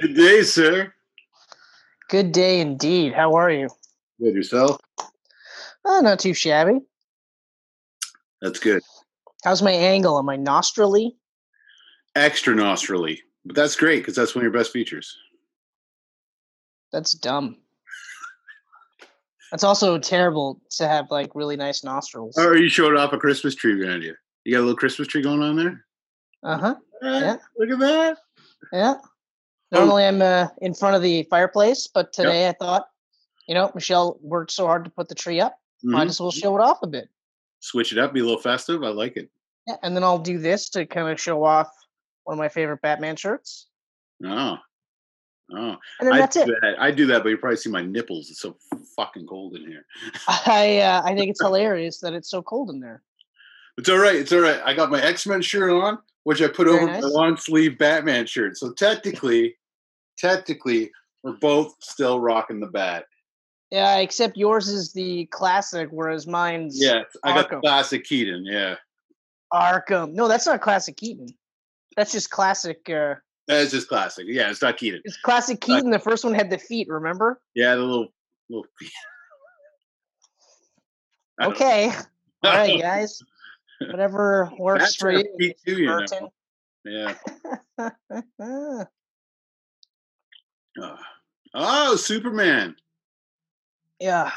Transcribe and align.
Good 0.00 0.14
day, 0.14 0.42
sir. 0.42 0.94
Good 2.08 2.32
day 2.32 2.60
indeed. 2.60 3.12
How 3.12 3.34
are 3.34 3.50
you? 3.50 3.68
Good 4.18 4.34
yourself. 4.34 4.80
Uh, 5.84 6.00
not 6.00 6.18
too 6.18 6.32
shabby. 6.32 6.80
That's 8.40 8.58
good. 8.58 8.82
How's 9.44 9.62
my 9.62 9.72
angle? 9.72 10.18
Am 10.18 10.28
I 10.28 10.36
nostrily? 10.36 11.16
Extra 12.16 12.54
nostrily, 12.54 13.22
but 13.44 13.54
that's 13.54 13.76
great 13.76 13.98
because 13.98 14.16
that's 14.16 14.34
one 14.34 14.40
of 14.40 14.52
your 14.52 14.58
best 14.58 14.72
features. 14.72 15.16
That's 16.92 17.12
dumb. 17.12 17.58
That's 19.50 19.64
also 19.64 19.98
terrible 19.98 20.60
to 20.76 20.88
have 20.88 21.10
like 21.10 21.34
really 21.34 21.56
nice 21.56 21.84
nostrils. 21.84 22.38
Or 22.38 22.56
you 22.56 22.68
showed 22.68 22.96
off 22.96 23.12
a 23.12 23.18
Christmas 23.18 23.54
tree 23.54 23.74
behind 23.74 24.02
you. 24.02 24.14
You 24.44 24.54
got 24.54 24.60
a 24.60 24.62
little 24.62 24.76
Christmas 24.76 25.08
tree 25.08 25.22
going 25.22 25.42
on 25.42 25.56
there. 25.56 25.84
Uh 26.42 26.58
huh. 26.58 26.74
Yeah. 27.02 27.36
Look 27.58 27.70
at 27.70 27.78
that. 27.78 28.18
Yeah. 28.72 28.94
Normally 29.72 30.04
I'm 30.04 30.20
uh, 30.20 30.48
in 30.60 30.74
front 30.74 30.96
of 30.96 31.02
the 31.02 31.22
fireplace, 31.24 31.86
but 31.86 32.12
today 32.12 32.48
I 32.48 32.52
thought, 32.52 32.88
you 33.46 33.54
know, 33.54 33.70
Michelle 33.74 34.18
worked 34.20 34.50
so 34.50 34.66
hard 34.66 34.84
to 34.84 34.90
put 34.90 35.08
the 35.08 35.14
tree 35.14 35.40
up. 35.40 35.58
Might 35.82 36.06
Mhm. 36.06 36.10
as 36.10 36.20
well 36.20 36.30
show 36.30 36.56
it 36.56 36.60
off 36.60 36.82
a 36.82 36.86
bit. 36.86 37.08
Switch 37.60 37.92
it 37.92 37.98
up, 37.98 38.12
be 38.12 38.20
a 38.20 38.24
little 38.24 38.40
festive. 38.40 38.82
I 38.82 38.88
like 38.88 39.16
it. 39.16 39.30
Yeah, 39.66 39.76
and 39.82 39.94
then 39.94 40.02
I'll 40.02 40.18
do 40.18 40.38
this 40.38 40.68
to 40.70 40.86
kind 40.86 41.08
of 41.08 41.20
show 41.20 41.44
off 41.44 41.68
one 42.24 42.34
of 42.34 42.38
my 42.38 42.48
favorite 42.48 42.82
Batman 42.82 43.16
shirts. 43.16 43.68
Oh, 44.24 44.58
oh. 45.52 45.76
And 46.00 46.08
then 46.08 46.12
I 46.12 46.18
that's 46.18 46.36
do 46.36 46.42
it. 46.42 46.58
That. 46.62 46.80
I 46.80 46.90
do 46.90 47.06
that, 47.06 47.22
but 47.22 47.28
you 47.30 47.38
probably 47.38 47.56
see 47.56 47.70
my 47.70 47.82
nipples. 47.82 48.30
It's 48.30 48.40
so 48.40 48.56
fucking 48.96 49.26
cold 49.26 49.54
in 49.56 49.66
here. 49.66 49.86
I 50.46 50.78
uh, 50.80 51.02
I 51.04 51.14
think 51.14 51.30
it's 51.30 51.42
hilarious 51.42 52.00
that 52.00 52.12
it's 52.12 52.28
so 52.30 52.42
cold 52.42 52.70
in 52.70 52.80
there. 52.80 53.02
It's 53.78 53.88
all 53.88 53.98
right. 53.98 54.16
It's 54.16 54.32
all 54.32 54.40
right. 54.40 54.60
I 54.64 54.74
got 54.74 54.90
my 54.90 55.00
X 55.00 55.26
Men 55.26 55.40
shirt 55.42 55.70
on, 55.70 55.98
which 56.24 56.42
I 56.42 56.48
put 56.48 56.66
Very 56.66 56.78
over 56.78 56.86
my 56.86 57.00
long 57.00 57.36
sleeve 57.36 57.78
Batman 57.78 58.26
shirt. 58.26 58.58
So 58.58 58.72
technically, 58.72 59.56
technically, 60.20 60.90
we're 61.22 61.36
both 61.36 61.74
still 61.80 62.20
rocking 62.20 62.60
the 62.60 62.66
bat. 62.66 63.04
Yeah, 63.70 63.98
except 63.98 64.36
yours 64.36 64.68
is 64.68 64.92
the 64.92 65.26
classic, 65.26 65.88
whereas 65.92 66.26
mine's 66.26 66.80
Yeah, 66.80 67.02
I 67.22 67.34
got 67.34 67.50
the 67.50 67.56
Arkham. 67.56 67.60
classic 67.60 68.04
Keaton. 68.04 68.44
Yeah, 68.44 68.76
Arkham. 69.52 70.12
No, 70.12 70.26
that's 70.28 70.46
not 70.46 70.60
classic 70.60 70.96
Keaton. 70.96 71.28
That's 71.96 72.12
just 72.12 72.30
classic. 72.30 72.88
Uh, 72.90 73.14
that's 73.46 73.70
just 73.70 73.88
classic. 73.88 74.26
Yeah, 74.28 74.50
it's 74.50 74.62
not 74.62 74.76
Keaton. 74.76 75.00
it's 75.04 75.16
classic 75.18 75.60
Keaton. 75.60 75.90
The 75.90 75.98
first 75.98 76.24
one 76.24 76.34
had 76.34 76.50
the 76.50 76.58
feet. 76.58 76.88
Remember? 76.88 77.40
Yeah, 77.54 77.74
the 77.76 77.82
little 77.82 78.08
little. 78.48 78.66
I. 81.40 81.46
Okay. 81.46 81.92
All 82.42 82.52
right, 82.52 82.80
guys. 82.80 83.20
Whatever 83.80 84.50
works 84.58 84.96
for 84.96 85.10
you. 85.12 85.24
too, 85.38 85.54
you 85.66 85.86
know. 85.86 85.98
Burton. 85.98 86.28
Yeah. 86.84 87.14
Oh. 90.80 90.96
oh, 91.54 91.96
Superman! 91.96 92.76
yeah. 94.00 94.30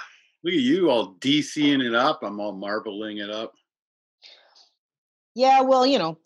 Look 0.44 0.54
at 0.56 0.60
you, 0.60 0.90
all 0.90 1.16
DCing 1.16 1.82
it 1.82 1.96
up. 1.96 2.20
I'm 2.22 2.40
all 2.42 2.52
marbling 2.52 3.20
it 3.20 3.30
up. 3.30 3.54
Yeah. 5.36 5.62
Well, 5.62 5.86
you 5.86 5.98
know, 5.98 6.18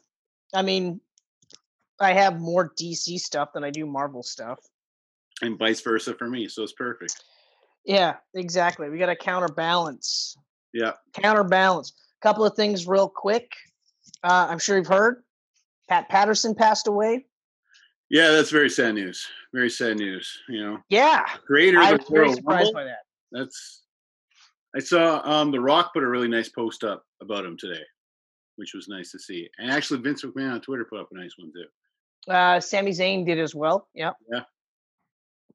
I 0.56 0.64
mean, 0.64 1.00
I 2.00 2.14
have 2.14 2.40
more 2.40 2.74
DC 2.82 3.20
stuff 3.20 3.50
than 3.54 3.64
I 3.64 3.70
do 3.70 3.86
Marvel 3.86 4.24
stuff. 4.24 4.60
and 5.44 5.58
vice 5.60 5.82
versa 5.82 6.16
for 6.16 6.28
me. 6.28 6.48
So 6.48 6.64
it's 6.64 6.74
perfect. 6.74 7.24
Yeah, 7.86 8.16
exactly. 8.34 8.90
We 8.90 8.98
got 8.98 9.06
to 9.06 9.16
counterbalance. 9.16 10.36
Yeah. 10.74 10.94
Counterbalance. 11.14 11.94
A 12.20 12.28
couple 12.28 12.44
of 12.44 12.56
things 12.56 12.88
real 12.88 13.08
quick. 13.08 13.52
Uh, 14.24 14.48
I'm 14.50 14.60
sure 14.60 14.78
you've 14.78 14.88
heard 14.88 15.24
Pat 15.88 16.10
Patterson 16.10 16.56
passed 16.56 16.88
away. 16.88 17.28
Yeah, 18.10 18.32
that's 18.32 18.52
very 18.52 18.70
sad 18.70 18.96
news. 18.96 19.28
Very 19.54 19.70
sad 19.70 19.98
news. 19.98 20.42
You 20.48 20.64
know, 20.64 20.78
Yeah. 20.90 21.26
creator 21.46 21.80
I 21.80 21.92
of 21.92 22.00
was 22.00 22.08
the 22.08 22.14
very 22.14 22.34
surprised 22.34 22.74
by 22.74 22.84
that. 22.86 23.00
That's. 23.32 23.84
I 24.76 24.80
saw 24.80 25.22
um 25.30 25.52
The 25.52 25.60
Rock 25.60 25.94
put 25.94 26.04
a 26.04 26.08
really 26.08 26.28
nice 26.28 26.50
post 26.50 26.84
up 26.84 27.04
about 27.22 27.46
him 27.46 27.58
today, 27.58 27.84
which 28.58 28.74
was 28.74 28.88
nice 28.88 29.12
to 29.12 29.20
see. 29.20 29.50
And 29.58 29.72
actually, 29.72 30.00
Vince 30.02 30.24
McMahon 30.24 30.54
on 30.54 30.62
Twitter 30.62 30.86
put 30.86 31.00
up 31.00 31.10
a 31.12 31.16
nice 31.16 31.34
one 31.38 31.52
too. 31.54 32.32
Uh, 32.32 32.60
Sami 32.60 32.92
Zayn 32.92 33.26
did 33.26 33.40
as 33.40 33.56
well. 33.56 33.88
Yep. 33.94 34.16
Yeah. 34.32 34.44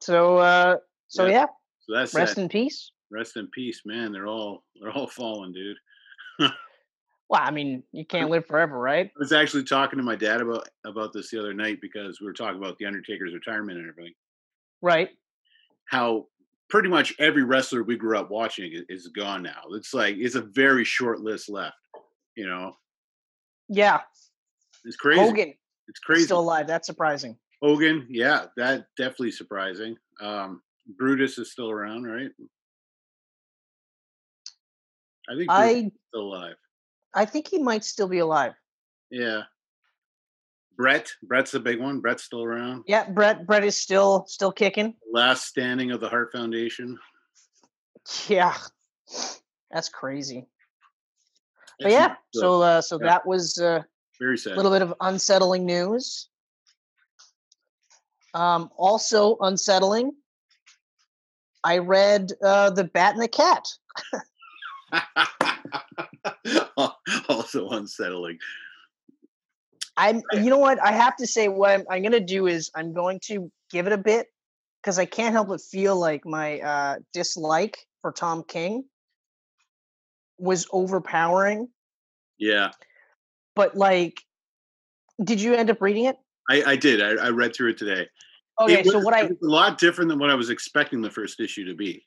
So, 0.00 0.38
uh, 0.38 0.76
so 1.08 1.26
Yeah. 1.26 1.32
yeah, 1.32 1.46
So 1.80 1.94
that's 1.94 2.14
rest 2.14 2.34
sad. 2.34 2.42
in 2.42 2.48
peace. 2.48 2.90
Rest 3.10 3.36
in 3.36 3.46
peace, 3.48 3.82
man. 3.84 4.12
They're 4.12 4.26
all 4.26 4.64
they're 4.80 4.90
all 4.92 5.06
falling, 5.20 5.52
dude. 5.52 5.76
Well, 7.32 7.40
I 7.42 7.50
mean, 7.50 7.82
you 7.92 8.04
can't 8.04 8.28
live 8.28 8.44
forever, 8.44 8.78
right? 8.78 9.06
I 9.06 9.18
was 9.18 9.32
actually 9.32 9.64
talking 9.64 9.96
to 9.98 10.02
my 10.02 10.16
dad 10.16 10.42
about 10.42 10.68
about 10.84 11.14
this 11.14 11.30
the 11.30 11.40
other 11.40 11.54
night 11.54 11.78
because 11.80 12.20
we 12.20 12.26
were 12.26 12.34
talking 12.34 12.58
about 12.58 12.76
the 12.76 12.84
Undertaker's 12.84 13.32
retirement 13.32 13.78
and 13.78 13.88
everything. 13.88 14.12
Right. 14.82 15.08
How 15.86 16.26
pretty 16.68 16.90
much 16.90 17.14
every 17.18 17.42
wrestler 17.42 17.84
we 17.84 17.96
grew 17.96 18.18
up 18.18 18.30
watching 18.30 18.70
is 18.90 19.08
gone 19.08 19.42
now. 19.42 19.62
It's 19.70 19.94
like 19.94 20.16
it's 20.18 20.34
a 20.34 20.42
very 20.42 20.84
short 20.84 21.20
list 21.20 21.48
left. 21.48 21.74
You 22.36 22.46
know, 22.46 22.76
Yeah. 23.70 24.02
it's 24.84 24.96
crazy. 24.96 25.22
Hogan 25.22 25.54
it's 25.88 26.00
crazy. 26.00 26.24
still 26.24 26.40
alive. 26.40 26.66
That's 26.66 26.86
surprising. 26.86 27.38
Hogan, 27.62 28.06
yeah, 28.10 28.48
that 28.58 28.88
definitely 28.98 29.30
surprising. 29.30 29.96
Um, 30.20 30.60
Brutus 30.98 31.38
is 31.38 31.50
still 31.50 31.70
around, 31.70 32.04
right? 32.04 32.30
I 35.30 35.34
think 35.34 35.48
Brutus 35.48 35.84
I 35.86 35.90
still 36.10 36.24
alive. 36.24 36.56
I 37.14 37.24
think 37.24 37.48
he 37.48 37.58
might 37.58 37.84
still 37.84 38.08
be 38.08 38.18
alive. 38.18 38.54
Yeah. 39.10 39.42
Bret, 40.76 41.12
Bret's 41.22 41.50
the 41.50 41.60
big 41.60 41.80
one. 41.80 42.00
Bret's 42.00 42.22
still 42.24 42.42
around. 42.42 42.84
Yeah, 42.86 43.08
Bret 43.10 43.46
Bret 43.46 43.62
is 43.62 43.76
still 43.76 44.24
still 44.26 44.50
kicking. 44.50 44.94
Last 45.12 45.44
standing 45.46 45.90
of 45.90 46.00
the 46.00 46.08
Hart 46.08 46.32
Foundation. 46.32 46.98
Yeah. 48.26 48.56
That's 49.70 49.88
crazy. 49.88 50.46
But 51.80 51.90
yeah, 51.92 52.14
so 52.32 52.62
uh, 52.62 52.80
so 52.80 52.98
Yeah. 53.00 53.08
that 53.08 53.26
was 53.26 53.58
uh, 53.58 53.82
very 54.20 54.36
a 54.46 54.54
little 54.54 54.70
bit 54.70 54.82
of 54.82 54.94
unsettling 55.00 55.66
news. 55.66 56.28
Um, 58.34 58.70
also 58.76 59.36
unsettling. 59.40 60.12
I 61.64 61.78
read 61.78 62.32
uh, 62.42 62.70
the 62.70 62.84
Bat 62.84 63.14
and 63.14 63.22
the 63.22 63.28
Cat. 63.28 63.68
also 67.28 67.68
unsettling. 67.70 68.38
I'm, 69.96 70.22
you 70.32 70.50
know 70.50 70.58
what? 70.58 70.82
I 70.82 70.92
have 70.92 71.16
to 71.16 71.26
say, 71.26 71.48
what 71.48 71.70
I'm, 71.70 71.84
I'm 71.90 72.02
going 72.02 72.12
to 72.12 72.20
do 72.20 72.46
is 72.46 72.70
I'm 72.74 72.94
going 72.94 73.20
to 73.24 73.50
give 73.70 73.86
it 73.86 73.92
a 73.92 73.98
bit 73.98 74.26
because 74.82 74.98
I 74.98 75.04
can't 75.04 75.32
help 75.32 75.48
but 75.48 75.60
feel 75.60 75.98
like 75.98 76.24
my 76.24 76.60
uh, 76.60 76.96
dislike 77.12 77.78
for 78.00 78.12
Tom 78.12 78.42
King 78.46 78.84
was 80.38 80.66
overpowering. 80.72 81.68
Yeah, 82.38 82.70
But 83.54 83.76
like, 83.76 84.20
did 85.22 85.40
you 85.40 85.54
end 85.54 85.70
up 85.70 85.80
reading 85.80 86.06
it? 86.06 86.16
I, 86.50 86.62
I 86.72 86.76
did. 86.76 87.00
I, 87.00 87.26
I 87.26 87.28
read 87.28 87.54
through 87.54 87.70
it 87.70 87.78
today. 87.78 88.08
Okay, 88.60 88.80
It 88.80 88.86
so 88.86 88.96
was- 88.96 89.04
what 89.04 89.14
I 89.14 89.26
a 89.26 89.30
lot 89.42 89.78
different 89.78 90.08
than 90.08 90.18
what 90.18 90.30
I 90.30 90.34
was 90.34 90.50
expecting 90.50 91.02
the 91.02 91.10
first 91.10 91.38
issue 91.38 91.66
to 91.66 91.74
be. 91.74 92.04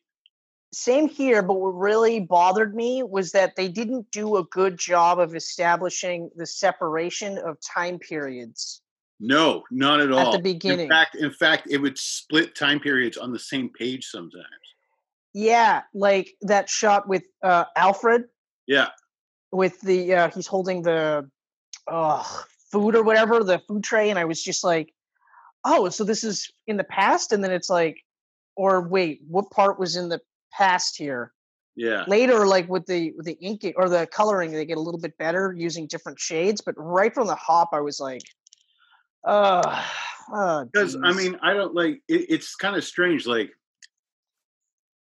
Same 0.75 1.07
here, 1.07 1.41
but 1.41 1.53
what 1.55 1.69
really 1.69 2.19
bothered 2.19 2.75
me 2.75 3.01
was 3.03 3.31
that 3.31 3.55
they 3.55 3.67
didn't 3.67 4.11
do 4.11 4.37
a 4.37 4.43
good 4.45 4.77
job 4.77 5.19
of 5.19 5.35
establishing 5.35 6.29
the 6.35 6.45
separation 6.45 7.37
of 7.37 7.57
time 7.61 7.97
periods 7.99 8.81
No, 9.19 9.63
not 9.71 10.01
at 10.01 10.11
all. 10.11 10.19
at 10.19 10.31
the 10.33 10.39
beginning. 10.39 10.85
In 10.85 10.89
fact, 10.89 11.15
in 11.15 11.31
fact, 11.31 11.67
it 11.69 11.77
would 11.77 11.97
split 11.97 12.55
time 12.55 12.79
periods 12.79 13.17
on 13.17 13.31
the 13.31 13.39
same 13.39 13.69
page 13.69 14.05
sometimes. 14.07 14.45
yeah, 15.33 15.81
like 15.93 16.33
that 16.41 16.69
shot 16.69 17.07
with 17.07 17.23
uh, 17.43 17.65
Alfred 17.75 18.25
Yeah, 18.67 18.89
with 19.51 19.79
the 19.81 20.13
uh, 20.13 20.29
he's 20.31 20.47
holding 20.47 20.81
the 20.81 21.29
uh, 21.87 22.23
food 22.71 22.95
or 22.95 23.03
whatever, 23.03 23.43
the 23.43 23.59
food 23.67 23.83
tray, 23.83 24.09
and 24.09 24.19
I 24.19 24.25
was 24.25 24.43
just 24.43 24.63
like, 24.63 24.93
oh, 25.63 25.89
so 25.89 26.03
this 26.03 26.23
is 26.23 26.51
in 26.67 26.78
the 26.78 26.83
past, 26.83 27.31
and 27.31 27.43
then 27.43 27.51
it's 27.51 27.69
like, 27.69 27.97
or 28.55 28.81
wait, 28.81 29.21
what 29.29 29.49
part 29.51 29.79
was 29.79 29.95
in 29.95 30.09
the 30.09 30.19
past 30.57 30.97
here? 30.97 31.31
yeah. 31.78 32.05
later 32.07 32.47
like 32.47 32.69
with 32.69 32.85
the 32.85 33.11
with 33.17 33.25
the 33.25 33.37
ink 33.41 33.66
or 33.75 33.90
the 33.90 34.07
coloring 34.07 34.52
they 34.52 34.66
get 34.66 34.78
a 34.78 34.81
little 34.81 34.99
bit 34.99 35.17
better 35.17 35.53
using 35.57 35.85
different 35.87 36.17
shades 36.17 36.61
but 36.61 36.73
right 36.78 37.13
from 37.13 37.28
the 37.28 37.35
hop 37.35 37.69
i 37.73 37.81
was 37.81 37.99
like 37.99 38.22
uh 39.25 39.81
Because 40.72 40.96
I 41.03 41.11
mean, 41.13 41.37
I 41.41 41.53
don't 41.53 41.75
like. 41.75 42.02
It, 42.07 42.25
it's 42.29 42.55
kind 42.55 42.75
of 42.75 42.84
strange. 42.84 43.28
Like 43.28 43.52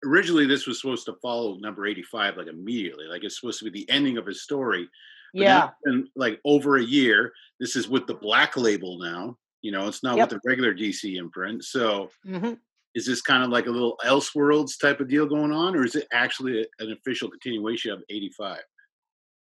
originally, 0.06 0.48
this 0.48 0.65
was 0.65 0.80
supposed 0.81 1.06
to 1.06 1.13
follow 1.21 1.57
number 1.57 1.86
eighty-five 1.86 2.38
like 2.38 2.48
immediately. 2.48 3.06
Like 3.06 3.24
it's 3.24 3.39
supposed 3.39 3.59
to 3.59 3.65
be 3.69 3.71
the 3.71 3.89
ending 3.89 4.18
of 4.18 4.25
his 4.25 4.42
story. 4.42 4.88
But 5.33 5.42
yeah 5.44 5.69
been 5.86 6.07
like 6.15 6.39
over 6.44 6.77
a 6.77 6.83
year. 6.83 7.33
This 7.59 7.75
is 7.75 7.88
with 7.88 8.07
the 8.07 8.15
black 8.15 8.57
label 8.57 8.98
now. 9.00 9.38
You 9.62 9.71
know, 9.71 9.88
it's 9.88 10.01
not 10.03 10.18
Yep. 10.18 10.31
with 10.31 10.42
the 10.42 10.50
regular 10.50 10.74
DC 10.74 11.18
imprint. 11.18 11.63
So 11.65 12.09
mhm. 12.25 12.57
Is 12.95 13.05
this 13.05 13.21
kind 13.21 13.43
of 13.43 13.49
like 13.49 13.67
a 13.67 13.71
little 13.71 13.97
Elseworlds 14.05 14.79
type 14.79 14.99
of 14.99 15.07
deal 15.09 15.25
going 15.25 15.51
on, 15.51 15.75
or 15.75 15.85
is 15.85 15.95
it 15.95 16.07
actually 16.11 16.65
an 16.79 16.91
official 16.91 17.29
continuation 17.29 17.91
of 17.91 18.01
eighty-five? 18.09 18.61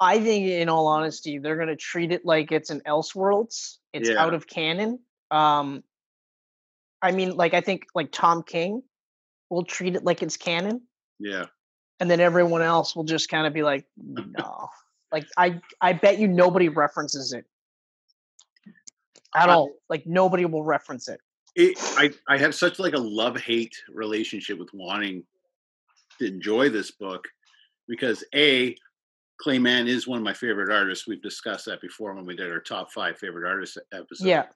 i 0.01 0.19
think 0.19 0.47
in 0.49 0.69
all 0.69 0.89
honesty 0.89 1.39
they're 1.39 1.55
going 1.55 1.69
to 1.69 1.77
treat 1.77 2.11
it 2.11 2.25
like 2.25 2.51
it's 2.51 2.71
an 2.71 2.81
elseworlds 2.89 3.77
it's 3.93 4.09
Yeah. 4.09 4.21
out 4.21 4.35
of 4.35 4.49
canon 4.49 4.99
um 5.31 5.85
I 7.05 7.11
mean, 7.11 7.37
like 7.37 7.53
I 7.53 7.61
think 7.61 7.87
like 7.97 8.13
Tom 8.13 8.45
King 8.45 8.81
will 9.51 9.65
treat 9.65 9.97
it 9.97 10.05
like 10.05 10.23
it's 10.23 10.37
canon, 10.37 10.83
Yeah. 11.19 11.47
and 11.99 12.09
then 12.11 12.21
everyone 12.21 12.63
else 12.63 12.95
will 12.95 13.03
just 13.05 13.29
kind 13.29 13.45
of 13.47 13.53
be 13.53 13.63
like, 13.65 13.85
no. 13.97 14.69
like 15.13 15.27
I 15.37 15.61
I 15.81 15.95
bet 15.95 16.19
you 16.21 16.29
nobody 16.29 16.69
references 16.69 17.33
it 17.33 17.45
at 19.35 19.49
all. 19.49 19.71
Like 19.91 20.07
nobody 20.07 20.45
will 20.45 20.63
reference 20.63 21.09
it. 21.09 21.21
It, 21.55 21.77
I 21.81 22.11
I 22.29 22.39
have 22.39 22.55
such 22.55 22.79
like 22.79 22.95
a 22.95 22.99
love 22.99 23.41
hate 23.41 23.75
relationship 23.93 24.59
with 24.59 24.71
wanting 24.73 25.25
to 26.19 26.27
enjoy 26.27 26.69
this 26.71 26.91
book 26.91 27.29
because 27.89 28.25
a 28.35 28.77
Clay 29.41 29.59
Mann 29.59 29.89
is 29.89 30.07
one 30.07 30.19
of 30.19 30.25
my 30.25 30.33
favorite 30.33 30.73
artists. 30.73 31.07
We've 31.07 31.23
discussed 31.23 31.67
that 31.67 31.81
before 31.81 32.15
when 32.15 32.25
we 32.25 32.37
did 32.37 32.51
our 32.51 32.61
top 32.61 32.93
five 32.93 33.19
favorite 33.19 33.49
artists 33.49 33.77
episode. 33.93 34.27
Yeah. 34.27 34.47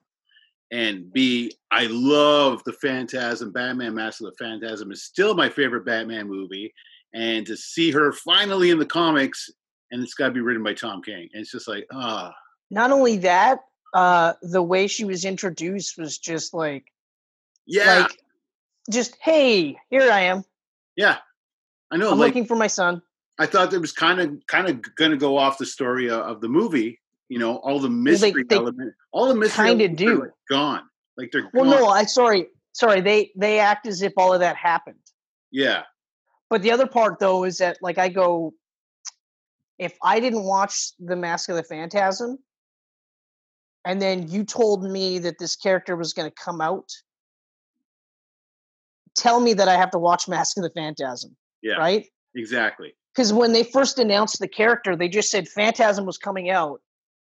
And 0.72 1.12
B, 1.12 1.52
I 1.70 1.86
love 1.86 2.62
the 2.64 2.72
Phantasm. 2.72 3.52
Batman 3.52 3.94
Mask 3.94 4.20
of 4.20 4.26
the 4.26 4.36
Phantasm 4.44 4.90
is 4.90 5.04
still 5.04 5.34
my 5.34 5.48
favorite 5.48 5.84
Batman 5.84 6.28
movie. 6.28 6.72
And 7.14 7.46
to 7.46 7.56
see 7.56 7.90
her 7.92 8.12
finally 8.12 8.70
in 8.70 8.78
the 8.78 8.86
comics, 8.86 9.50
and 9.90 10.02
it's 10.02 10.14
got 10.14 10.28
to 10.28 10.34
be 10.34 10.40
written 10.40 10.64
by 10.64 10.74
Tom 10.74 11.02
King. 11.02 11.28
And 11.32 11.42
it's 11.42 11.52
just 11.52 11.68
like, 11.68 11.86
ah, 11.92 12.34
Not 12.70 12.90
only 12.90 13.16
that, 13.18 13.60
uh, 13.94 14.34
the 14.42 14.62
way 14.62 14.86
she 14.86 15.04
was 15.04 15.24
introduced 15.24 15.96
was 15.98 16.18
just 16.18 16.54
like 16.54 16.84
yeah, 17.66 18.00
like 18.00 18.18
just 18.90 19.16
hey, 19.20 19.76
here 19.90 20.10
I 20.10 20.20
am. 20.22 20.44
yeah. 20.96 21.18
I 21.90 21.96
know. 21.98 22.10
I'm 22.10 22.18
like, 22.18 22.28
looking 22.28 22.46
for 22.46 22.56
my 22.56 22.66
son. 22.66 23.00
I 23.38 23.46
thought 23.46 23.72
it 23.72 23.78
was 23.80 23.92
kind 23.92 24.20
of 24.20 24.36
kind 24.48 24.68
of 24.68 24.82
going 24.96 25.12
to 25.12 25.16
go 25.16 25.36
off 25.38 25.56
the 25.58 25.66
story 25.66 26.08
of, 26.10 26.20
of 26.20 26.40
the 26.40 26.48
movie. 26.48 27.00
You 27.28 27.38
know, 27.38 27.56
all 27.58 27.78
the 27.80 27.88
mystery 27.90 28.44
they 28.48 28.56
element, 28.56 28.94
all 29.12 29.28
the 29.28 29.34
mystery 29.34 29.66
kinda 29.68 29.88
do. 29.88 30.20
like, 30.20 30.30
gone. 30.50 30.82
Like 31.16 31.30
they're 31.32 31.48
Well, 31.54 31.64
gone. 31.64 31.80
no, 31.80 31.86
I 31.86 32.04
sorry, 32.04 32.48
sorry. 32.72 33.00
They 33.00 33.30
they 33.36 33.58
act 33.60 33.86
as 33.86 34.02
if 34.02 34.12
all 34.16 34.32
of 34.34 34.40
that 34.40 34.56
happened. 34.56 34.98
yeah, 35.50 35.82
But 36.50 36.62
the 36.62 36.70
other 36.72 36.86
part 36.86 37.18
though 37.20 37.44
is 37.44 37.58
that 37.58 37.78
like 37.80 37.98
I 37.98 38.08
go, 38.08 38.52
if 39.78 39.96
I 40.02 40.20
didn't 40.20 40.44
watch 40.44 40.92
The 40.98 41.16
Mask 41.16 41.48
of 41.48 41.56
the 41.56 41.62
Phantasm, 41.62 42.38
and 43.86 44.02
then 44.02 44.28
you 44.28 44.44
told 44.44 44.82
me 44.82 45.20
that 45.20 45.38
this 45.38 45.54
character 45.54 45.96
was 45.96 46.12
going 46.12 46.28
to 46.28 46.34
come 46.34 46.60
out, 46.60 46.90
tell 49.14 49.38
me 49.40 49.54
that 49.54 49.68
I 49.68 49.76
have 49.76 49.92
to 49.92 49.98
watch 49.98 50.28
Mask 50.28 50.58
of 50.58 50.64
the 50.64 50.70
Phantasm, 50.70 51.36
yeah, 51.62 51.74
right? 51.74 52.04
exactly. 52.34 52.94
Because 53.14 53.32
when 53.32 53.52
they 53.52 53.62
first 53.62 53.98
announced 53.98 54.40
the 54.40 54.48
character, 54.48 54.96
they 54.96 55.08
just 55.08 55.30
said 55.30 55.48
Phantasm 55.48 56.04
was 56.04 56.18
coming 56.18 56.50
out, 56.50 56.82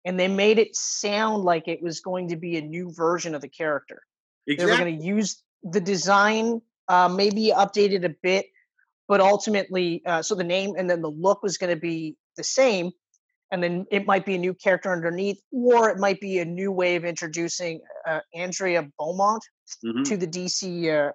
and 0.06 0.20
they 0.20 0.28
made 0.28 0.60
it 0.60 0.76
sound 0.76 1.46
like 1.46 1.68
it 1.68 1.82
was 1.82 2.02
going 2.02 2.28
to 2.28 2.36
be 2.36 2.58
a 2.58 2.62
new 2.62 2.92
version 2.94 3.34
of 3.34 3.42
the 3.42 3.48
character. 3.48 4.04
exactly. 4.46 4.66
They 4.66 4.72
were 4.72 4.86
going 4.86 5.00
to 5.00 5.06
use 5.06 5.42
the 5.64 5.82
design, 5.82 6.62
uh, 6.90 7.08
maybe 7.08 7.54
updated 7.56 8.04
a 8.04 8.14
bit, 8.22 8.48
but 9.08 9.22
ultimately, 9.22 10.04
uh, 10.06 10.22
so 10.22 10.36
the 10.36 10.44
name 10.44 10.76
and 10.78 10.90
then 10.90 11.02
the 11.02 11.10
look 11.10 11.42
was 11.42 11.58
going 11.58 11.74
to 11.74 11.80
be 11.80 12.18
the 12.36 12.44
same, 12.44 12.92
and 13.52 13.64
then 13.64 13.86
it 13.92 14.06
might 14.06 14.26
be 14.26 14.36
a 14.36 14.38
new 14.38 14.54
character 14.54 14.92
underneath, 14.92 15.42
or 15.52 15.90
it 15.90 15.98
might 15.98 16.20
be 16.20 16.40
a 16.40 16.46
new 16.46 16.72
way 16.72 16.96
of 16.96 17.04
introducing 17.06 17.82
uh, 18.08 18.20
Andrea 18.36 18.88
Beaumont 18.98 19.44
Mhm. 19.84 20.06
to 20.06 20.18
the 20.18 20.28
DC 20.28 20.90
uh, 20.90 21.12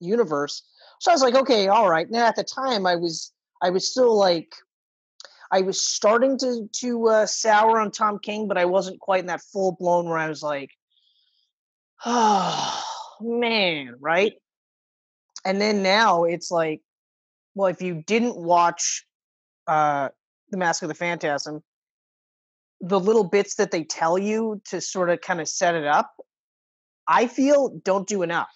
universe. 0.00 0.62
So 1.00 1.10
I 1.10 1.14
was 1.14 1.22
like, 1.22 1.34
okay, 1.34 1.68
all 1.68 1.88
right. 1.88 2.10
Now 2.10 2.26
at 2.26 2.36
the 2.36 2.44
time, 2.44 2.86
I 2.86 2.96
was 2.96 3.32
I 3.62 3.70
was 3.70 3.90
still 3.90 4.14
like, 4.16 4.52
I 5.50 5.60
was 5.62 5.80
starting 5.86 6.38
to 6.38 6.68
to 6.80 7.08
uh, 7.08 7.26
sour 7.26 7.80
on 7.80 7.90
Tom 7.90 8.18
King, 8.18 8.48
but 8.48 8.58
I 8.58 8.64
wasn't 8.64 9.00
quite 9.00 9.20
in 9.20 9.26
that 9.26 9.42
full 9.52 9.72
blown 9.72 10.06
where 10.06 10.18
I 10.18 10.28
was 10.28 10.42
like, 10.42 10.70
oh 12.04 12.84
man, 13.20 13.94
right? 14.00 14.34
And 15.44 15.60
then 15.60 15.82
now 15.82 16.24
it's 16.24 16.50
like, 16.50 16.82
well, 17.54 17.68
if 17.68 17.80
you 17.80 18.02
didn't 18.06 18.36
watch 18.36 19.06
uh, 19.66 20.08
the 20.50 20.56
Mask 20.56 20.82
of 20.82 20.88
the 20.88 20.94
Phantasm, 20.94 21.62
the 22.80 23.00
little 23.00 23.24
bits 23.24 23.56
that 23.56 23.70
they 23.70 23.84
tell 23.84 24.18
you 24.18 24.60
to 24.66 24.80
sort 24.80 25.10
of 25.10 25.20
kind 25.20 25.40
of 25.40 25.48
set 25.48 25.74
it 25.74 25.86
up, 25.86 26.12
I 27.08 27.26
feel 27.26 27.80
don't 27.84 28.06
do 28.06 28.22
enough. 28.22 28.50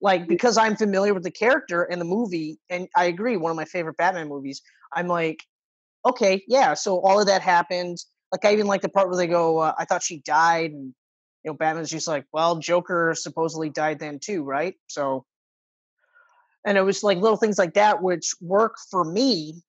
Like 0.00 0.28
because 0.28 0.58
I'm 0.58 0.76
familiar 0.76 1.14
with 1.14 1.22
the 1.22 1.30
character 1.30 1.82
and 1.82 2.00
the 2.00 2.04
movie, 2.04 2.58
and 2.68 2.88
I 2.94 3.06
agree, 3.06 3.36
one 3.36 3.50
of 3.50 3.56
my 3.56 3.64
favorite 3.64 3.96
Batman 3.96 4.28
movies. 4.28 4.60
I'm 4.92 5.08
like, 5.08 5.38
okay, 6.04 6.44
yeah. 6.46 6.74
So 6.74 7.00
all 7.00 7.20
of 7.20 7.26
that 7.26 7.42
happened. 7.42 7.98
Like 8.30 8.44
I 8.44 8.52
even 8.52 8.66
like 8.66 8.82
the 8.82 8.88
part 8.88 9.08
where 9.08 9.16
they 9.16 9.26
go, 9.26 9.58
uh, 9.58 9.74
"I 9.78 9.84
thought 9.84 10.02
she 10.02 10.18
died," 10.20 10.72
and 10.72 10.94
you 11.44 11.50
know, 11.50 11.54
Batman's 11.54 11.90
just 11.90 12.08
like, 12.08 12.26
"Well, 12.32 12.56
Joker 12.56 13.14
supposedly 13.16 13.70
died 13.70 13.98
then 13.98 14.18
too, 14.18 14.42
right?" 14.42 14.74
So, 14.88 15.24
and 16.66 16.76
it 16.76 16.82
was 16.82 17.02
like 17.02 17.18
little 17.18 17.36
things 17.36 17.58
like 17.58 17.74
that 17.74 18.02
which 18.02 18.34
work 18.40 18.76
for 18.90 19.04
me, 19.04 19.62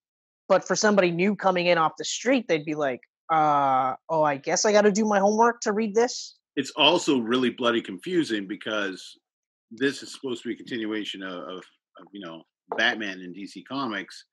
but 0.50 0.68
for 0.68 0.76
somebody 0.76 1.12
new 1.12 1.36
coming 1.36 1.68
in 1.68 1.78
off 1.78 1.94
the 1.98 2.06
street, 2.06 2.48
they'd 2.48 2.66
be 2.66 2.76
like, 2.76 3.02
uh, 3.32 3.96
"Oh, 4.10 4.24
I 4.24 4.38
guess 4.38 4.66
I 4.66 4.72
got 4.72 4.82
to 4.84 4.92
do 4.92 5.06
my 5.06 5.20
homework 5.20 5.62
to 5.62 5.72
read 5.72 5.96
this." 5.96 6.36
It's 6.56 6.72
also 6.72 7.20
really 7.20 7.50
bloody 7.50 7.82
confusing 7.82 8.48
because 8.48 9.18
this 9.72 10.02
is 10.04 10.14
supposed 10.14 10.44
to 10.44 10.50
be 10.50 10.54
a 10.54 10.58
continuation 10.58 11.22
of, 11.24 11.34
of, 11.44 11.58
of 11.58 12.08
you 12.12 12.26
know 12.26 12.44
Batman 12.78 13.20
in 13.22 13.34
DC 13.34 13.64
Comics. 13.68 14.26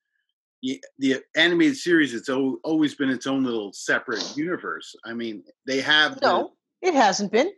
The, 0.63 0.81
the 1.01 1.17
animated 1.37 1.77
series, 1.77 2.15
it's 2.15 2.29
al- 2.29 2.59
always 2.63 2.95
been 2.95 3.11
its 3.11 3.27
own 3.27 3.43
little 3.43 3.73
separate 3.73 4.37
universe. 4.37 4.95
I 5.05 5.13
mean, 5.13 5.43
they 5.67 5.81
have 5.81 6.15
the- 6.21 6.21
No, 6.29 6.53
it 6.81 6.95
hasn't 6.95 7.33
been 7.33 7.51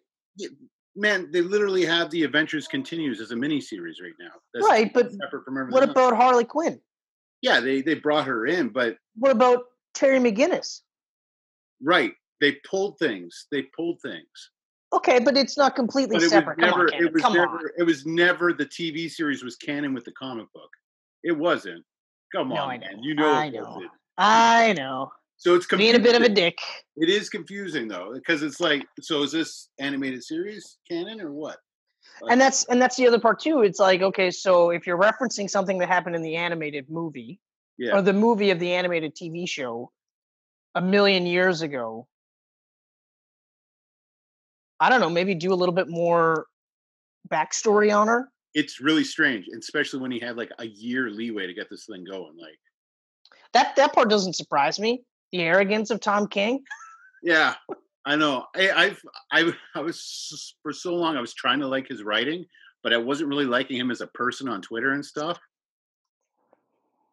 man, 0.97 1.31
they 1.33 1.41
literally 1.41 1.85
have 1.85 2.11
the 2.11 2.23
Adventures 2.23 2.67
continues 2.67 3.21
as 3.21 3.31
a 3.31 3.37
mini 3.37 3.61
series 3.61 4.01
right 4.03 4.13
now. 4.19 4.31
That's 4.53 4.67
right. 4.67 4.93
But 4.93 5.13
separate 5.13 5.45
from 5.45 5.59
everything. 5.59 5.73
what 5.75 5.83
else. 5.83 5.91
about 5.93 6.17
Harley 6.17 6.45
Quinn? 6.45 6.81
Yeah, 7.43 7.61
they 7.61 7.83
they 7.83 7.95
brought 7.95 8.27
her 8.27 8.47
in, 8.47 8.69
but 8.71 8.97
What 9.17 9.31
about 9.33 9.65
Terry 9.95 10.19
McGinnis? 10.19 10.81
Right, 11.85 12.13
they 12.41 12.57
pulled 12.69 12.99
things. 12.99 13.47
They 13.53 13.63
pulled 13.77 14.01
things. 14.01 14.51
Okay, 14.93 15.19
but 15.19 15.37
it's 15.37 15.59
not 15.59 15.75
completely 15.77 16.17
But 16.17 16.23
it 16.23 16.27
was 16.27 16.31
separate. 16.33 16.59
Never. 16.59 16.81
on, 16.83 16.89
canon, 16.89 17.07
it 17.07 17.13
was 17.13 17.23
come 17.23 17.35
never. 17.35 17.57
on. 17.59 17.69
It 17.79 17.83
was 17.83 18.07
never. 18.07 18.53
The 18.53 18.67
TV 18.67 19.11
series 19.11 19.43
was 19.45 19.57
canon 19.57 19.93
with 19.93 20.05
the 20.05 20.13
comic 20.13 20.47
book. 20.55 20.71
It 21.23 21.33
wasn't. 21.37 21.85
Come 22.35 22.49
No, 22.51 22.57
on, 22.57 22.71
I 22.71 22.77
know. 22.77 22.87
man. 22.87 23.03
You 23.03 23.15
know. 23.15 23.31
I 23.33 23.49
know. 23.51 23.83
I 24.19 24.73
know. 24.75 25.11
So 25.37 25.57
it's 25.57 25.67
Being 25.67 25.97
a 25.97 25.99
bit 25.99 26.15
of 26.15 26.23
a 26.23 26.29
dick. 26.29 26.57
It 26.97 27.11
is 27.11 27.29
confusing 27.29 27.89
though, 27.89 28.13
because 28.15 28.43
it's 28.43 28.61
like, 28.61 28.87
so 29.01 29.23
is 29.25 29.32
this 29.32 29.69
animated 29.81 30.23
series 30.23 30.79
canon 30.89 31.20
or 31.20 31.32
what? 31.32 31.58
And 32.29 32.41
that's 32.41 32.65
and 32.67 32.81
that's 32.81 32.97
the 32.97 33.06
other 33.08 33.19
part 33.19 33.41
too. 33.41 33.63
It's 33.63 33.81
like, 33.81 34.01
okay, 34.01 34.31
so 34.31 34.70
if 34.70 34.87
you're 34.87 34.99
referencing 34.99 35.51
something 35.51 35.79
that 35.79 35.89
happened 35.89 36.15
in 36.15 36.23
the 36.23 36.37
animated 36.37 36.89
movie 36.89 37.41
Yeah. 37.79 37.97
or 37.97 38.03
the 38.03 38.13
movie 38.13 38.51
of 38.51 38.61
the 38.61 38.73
animated 38.73 39.17
TV 39.17 39.49
show 39.49 39.91
a 40.75 40.83
million 40.83 41.27
years 41.27 41.63
ago, 41.63 42.07
I 44.81 44.91
don't 44.91 45.01
know, 45.01 45.11
maybe 45.11 45.35
do 45.35 45.53
a 45.53 45.55
little 45.55 45.75
bit 45.75 45.89
more 45.89 46.47
backstory 47.29 47.97
on 47.97 48.09
her. 48.09 48.29
It's 48.55 48.81
really 48.81 49.05
strange, 49.05 49.47
especially 49.57 50.01
when 50.01 50.11
he 50.11 50.19
had 50.19 50.37
like 50.37 50.51
a 50.59 50.67
year 50.67 51.11
leeway 51.11 51.47
to 51.47 51.55
get 51.55 51.69
this 51.71 51.87
thing 51.87 52.05
going. 52.05 52.37
Like, 52.39 52.59
That 53.53 53.75
that 53.77 53.93
part 53.93 54.11
doesn't 54.11 54.35
surprise 54.35 54.79
me. 54.79 55.03
The 55.33 55.43
arrogance 55.43 55.91
of 55.91 56.01
Tom 56.01 56.29
King. 56.29 56.63
Yeah, 57.23 57.55
I 58.05 58.17
know. 58.17 58.45
I, 58.55 58.71
I've 58.71 59.01
I 59.33 59.53
I 59.75 59.81
was 59.81 60.55
for 60.63 60.73
so 60.73 60.95
long 60.95 61.17
I 61.17 61.21
was 61.21 61.35
trying 61.35 61.61
to 61.61 61.67
like 61.67 61.89
his 61.89 62.03
writing, 62.03 62.45
but 62.83 62.93
I 62.93 62.97
wasn't 62.99 63.29
really 63.29 63.47
liking 63.47 63.79
him 63.79 63.91
as 63.91 64.01
a 64.01 64.07
person 64.09 64.49
on 64.49 64.61
Twitter 64.63 64.93
and 64.93 65.05
stuff. 65.05 65.39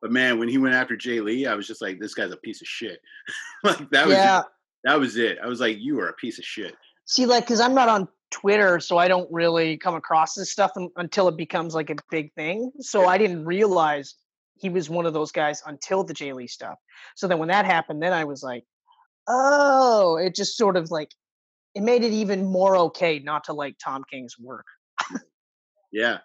But 0.01 0.11
man, 0.11 0.39
when 0.39 0.47
he 0.47 0.57
went 0.57 0.73
after 0.75 0.95
Jay 0.95 1.19
Lee, 1.19 1.45
I 1.45 1.53
was 1.53 1.67
just 1.67 1.81
like, 1.81 1.99
this 1.99 2.13
guy's 2.13 2.31
a 2.31 2.37
piece 2.37 2.61
of 2.61 2.67
shit. 2.67 2.99
like 3.63 3.89
that 3.91 4.07
was 4.07 4.15
yeah. 4.15 4.39
it. 4.39 4.45
that 4.83 4.99
was 4.99 5.17
it. 5.17 5.37
I 5.43 5.47
was 5.47 5.59
like, 5.59 5.77
you 5.79 5.99
are 5.99 6.09
a 6.09 6.13
piece 6.13 6.39
of 6.39 6.45
shit. 6.45 6.75
See, 7.05 7.25
like, 7.25 7.45
because 7.45 7.59
I'm 7.59 7.75
not 7.75 7.89
on 7.89 8.07
Twitter, 8.31 8.79
so 8.79 8.97
I 8.97 9.07
don't 9.07 9.31
really 9.31 9.77
come 9.77 9.95
across 9.95 10.33
this 10.33 10.51
stuff 10.51 10.71
until 10.95 11.27
it 11.27 11.37
becomes 11.37 11.75
like 11.75 11.89
a 11.89 11.95
big 12.09 12.33
thing. 12.33 12.71
So 12.79 13.05
I 13.07 13.17
didn't 13.17 13.45
realize 13.45 14.15
he 14.55 14.69
was 14.69 14.89
one 14.89 15.05
of 15.05 15.13
those 15.13 15.31
guys 15.31 15.61
until 15.65 16.03
the 16.03 16.13
Jay 16.13 16.33
Lee 16.33 16.47
stuff. 16.47 16.77
So 17.15 17.27
then 17.27 17.39
when 17.39 17.49
that 17.49 17.65
happened, 17.65 18.01
then 18.01 18.13
I 18.13 18.23
was 18.23 18.41
like, 18.41 18.63
oh, 19.27 20.17
it 20.17 20.35
just 20.35 20.57
sort 20.57 20.77
of 20.77 20.89
like 20.89 21.11
it 21.75 21.81
made 21.81 22.03
it 22.03 22.11
even 22.11 22.45
more 22.45 22.75
okay 22.75 23.19
not 23.19 23.43
to 23.45 23.53
like 23.53 23.75
Tom 23.83 24.03
King's 24.09 24.37
work. 24.39 24.65
Yeah, 25.91 26.19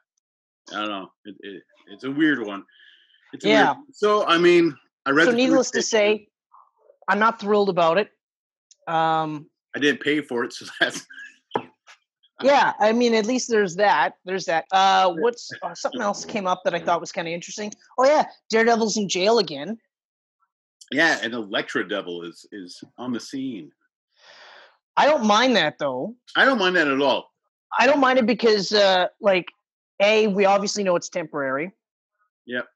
I 0.72 0.76
don't 0.76 0.88
know. 0.88 1.08
It, 1.24 1.34
it, 1.40 1.62
it's 1.88 2.04
a 2.04 2.10
weird 2.10 2.44
one. 2.46 2.64
Yeah. 3.42 3.72
Weird, 3.72 3.78
so 3.92 4.26
I 4.26 4.38
mean, 4.38 4.76
I 5.04 5.10
read. 5.10 5.26
So 5.26 5.32
needless 5.32 5.70
to 5.72 5.82
say, 5.82 6.28
I'm 7.08 7.18
not 7.18 7.40
thrilled 7.40 7.68
about 7.68 7.98
it. 7.98 8.10
Um, 8.86 9.48
I 9.74 9.78
didn't 9.78 10.00
pay 10.00 10.20
for 10.20 10.44
it, 10.44 10.52
so 10.52 10.66
that's 10.80 11.06
yeah, 12.42 12.74
I 12.78 12.92
mean, 12.92 13.14
at 13.14 13.26
least 13.26 13.48
there's 13.48 13.76
that. 13.76 14.14
There's 14.24 14.44
that. 14.44 14.66
Uh, 14.70 15.12
what's 15.12 15.50
uh, 15.62 15.74
something 15.74 16.02
else 16.02 16.24
came 16.24 16.46
up 16.46 16.62
that 16.64 16.74
I 16.74 16.78
thought 16.80 17.00
was 17.00 17.12
kind 17.12 17.26
of 17.26 17.32
interesting? 17.32 17.72
Oh 17.98 18.04
yeah, 18.04 18.24
Daredevil's 18.50 18.96
in 18.96 19.08
jail 19.08 19.38
again. 19.38 19.78
yeah. 20.92 21.18
And 21.22 21.32
Elektra 21.32 21.88
Devil 21.88 22.22
is 22.22 22.46
is 22.52 22.82
on 22.98 23.12
the 23.12 23.20
scene. 23.20 23.70
I 24.98 25.06
don't 25.06 25.24
mind 25.24 25.56
that 25.56 25.78
though. 25.78 26.14
I 26.36 26.44
don't 26.44 26.58
mind 26.58 26.76
that 26.76 26.88
at 26.88 27.00
all. 27.00 27.30
I 27.78 27.86
don't 27.86 28.00
mind 28.00 28.18
it 28.18 28.26
because, 28.26 28.72
uh, 28.72 29.08
like, 29.20 29.46
a 30.00 30.26
we 30.26 30.44
obviously 30.44 30.84
know 30.84 30.96
it's 30.96 31.08
temporary. 31.08 31.72
Yep. 32.46 32.66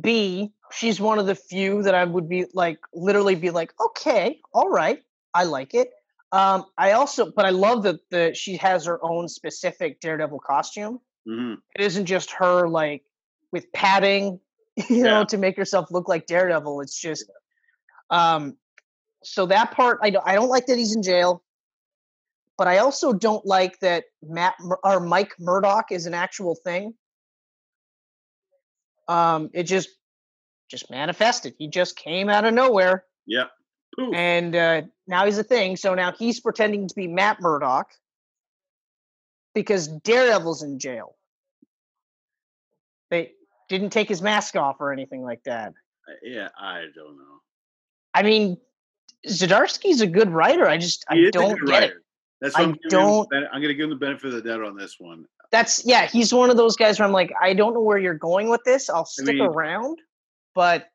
B 0.00 0.52
she's 0.74 1.00
one 1.00 1.18
of 1.18 1.26
the 1.26 1.34
few 1.34 1.82
that 1.82 1.94
I 1.94 2.04
would 2.04 2.28
be 2.28 2.46
like, 2.52 2.78
literally 2.92 3.34
be 3.34 3.50
like, 3.50 3.72
okay, 3.80 4.40
all 4.52 4.68
right, 4.68 5.00
I 5.32 5.44
like 5.44 5.74
it. 5.74 5.90
Um, 6.32 6.64
I 6.76 6.92
also, 6.92 7.30
but 7.30 7.46
I 7.46 7.50
love 7.50 7.84
that 7.84 8.00
the 8.10 8.34
she 8.34 8.56
has 8.56 8.86
her 8.86 8.98
own 9.02 9.28
specific 9.28 10.00
Daredevil 10.00 10.40
costume. 10.40 11.00
hmm 11.26 11.54
It 11.76 11.82
isn't 11.84 12.06
just 12.06 12.32
her 12.32 12.68
like 12.68 13.04
with 13.52 13.72
padding, 13.72 14.40
you 14.90 15.02
know, 15.04 15.24
to 15.26 15.38
make 15.38 15.56
herself 15.56 15.90
look 15.90 16.08
like 16.08 16.26
Daredevil. 16.26 16.80
It's 16.80 17.00
just, 17.00 17.30
um, 18.10 18.56
so 19.22 19.46
that 19.46 19.70
part 19.70 20.00
I 20.02 20.10
don't 20.10 20.26
I 20.26 20.34
don't 20.34 20.48
like 20.48 20.66
that 20.66 20.76
he's 20.76 20.94
in 20.94 21.02
jail, 21.02 21.44
but 22.58 22.66
I 22.66 22.78
also 22.78 23.12
don't 23.12 23.46
like 23.46 23.78
that 23.80 24.04
Matt 24.22 24.54
or 24.82 24.98
Mike 25.00 25.34
Murdock 25.38 25.92
is 25.92 26.06
an 26.06 26.14
actual 26.14 26.56
thing. 26.64 26.94
Um, 29.08 29.50
it 29.52 29.64
just 29.64 29.88
just 30.70 30.90
manifested. 30.90 31.54
He 31.58 31.68
just 31.68 31.94
came 31.96 32.28
out 32.28 32.44
of 32.44 32.54
nowhere, 32.54 33.04
Yeah. 33.26 33.44
Poof. 33.96 34.14
and 34.14 34.56
uh, 34.56 34.82
now 35.06 35.26
he's 35.26 35.38
a 35.38 35.44
thing. 35.44 35.76
So 35.76 35.94
now 35.94 36.12
he's 36.12 36.40
pretending 36.40 36.88
to 36.88 36.94
be 36.94 37.06
Matt 37.06 37.40
Murdock 37.40 37.90
because 39.54 39.86
Daredevil's 39.88 40.62
in 40.62 40.78
jail. 40.78 41.16
They 43.10 43.32
didn't 43.68 43.90
take 43.90 44.08
his 44.08 44.22
mask 44.22 44.56
off 44.56 44.76
or 44.80 44.92
anything 44.92 45.22
like 45.22 45.42
that. 45.44 45.74
Uh, 46.08 46.12
yeah, 46.22 46.48
I 46.58 46.86
don't 46.94 47.16
know. 47.16 47.40
I 48.14 48.22
mean, 48.22 48.56
Zdarsky's 49.28 50.00
a 50.00 50.06
good 50.06 50.30
writer. 50.30 50.66
I 50.66 50.78
just 50.78 51.04
He 51.10 51.26
I 51.28 51.30
don't 51.30 51.64
get 51.66 51.82
it. 51.84 51.92
That's 52.40 52.54
what 52.54 52.60
I 52.60 52.64
I'm 52.64 52.70
him 52.70 52.78
don't- 52.88 53.30
ben- 53.30 53.44
I'm 53.52 53.60
going 53.60 53.68
to 53.68 53.74
give 53.74 53.84
him 53.84 53.90
the 53.90 53.96
benefit 53.96 54.34
of 54.34 54.42
the 54.42 54.48
doubt 54.48 54.62
on 54.62 54.76
this 54.76 54.96
one. 54.98 55.26
That's 55.50 55.84
yeah. 55.84 56.06
He's 56.06 56.32
one 56.32 56.50
of 56.50 56.56
those 56.56 56.76
guys 56.76 56.98
where 56.98 57.06
I'm 57.06 57.12
like, 57.12 57.32
I 57.40 57.54
don't 57.54 57.74
know 57.74 57.80
where 57.80 57.98
you're 57.98 58.14
going 58.14 58.48
with 58.48 58.62
this. 58.64 58.90
I'll 58.90 59.04
stick 59.04 59.26
mean- 59.36 59.40
around, 59.42 59.98
but 60.54 60.86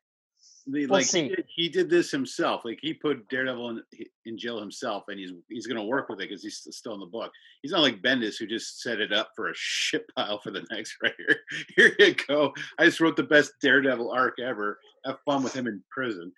The, 0.66 0.86
We'll 0.86 0.98
like 0.98 1.06
see. 1.06 1.22
He, 1.22 1.28
did, 1.28 1.44
he 1.48 1.68
did 1.68 1.90
this 1.90 2.10
himself. 2.10 2.62
Like 2.64 2.78
he 2.82 2.92
put 2.94 3.28
Daredevil 3.30 3.70
in, 3.70 3.82
in 4.26 4.38
jail 4.38 4.60
himself, 4.60 5.04
and 5.08 5.18
he's 5.18 5.32
he's 5.48 5.66
going 5.66 5.78
to 5.78 5.82
work 5.82 6.08
with 6.08 6.20
it 6.20 6.28
because 6.28 6.42
he's 6.42 6.66
still 6.70 6.94
in 6.94 7.00
the 7.00 7.06
book. 7.06 7.32
He's 7.62 7.72
not 7.72 7.80
like 7.80 8.02
Bendis 8.02 8.38
who 8.38 8.46
just 8.46 8.80
set 8.82 9.00
it 9.00 9.12
up 9.12 9.30
for 9.34 9.48
a 9.48 9.52
shit 9.56 10.04
pile 10.14 10.38
for 10.40 10.50
the 10.50 10.64
next 10.70 10.96
writer. 11.02 11.40
Here 11.76 11.94
you 11.98 12.14
go. 12.28 12.52
I 12.78 12.84
just 12.84 13.00
wrote 13.00 13.16
the 13.16 13.22
best 13.22 13.52
Daredevil 13.62 14.10
arc 14.10 14.38
ever. 14.40 14.78
Have 15.06 15.18
fun 15.24 15.42
with 15.42 15.54
him 15.54 15.66
in 15.66 15.82
prison. 15.90 16.30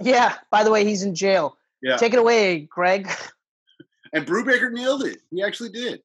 yeah. 0.00 0.36
By 0.50 0.62
the 0.62 0.70
way, 0.70 0.84
he's 0.84 1.02
in 1.02 1.14
jail. 1.14 1.56
Yeah, 1.82 1.96
Take 1.96 2.14
it 2.14 2.18
away, 2.18 2.60
Greg. 2.60 3.10
and 4.14 4.24
Brubaker 4.24 4.72
nailed 4.72 5.02
it. 5.04 5.18
He 5.30 5.42
actually 5.42 5.70
did. 5.70 6.00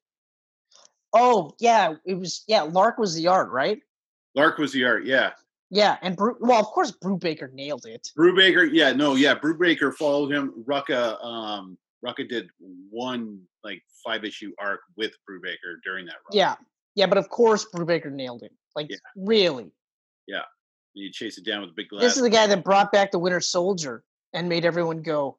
Oh 1.12 1.52
yeah, 1.58 1.94
it 2.04 2.14
was 2.14 2.44
yeah. 2.46 2.62
Lark 2.62 2.98
was 2.98 3.14
the 3.14 3.26
art, 3.28 3.50
right? 3.50 3.80
Lark 4.34 4.58
was 4.58 4.72
the 4.72 4.84
art. 4.84 5.04
Yeah, 5.06 5.32
Yeah, 5.70 5.96
and 6.02 6.16
Bru- 6.16 6.36
well, 6.40 6.60
of 6.60 6.66
course, 6.66 6.92
Brubaker 6.92 7.52
nailed 7.52 7.84
it. 7.86 8.08
Brubaker. 8.16 8.68
Yeah, 8.72 8.92
no, 8.92 9.14
yeah. 9.16 9.34
Brubaker 9.34 9.92
followed 9.94 10.30
him. 10.32 10.64
Rucka. 10.68 11.22
Um, 11.24 11.76
Rucka 12.06 12.28
did 12.28 12.48
one 12.90 13.40
like 13.64 13.82
five 14.04 14.24
issue 14.24 14.52
arc 14.58 14.80
with 14.96 15.10
Brubaker 15.28 15.76
during 15.84 16.06
that 16.06 16.14
run. 16.14 16.32
Yeah, 16.32 16.54
yeah, 16.94 17.06
but 17.06 17.18
of 17.18 17.28
course, 17.28 17.66
Brubaker 17.74 18.10
nailed 18.10 18.42
it. 18.44 18.52
Like 18.76 18.88
Yeah. 18.88 18.96
really, 19.16 19.72
Yeah, 20.28 20.42
you 20.94 21.10
chase 21.12 21.36
it 21.38 21.44
down 21.44 21.62
with 21.62 21.70
a 21.70 21.74
big 21.74 21.88
glass. 21.88 22.02
this 22.02 22.16
is 22.16 22.22
the 22.22 22.30
guy 22.30 22.46
that 22.46 22.62
brought 22.64 22.92
back 22.92 23.10
the 23.10 23.18
Winter 23.18 23.40
Soldier 23.40 24.04
and 24.32 24.48
made 24.48 24.64
everyone 24.64 25.02
go, 25.02 25.38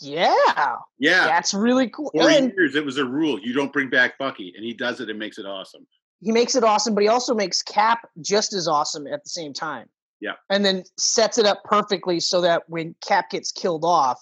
"Yeah, 0.00 0.76
yeah. 0.98 1.26
that's 1.26 1.54
really 1.54 1.88
cool." 1.88 2.10
For 2.14 2.28
and 2.28 2.52
years, 2.56 2.74
it 2.74 2.84
was 2.84 2.98
a 2.98 3.04
rule: 3.04 3.38
you 3.40 3.52
don't 3.52 3.72
bring 3.72 3.88
back 3.90 4.18
Bucky, 4.18 4.52
and 4.56 4.64
he 4.64 4.72
does 4.74 5.00
it 5.00 5.08
and 5.10 5.18
makes 5.18 5.38
it 5.38 5.46
awesome. 5.46 5.86
he 6.20 6.32
makes 6.32 6.54
it 6.54 6.64
awesome, 6.64 6.94
but 6.94 7.02
he 7.02 7.08
also 7.08 7.34
makes 7.34 7.62
Cap 7.62 8.08
just 8.20 8.52
as 8.52 8.66
awesome 8.68 9.06
at 9.06 9.22
the 9.22 9.30
same 9.30 9.52
time. 9.52 9.88
Yeah. 10.18 10.32
and 10.48 10.64
then 10.64 10.82
sets 10.96 11.36
it 11.36 11.44
up 11.44 11.62
perfectly 11.64 12.20
so 12.20 12.40
that 12.40 12.62
when 12.68 12.94
Cap 13.06 13.28
gets 13.30 13.52
killed 13.52 13.84
off, 13.84 14.18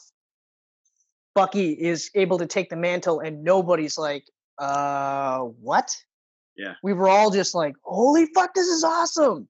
Bucky 1.37 1.71
is 1.71 2.11
able 2.17 2.37
to 2.39 2.47
take 2.47 2.69
the 2.69 2.77
mantle, 2.77 3.21
and 3.21 3.45
nobody's 3.45 3.97
like, 3.97 4.29
"Uh, 4.59 5.39
what?" 5.41 5.97
Yeah. 6.57 6.75
we 6.83 6.93
were 6.93 7.09
all 7.09 7.31
just 7.31 7.55
like, 7.55 7.75
"Holy 7.83 8.27
fuck, 8.35 8.55
this 8.55 8.67
is 8.67 8.83
awesome!" 8.85 9.49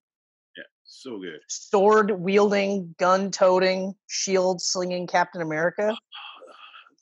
So 1.04 1.18
good. 1.18 1.40
sword 1.48 2.10
wielding, 2.12 2.94
gun 2.98 3.30
toting, 3.30 3.94
shield 4.06 4.62
slinging 4.62 5.06
Captain 5.06 5.42
America. 5.42 5.94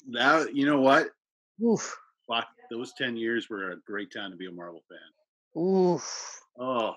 Now 0.05 0.41
you 0.53 0.67
know 0.67 0.81
what? 0.81 1.11
Oof. 1.63 1.97
Fuck, 2.27 2.49
those 2.73 2.93
ten 2.99 3.17
years 3.17 3.49
were 3.49 3.71
a 3.71 3.77
great 3.87 4.13
time 4.13 4.33
to 4.33 4.37
be 4.37 4.47
a 4.47 4.51
Marvel 4.51 4.83
fan. 4.89 5.63
Oof. 5.63 6.41
Oh, 6.59 6.95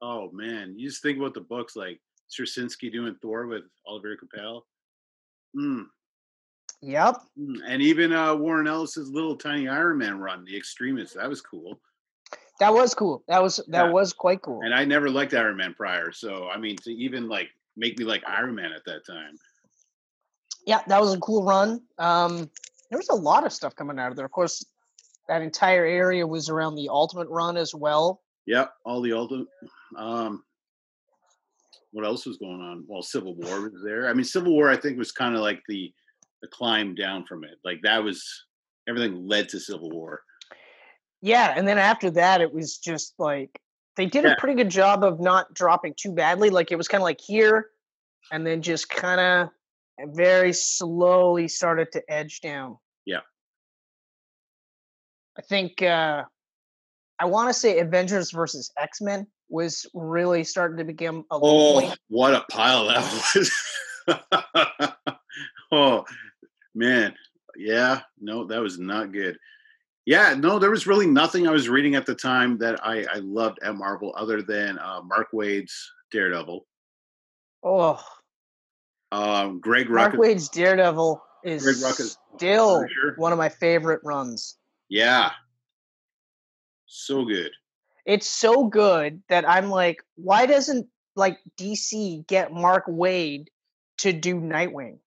oh 0.00 0.30
man, 0.30 0.74
you 0.78 0.88
just 0.88 1.02
think 1.02 1.18
about 1.18 1.34
the 1.34 1.40
books 1.40 1.74
like 1.74 2.00
Straczynski 2.30 2.92
doing 2.92 3.16
Thor 3.20 3.48
with 3.48 3.64
Oliver 3.84 4.16
Coipel. 4.16 4.60
Mm, 5.56 5.86
Yep. 6.82 7.16
mm. 7.36 7.56
And 7.66 7.82
even 7.82 8.12
uh, 8.12 8.36
Warren 8.36 8.68
Ellis's 8.68 9.10
little 9.10 9.34
tiny 9.34 9.66
Iron 9.66 9.98
Man 9.98 10.20
run, 10.20 10.44
The 10.44 10.56
Extremis, 10.56 11.14
that 11.14 11.28
was 11.28 11.40
cool. 11.40 11.80
That 12.60 12.74
was 12.74 12.94
cool. 12.94 13.22
That 13.28 13.42
was 13.42 13.56
that 13.68 13.86
Yeah. 13.86 13.92
was 13.92 14.12
quite 14.12 14.42
cool. 14.42 14.60
And 14.62 14.74
I 14.74 14.84
never 14.84 15.08
liked 15.10 15.34
Iron 15.34 15.56
Man 15.56 15.74
prior, 15.74 16.12
so 16.12 16.48
I 16.48 16.58
mean, 16.58 16.76
to 16.78 16.92
even 16.92 17.28
like 17.28 17.50
make 17.76 17.98
me 17.98 18.04
like 18.04 18.22
Iron 18.26 18.54
Man 18.54 18.72
at 18.72 18.84
that 18.86 19.06
time. 19.06 19.36
Yeah, 20.66 20.82
that 20.88 21.00
was 21.00 21.14
a 21.14 21.18
cool 21.20 21.44
run. 21.44 21.82
Um 21.98 22.50
there 22.90 22.98
was 22.98 23.08
a 23.10 23.14
lot 23.14 23.44
of 23.44 23.52
stuff 23.52 23.76
coming 23.76 23.98
out 23.98 24.10
of 24.10 24.16
there. 24.16 24.24
Of 24.24 24.32
course, 24.32 24.64
that 25.28 25.42
entire 25.42 25.84
area 25.84 26.26
was 26.26 26.48
around 26.48 26.74
the 26.74 26.88
ultimate 26.88 27.28
run 27.28 27.56
as 27.56 27.74
well. 27.74 28.22
Yep, 28.46 28.72
all 28.84 29.02
the 29.02 29.12
ultimate. 29.12 29.46
Um, 29.96 30.42
what 31.92 32.06
else 32.06 32.24
was 32.24 32.38
going 32.38 32.62
on? 32.62 32.84
Well, 32.88 33.02
Civil 33.02 33.34
War 33.34 33.60
was 33.60 33.82
there. 33.84 34.08
I 34.08 34.14
mean, 34.14 34.24
Civil 34.24 34.52
War, 34.54 34.70
I 34.70 34.76
think, 34.76 34.96
was 34.96 35.12
kind 35.12 35.34
of 35.34 35.42
like 35.42 35.62
the 35.68 35.92
the 36.40 36.48
climb 36.48 36.94
down 36.94 37.26
from 37.26 37.44
it. 37.44 37.58
Like 37.64 37.80
that 37.82 38.02
was 38.02 38.24
everything 38.88 39.26
led 39.28 39.48
to 39.50 39.60
Civil 39.60 39.90
War. 39.90 40.22
Yeah, 41.20 41.52
and 41.56 41.66
then 41.66 41.78
after 41.78 42.10
that 42.12 42.40
it 42.40 42.52
was 42.52 42.78
just 42.78 43.14
like 43.18 43.60
they 43.96 44.06
did 44.06 44.24
Yeah. 44.24 44.32
a 44.32 44.36
pretty 44.36 44.54
good 44.54 44.70
job 44.70 45.02
of 45.02 45.18
not 45.20 45.52
dropping 45.54 45.94
too 45.96 46.12
badly. 46.12 46.50
Like 46.50 46.70
it 46.70 46.76
was 46.76 46.86
kind 46.88 47.00
of 47.02 47.04
like 47.04 47.20
here 47.20 47.70
and 48.30 48.46
then 48.46 48.62
just 48.62 48.88
kind 48.88 49.20
of 49.20 50.14
very 50.14 50.52
slowly 50.52 51.48
started 51.48 51.90
to 51.92 52.02
edge 52.08 52.40
down. 52.40 52.78
Yeah. 53.04 53.20
I 55.36 55.42
think 55.42 55.82
uh 55.82 56.24
I 57.20 57.24
want 57.24 57.48
to 57.48 57.54
say 57.54 57.80
Avengers 57.80 58.30
versus 58.30 58.70
X-Men 58.78 59.26
was 59.48 59.86
really 59.94 60.44
starting 60.44 60.76
to 60.76 60.84
become 60.84 61.24
a 61.32 61.34
Oh, 61.42 61.80
point. 61.80 61.98
what 62.08 62.32
a 62.34 62.44
pile 62.50 62.86
that 62.86 63.02
was! 63.34 63.50
oh 65.72 66.04
man, 66.74 67.14
yeah, 67.56 68.02
no, 68.20 68.44
that 68.46 68.60
was 68.60 68.78
not 68.78 69.10
good. 69.12 69.36
Yeah, 70.08 70.32
no, 70.38 70.58
there 70.58 70.70
was 70.70 70.86
really 70.86 71.06
nothing 71.06 71.46
I 71.46 71.50
was 71.50 71.68
reading 71.68 71.94
at 71.94 72.06
the 72.06 72.14
time 72.14 72.56
that 72.58 72.82
I, 72.82 73.04
I 73.12 73.18
loved 73.18 73.58
at 73.62 73.74
Marvel 73.74 74.14
other 74.16 74.40
than 74.40 74.78
uh, 74.78 75.02
Mark 75.02 75.28
Waid's 75.34 75.92
Daredevil. 76.10 76.66
Oh, 77.62 78.02
Um, 79.12 79.60
Greg 79.60 79.90
Mark 79.90 80.14
Waid's 80.14 80.48
Daredevil 80.48 81.22
is 81.44 81.62
Greg 81.62 81.76
Rucka's 81.76 82.16
still 82.36 82.76
Punisher. 82.78 83.14
one 83.18 83.32
of 83.32 83.38
my 83.38 83.50
favorite 83.50 84.00
runs. 84.02 84.56
yeah, 84.88 85.32
so 86.86 87.26
good. 87.26 87.50
it's 88.06 88.26
so 88.26 88.64
good 88.64 89.22
that 89.28 89.46
I'm 89.46 89.68
like, 89.68 90.02
why 90.16 90.46
doesn't 90.46 90.86
like 91.16 91.38
DC 91.60 92.26
get 92.26 92.50
Mark 92.50 92.86
Waid 92.86 93.48
to 93.98 94.14
do 94.14 94.36
Nightwing? 94.36 95.00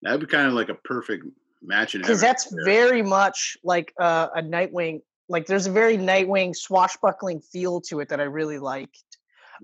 That'd 0.00 0.20
be 0.20 0.26
kind 0.26 0.48
of 0.48 0.54
like 0.54 0.70
a 0.70 0.74
perfect 0.74 1.26
match 1.62 1.92
Because 1.92 2.20
that's 2.20 2.52
very 2.64 3.02
much 3.02 3.56
like 3.62 3.92
uh, 3.98 4.28
a 4.34 4.42
Nightwing. 4.42 5.00
Like 5.28 5.46
there's 5.46 5.66
a 5.66 5.72
very 5.72 5.96
Nightwing 5.96 6.54
swashbuckling 6.54 7.40
feel 7.40 7.80
to 7.82 8.00
it 8.00 8.08
that 8.08 8.20
I 8.20 8.24
really 8.24 8.58
liked. 8.58 9.02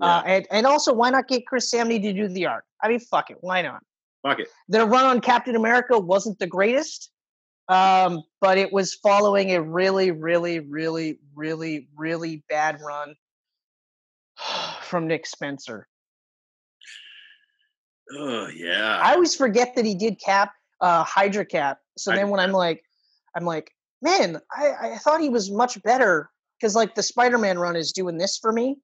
Uh, 0.00 0.22
and 0.24 0.46
and 0.52 0.66
also, 0.66 0.92
why 0.92 1.10
not 1.10 1.26
get 1.26 1.44
Chris 1.46 1.72
Samnee 1.72 2.00
to 2.00 2.12
do 2.12 2.28
the 2.28 2.46
art? 2.46 2.64
I 2.80 2.88
mean, 2.88 3.00
fuck 3.00 3.30
it, 3.30 3.38
why 3.40 3.62
not? 3.62 3.82
fuck 4.22 4.40
it. 4.40 4.48
Their 4.68 4.86
run 4.86 5.04
on 5.04 5.20
Captain 5.20 5.56
America 5.56 5.98
wasn't 5.98 6.38
the 6.38 6.46
greatest, 6.46 7.10
um, 7.68 8.22
but 8.40 8.58
it 8.58 8.72
was 8.72 8.94
following 8.94 9.52
a 9.52 9.62
really, 9.62 10.10
really, 10.10 10.60
really, 10.60 11.18
really, 11.34 11.88
really 11.96 12.44
bad 12.48 12.80
run 12.80 13.14
from 14.82 15.06
Nick 15.06 15.26
Spencer. 15.26 15.86
Oh 18.16 18.48
yeah. 18.48 19.00
I 19.02 19.14
always 19.14 19.34
forget 19.34 19.74
that 19.76 19.84
he 19.84 19.94
did 19.94 20.18
Cap, 20.24 20.52
uh, 20.80 21.04
Hydra 21.04 21.44
Cap. 21.44 21.78
So 21.98 22.12
then 22.12 22.30
when 22.30 22.40
I'm 22.40 22.52
like, 22.52 22.82
I'm 23.34 23.44
like, 23.44 23.70
man, 24.02 24.40
I, 24.50 24.72
I 24.94 24.98
thought 24.98 25.20
he 25.20 25.28
was 25.28 25.50
much 25.50 25.82
better 25.82 26.30
because 26.58 26.74
like 26.74 26.94
the 26.94 27.02
Spider-Man 27.02 27.58
run 27.58 27.76
is 27.76 27.92
doing 27.92 28.18
this 28.18 28.38
for 28.38 28.52
me. 28.52 28.76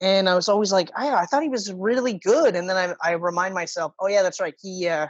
And 0.00 0.28
I 0.28 0.34
was 0.34 0.48
always 0.48 0.72
like, 0.72 0.90
I, 0.94 1.10
I 1.10 1.24
thought 1.24 1.42
he 1.42 1.48
was 1.48 1.72
really 1.72 2.14
good. 2.14 2.54
And 2.54 2.68
then 2.68 2.76
I, 2.76 2.94
I 3.10 3.12
remind 3.12 3.54
myself, 3.54 3.92
oh 3.98 4.08
yeah, 4.08 4.22
that's 4.22 4.40
right. 4.40 4.54
He 4.60 4.88
uh, 4.88 5.06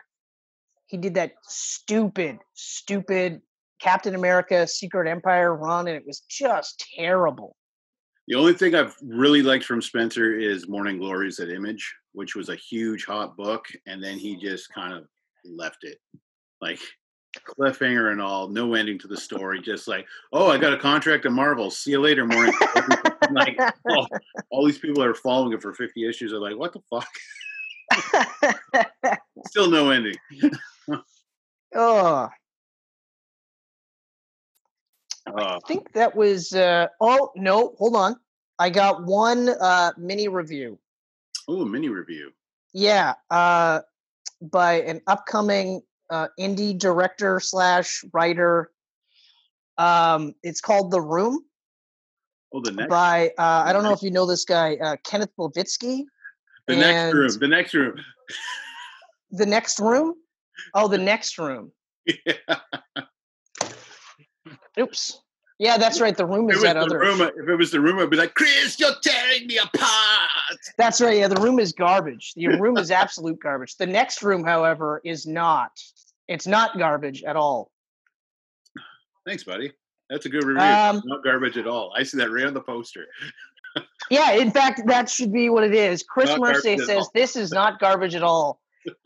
he 0.87 0.97
did 0.97 1.15
that 1.15 1.33
stupid, 1.43 2.39
stupid 2.55 3.43
Captain 3.81 4.15
America 4.15 4.67
Secret 4.67 5.09
Empire 5.09 5.55
run, 5.55 5.89
and 5.89 5.97
it 5.97 6.07
was 6.07 6.21
just 6.31 6.87
terrible. 6.97 7.57
The 8.29 8.37
only 8.37 8.55
thing 8.55 8.75
I've 8.75 8.97
really 9.03 9.43
liked 9.43 9.65
from 9.65 9.83
Spencer 9.83 10.39
is 10.39 10.69
Morning 10.69 10.99
Glories 10.99 11.39
at 11.39 11.49
Image, 11.49 11.95
which 12.13 12.35
was 12.35 12.49
a 12.49 12.57
huge 12.57 13.05
hot 13.05 13.37
book, 13.37 13.67
and 13.87 14.03
then 14.03 14.19
he 14.19 14.37
just 14.37 14.73
kind 14.73 14.93
of 14.93 15.05
left 15.45 15.85
it. 15.85 15.99
Like 16.61 16.81
cliffhanger 17.45 18.13
and 18.13 18.21
all, 18.21 18.49
no 18.49 18.75
ending 18.75 18.99
to 19.01 19.09
the 19.09 19.17
story. 19.17 19.61
Just 19.61 19.89
like, 19.89 20.07
oh, 20.33 20.51
I 20.51 20.59
got 20.59 20.73
a 20.73 20.79
contract 20.79 21.27
at 21.27 21.33
Marvel. 21.33 21.71
See 21.71 21.93
you 21.93 22.01
later, 22.01 22.27
Morning. 22.27 22.55
like, 23.31 23.59
oh, 23.91 24.07
all 24.51 24.67
these 24.67 24.79
people 24.79 25.03
that 25.03 25.09
are 25.09 25.15
following 25.15 25.53
it 25.53 25.63
for 25.63 25.73
50 25.73 26.09
issues 26.09 26.33
are 26.33 26.39
like, 26.39 26.57
what 26.57 26.73
the 26.73 26.81
fuck? 26.91 27.09
Still 29.47 29.71
no 29.71 29.91
ending. 29.91 30.17
oh, 31.75 32.29
I 35.27 35.59
think 35.67 35.93
that 35.93 36.15
was. 36.15 36.53
Uh, 36.53 36.87
oh 37.01 37.31
no, 37.37 37.75
hold 37.79 37.97
on. 37.97 38.17
I 38.59 38.71
got 38.71 39.05
one 39.05 39.49
uh, 39.49 39.93
mini 39.99 40.29
review. 40.29 40.79
oh, 41.49 41.65
mini 41.65 41.89
review. 41.89 42.33
Yeah, 42.73 43.15
uh, 43.31 43.81
by 44.41 44.83
an 44.83 45.01
upcoming 45.07 45.83
uh, 46.11 46.29
indie 46.39 46.79
director 46.79 47.41
slash 47.41 48.05
writer. 48.13 48.71
Um, 49.79 50.35
it's 50.43 50.61
called 50.61 50.91
The 50.91 51.01
Room 51.01 51.41
Oh, 52.53 52.61
the 52.61 52.73
next, 52.73 52.89
by 52.89 53.33
uh, 53.39 53.65
I 53.67 53.73
don't 53.73 53.83
know 53.83 53.93
if 53.93 54.03
you 54.03 54.11
know 54.11 54.25
this 54.25 54.45
guy 54.45 54.77
uh, 54.77 54.97
Kenneth 55.05 55.33
Levitsky. 55.39 56.05
the 56.67 56.77
next 56.77 57.13
room. 57.13 57.39
The 57.39 57.49
next 57.49 57.75
room. 57.75 58.01
The 59.31 59.47
next 59.47 59.79
room. 59.79 60.15
Oh, 60.73 60.89
the 60.89 60.99
next 60.99 61.39
room. 61.39 61.73
Yeah. 62.07 62.59
Oops. 64.79 65.21
Yeah, 65.59 65.79
that's 65.79 66.01
right. 66.01 66.17
The 66.17 66.27
room 66.27 66.51
is 66.51 66.63
that 66.63 66.77
other. 66.77 66.99
room, 66.99 67.21
if 67.21 67.49
it 67.49 67.57
was 67.57 67.71
the 67.71 67.81
room, 67.81 67.99
I'd 67.99 68.11
be 68.11 68.17
like, 68.17 68.35
Chris, 68.35 68.79
you're 68.79 68.91
tearing 69.03 69.47
me 69.47 69.57
apart. 69.57 70.29
That's 70.77 71.01
right. 71.01 71.17
Yeah, 71.19 71.29
the 71.29 71.41
room 71.41 71.59
is 71.59 71.73
garbage. 71.73 72.35
The 72.37 72.49
room 72.49 72.77
is 72.77 72.91
absolute 72.91 73.41
garbage. 73.41 73.77
The 73.77 73.87
next 73.87 74.23
room, 74.23 74.45
however, 74.45 75.01
is 75.03 75.27
not. 75.27 75.73
It's 76.29 76.47
not 76.47 76.79
garbage 76.79 77.23
at 77.23 77.37
all. 77.37 77.71
Thanks, 79.27 79.45
buddy. 79.45 79.73
That's 80.09 80.27
a 80.27 80.29
good 80.29 80.45
review. 80.45 80.63
Um, 80.63 81.03
Not 81.05 81.25
garbage 81.25 81.57
at 81.57 81.67
all. 81.67 81.93
I 81.97 82.05
see 82.05 82.19
that 82.19 82.31
right 82.31 82.47
on 82.47 82.55
the 82.55 82.61
poster. 82.61 83.07
Yeah, 84.09 84.33
in 84.33 84.53
fact, 84.53 84.83
that 84.87 85.11
should 85.11 85.33
be 85.33 85.49
what 85.49 85.65
it 85.65 85.75
is. 85.75 86.03
Chris 86.03 86.31
Not 86.37 86.57
says 86.63 87.09
this 87.13 87.35
is 87.35 87.51
not 87.51 87.81
garbage 87.81 88.15
at 88.15 88.23
all. 88.23 88.61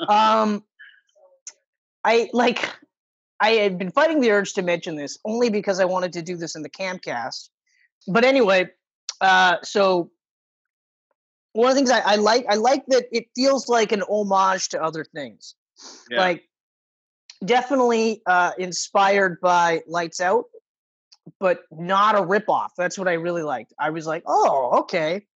Um, 0.08 0.62
I 2.04 2.28
like. 2.32 2.70
I 3.40 3.52
had 3.52 3.78
been 3.78 3.90
fighting 3.90 4.20
the 4.20 4.30
urge 4.30 4.52
to 4.54 4.62
mention 4.62 4.96
this 4.96 5.18
only 5.24 5.48
because 5.48 5.80
I 5.80 5.86
wanted 5.86 6.12
to 6.12 6.22
do 6.22 6.36
this 6.36 6.54
in 6.54 6.62
the 6.62 6.68
Camcast. 6.68 7.48
But 8.06 8.24
anyway, 8.24 8.68
uh, 9.22 9.56
so 9.62 10.10
one 11.52 11.70
of 11.70 11.74
the 11.74 11.78
things 11.78 11.90
I, 11.90 12.00
I 12.00 12.16
like, 12.16 12.44
I 12.50 12.56
like 12.56 12.84
that 12.88 13.06
it 13.10 13.28
feels 13.34 13.68
like 13.68 13.92
an 13.92 14.02
homage 14.02 14.68
to 14.68 14.82
other 14.82 15.04
things. 15.04 15.54
Yeah. 16.10 16.18
Like 16.18 16.44
definitely 17.44 18.22
uh, 18.26 18.52
inspired 18.58 19.40
by 19.40 19.82
Lights 19.86 20.20
Out, 20.20 20.44
but 21.38 21.60
not 21.70 22.14
a 22.14 22.18
ripoff. 22.18 22.70
That's 22.76 22.98
what 22.98 23.08
I 23.08 23.14
really 23.14 23.42
liked. 23.42 23.72
I 23.78 23.90
was 23.90 24.06
like, 24.06 24.22
oh, 24.26 24.80
okay. 24.80 25.26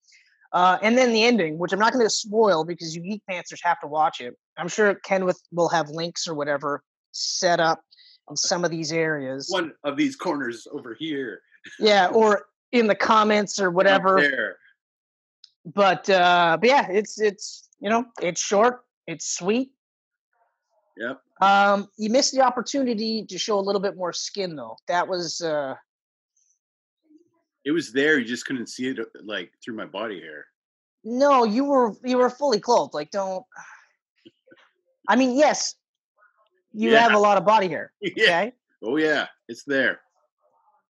Uh, 0.51 0.77
and 0.81 0.97
then 0.97 1.11
the 1.11 1.23
ending, 1.23 1.57
which 1.57 1.73
I'm 1.73 1.79
not 1.79 1.91
going 1.91 2.05
to 2.05 2.09
spoil 2.09 2.63
because 2.63 2.95
you 2.95 3.01
geek 3.01 3.21
pantsers 3.29 3.59
have 3.63 3.79
to 3.81 3.87
watch 3.87 4.21
it. 4.21 4.37
I'm 4.57 4.67
sure 4.67 4.95
Kenwith 5.05 5.39
will 5.51 5.69
have 5.69 5.89
links 5.89 6.27
or 6.27 6.33
whatever 6.33 6.81
set 7.11 7.59
up 7.59 7.81
in 8.29 8.37
some 8.37 8.63
of 8.63 8.71
these 8.71 8.91
areas. 8.93 9.47
One 9.49 9.73
of 9.83 9.97
these 9.97 10.15
corners 10.15 10.67
over 10.71 10.95
here. 10.97 11.41
Yeah, 11.79 12.07
or 12.07 12.45
in 12.71 12.87
the 12.87 12.95
comments 12.95 13.59
or 13.59 13.67
up 13.69 13.73
whatever. 13.73 14.21
There. 14.21 14.57
But 15.65 16.09
uh, 16.09 16.57
but 16.59 16.69
yeah, 16.69 16.87
it's 16.89 17.19
it's 17.19 17.67
you 17.79 17.89
know 17.89 18.05
it's 18.21 18.41
short, 18.41 18.81
it's 19.07 19.35
sweet. 19.35 19.71
Yep. 20.97 21.21
Um, 21.41 21.87
you 21.97 22.09
missed 22.09 22.33
the 22.33 22.41
opportunity 22.41 23.25
to 23.27 23.37
show 23.37 23.59
a 23.59 23.61
little 23.61 23.81
bit 23.81 23.97
more 23.97 24.13
skin 24.13 24.55
though. 24.55 24.77
That 24.87 25.07
was 25.07 25.41
uh, 25.41 25.75
It 27.65 27.71
was 27.71 27.91
there. 27.91 28.17
You 28.19 28.25
just 28.25 28.45
couldn't 28.45 28.67
see 28.69 28.87
it 28.87 28.99
uh, 28.99 29.03
like 29.23 29.51
through 29.63 29.75
my 29.75 29.85
body 29.85 30.21
hair. 30.21 30.45
no, 31.03 31.43
you 31.43 31.65
were 31.65 31.93
you 32.03 32.17
were 32.17 32.29
fully 32.29 32.59
clothed. 32.59 32.93
Like 32.93 33.11
don't. 33.11 33.43
I 35.07 35.15
mean, 35.15 35.37
yes, 35.37 35.75
you 36.73 36.91
Yeah. 36.91 37.01
have 37.01 37.13
a 37.13 37.19
lot 37.19 37.37
of 37.37 37.45
body 37.45 37.67
hair. 37.67 37.91
yeah. 38.01 38.49
Oh 38.83 38.97
yeah, 38.97 39.27
it's 39.47 39.63
there. 39.65 39.99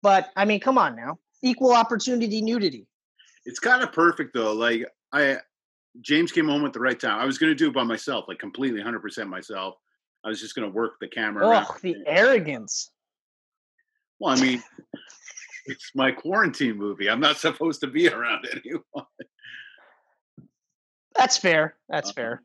but 0.03 0.31
I 0.37 0.45
mean, 0.45 0.61
come 0.61 0.79
on 0.79 0.95
now, 0.97 1.19
equal 1.43 1.73
opportunity 1.73 2.43
nudity. 2.43 2.87
It's 3.47 3.59
kind 3.59 3.83
of 3.83 3.93
perfect 3.93 4.35
though. 4.35 4.53
Like 4.53 4.85
I, 5.13 5.39
James 6.01 6.33
came 6.33 6.49
home 6.49 6.65
at 6.67 6.73
the 6.73 6.81
right 6.81 6.99
time. 6.99 7.19
I 7.21 7.25
was 7.25 7.39
going 7.39 7.51
to 7.51 7.55
do 7.55 7.69
it 7.69 7.75
by 7.75 7.85
myself, 7.85 8.25
like 8.29 8.39
completely, 8.39 8.81
hundred 8.83 9.01
percent 9.01 9.29
myself. 9.29 9.77
I 10.25 10.29
was 10.29 10.41
just 10.41 10.55
going 10.55 10.69
to 10.71 10.75
work 10.75 10.95
the 11.01 11.09
camera. 11.09 11.47
Oh, 11.47 11.77
the 11.83 11.97
arrogance. 12.07 12.91
Well, 14.19 14.37
I 14.37 14.41
mean, 14.41 14.63
it's 15.67 15.91
my 15.95 16.13
quarantine 16.13 16.77
movie. 16.79 17.11
I'm 17.11 17.21
not 17.21 17.37
supposed 17.37 17.81
to 17.83 17.87
be 17.87 18.09
around 18.09 18.47
anyone. 18.53 19.07
That's 21.15 21.37
fair. 21.37 21.77
That's 21.89 22.09
Uh-huh. 22.11 22.15
fair. 22.15 22.43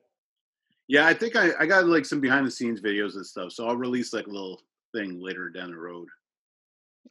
Yeah, 0.88 1.06
I 1.06 1.14
think 1.14 1.36
I, 1.36 1.52
I 1.60 1.66
got 1.68 1.86
like 1.86 2.04
some 2.06 2.20
behind 2.20 2.48
the 2.48 2.52
scenes 2.52 2.82
videos 2.82 3.14
and 3.16 3.26
stuff. 3.26 3.52
So 3.52 3.68
I'll 3.68 3.78
release 3.78 4.12
like 4.12 4.26
a 4.28 4.32
little 4.32 4.60
thing 4.94 5.22
later 5.22 5.50
down 5.50 5.70
the 5.70 5.78
road. 5.78 6.08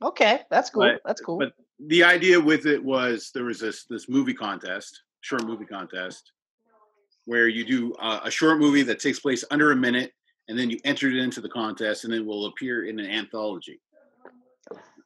Okay, 0.03 0.41
that's 0.51 0.71
cool. 0.71 0.83
But- 0.83 1.01
that's 1.05 1.21
cool. 1.21 1.39
But 1.39 1.53
the 1.87 2.03
idea 2.03 2.41
with 2.41 2.67
it 2.67 2.83
was 2.85 3.31
there 3.35 3.45
was 3.45 3.61
this 3.61 3.85
this 3.89 4.09
movie 4.09 4.35
contest, 4.35 5.01
short 5.21 5.45
movie 5.47 5.65
contest, 5.65 6.33
where 7.25 7.47
you 7.47 7.65
do 7.65 7.95
uh, 8.01 8.19
a 8.25 8.31
short 8.33 8.59
movie 8.59 8.83
that 8.83 8.99
takes 8.99 9.21
place 9.21 9.45
under 9.53 9.71
a 9.71 9.77
minute, 9.77 10.13
and 10.49 10.59
then 10.59 10.71
you 10.71 10.79
entered 10.85 11.15
it 11.15 11.23
into 11.23 11.41
the 11.41 11.49
contest, 11.49 12.05
and 12.05 12.15
it 12.15 12.25
will 12.25 12.47
appear 12.47 12.87
in 12.87 12.99
an 12.99 13.11
anthology. 13.11 13.81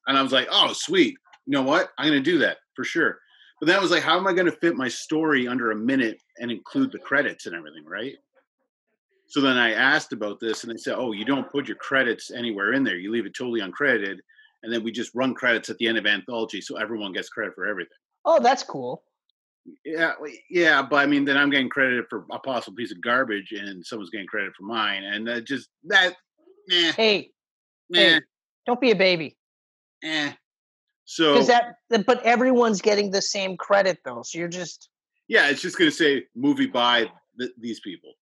And 0.06 0.18
I 0.18 0.22
was 0.22 0.32
like, 0.32 0.48
oh, 0.50 0.72
sweet. 0.72 1.16
You 1.46 1.52
know 1.52 1.62
what? 1.62 1.90
I'm 1.98 2.08
going 2.08 2.22
to 2.22 2.30
do 2.30 2.38
that 2.38 2.58
for 2.74 2.84
sure. 2.84 3.18
But 3.60 3.66
then 3.66 3.76
I 3.76 3.80
was 3.80 3.90
like, 3.90 4.02
how 4.02 4.16
am 4.16 4.26
I 4.26 4.32
going 4.32 4.46
to 4.46 4.56
fit 4.58 4.74
my 4.74 4.88
story 4.88 5.46
under 5.46 5.70
a 5.70 5.76
minute 5.76 6.20
and 6.38 6.50
include 6.50 6.90
the 6.90 6.98
credits 6.98 7.46
and 7.46 7.54
everything, 7.54 7.84
right? 7.84 8.14
So 9.28 9.40
then 9.40 9.56
I 9.56 9.72
asked 9.72 10.12
about 10.12 10.40
this, 10.40 10.64
and 10.64 10.72
they 10.72 10.76
said, 10.76 10.96
oh, 10.96 11.12
you 11.12 11.24
don't 11.24 11.50
put 11.50 11.68
your 11.68 11.76
credits 11.76 12.30
anywhere 12.30 12.72
in 12.72 12.84
there. 12.84 12.96
You 12.96 13.10
leave 13.12 13.26
it 13.26 13.34
totally 13.34 13.60
uncredited 13.60 14.18
and 14.64 14.72
then 14.72 14.84
we 14.84 14.92
just 14.92 15.10
run 15.12 15.34
credits 15.34 15.70
at 15.70 15.78
the 15.78 15.88
end 15.88 15.98
of 15.98 16.06
anthology 16.06 16.60
so 16.60 16.76
everyone 16.76 17.12
gets 17.12 17.28
credit 17.28 17.52
for 17.52 17.66
everything 17.66 17.96
oh, 18.24 18.40
that's 18.40 18.62
cool. 18.62 19.02
Yeah 19.84 20.12
yeah 20.50 20.82
but 20.82 20.96
i 20.96 21.06
mean 21.06 21.24
then 21.24 21.36
i'm 21.36 21.50
getting 21.50 21.68
credited 21.68 22.04
for 22.10 22.26
a 22.32 22.38
possible 22.38 22.74
piece 22.76 22.90
of 22.90 23.00
garbage 23.00 23.52
and 23.52 23.84
someone's 23.84 24.10
getting 24.10 24.26
credit 24.26 24.52
for 24.58 24.64
mine 24.64 25.04
and 25.04 25.26
that 25.26 25.44
just 25.46 25.68
that 25.84 26.14
eh, 26.70 26.92
Hey, 26.92 27.30
eh, 27.94 28.14
hey. 28.14 28.20
don't 28.66 28.80
be 28.80 28.90
a 28.90 28.96
baby. 28.96 29.36
eh. 30.02 30.32
so 31.04 31.34
Because 31.34 31.46
that, 31.48 32.06
but 32.06 32.22
everyone's 32.24 32.80
getting 32.80 33.10
the 33.10 33.22
same 33.22 33.56
credit 33.56 33.98
though. 34.04 34.22
So 34.24 34.38
you're 34.38 34.48
just, 34.48 34.88
yeah 35.28 35.48
it's 35.48 35.60
just 35.62 35.78
going 35.78 35.90
to 35.90 35.96
say 35.96 36.24
movie 36.34 36.66
by 36.66 37.10
th- 37.38 37.52
these 37.58 37.78
people 37.80 38.14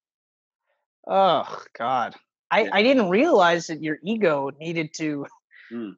oh 1.09 1.63
God. 1.79 2.15
I, 2.51 2.63
Yeah. 2.65 2.71
I 2.73 2.83
didn't 2.83 3.09
realize 3.09 3.69
that 3.69 3.83
your 3.83 3.99
ego 4.05 4.51
needed 4.59 4.93
to, 4.95 5.27
Mm. 5.73 5.95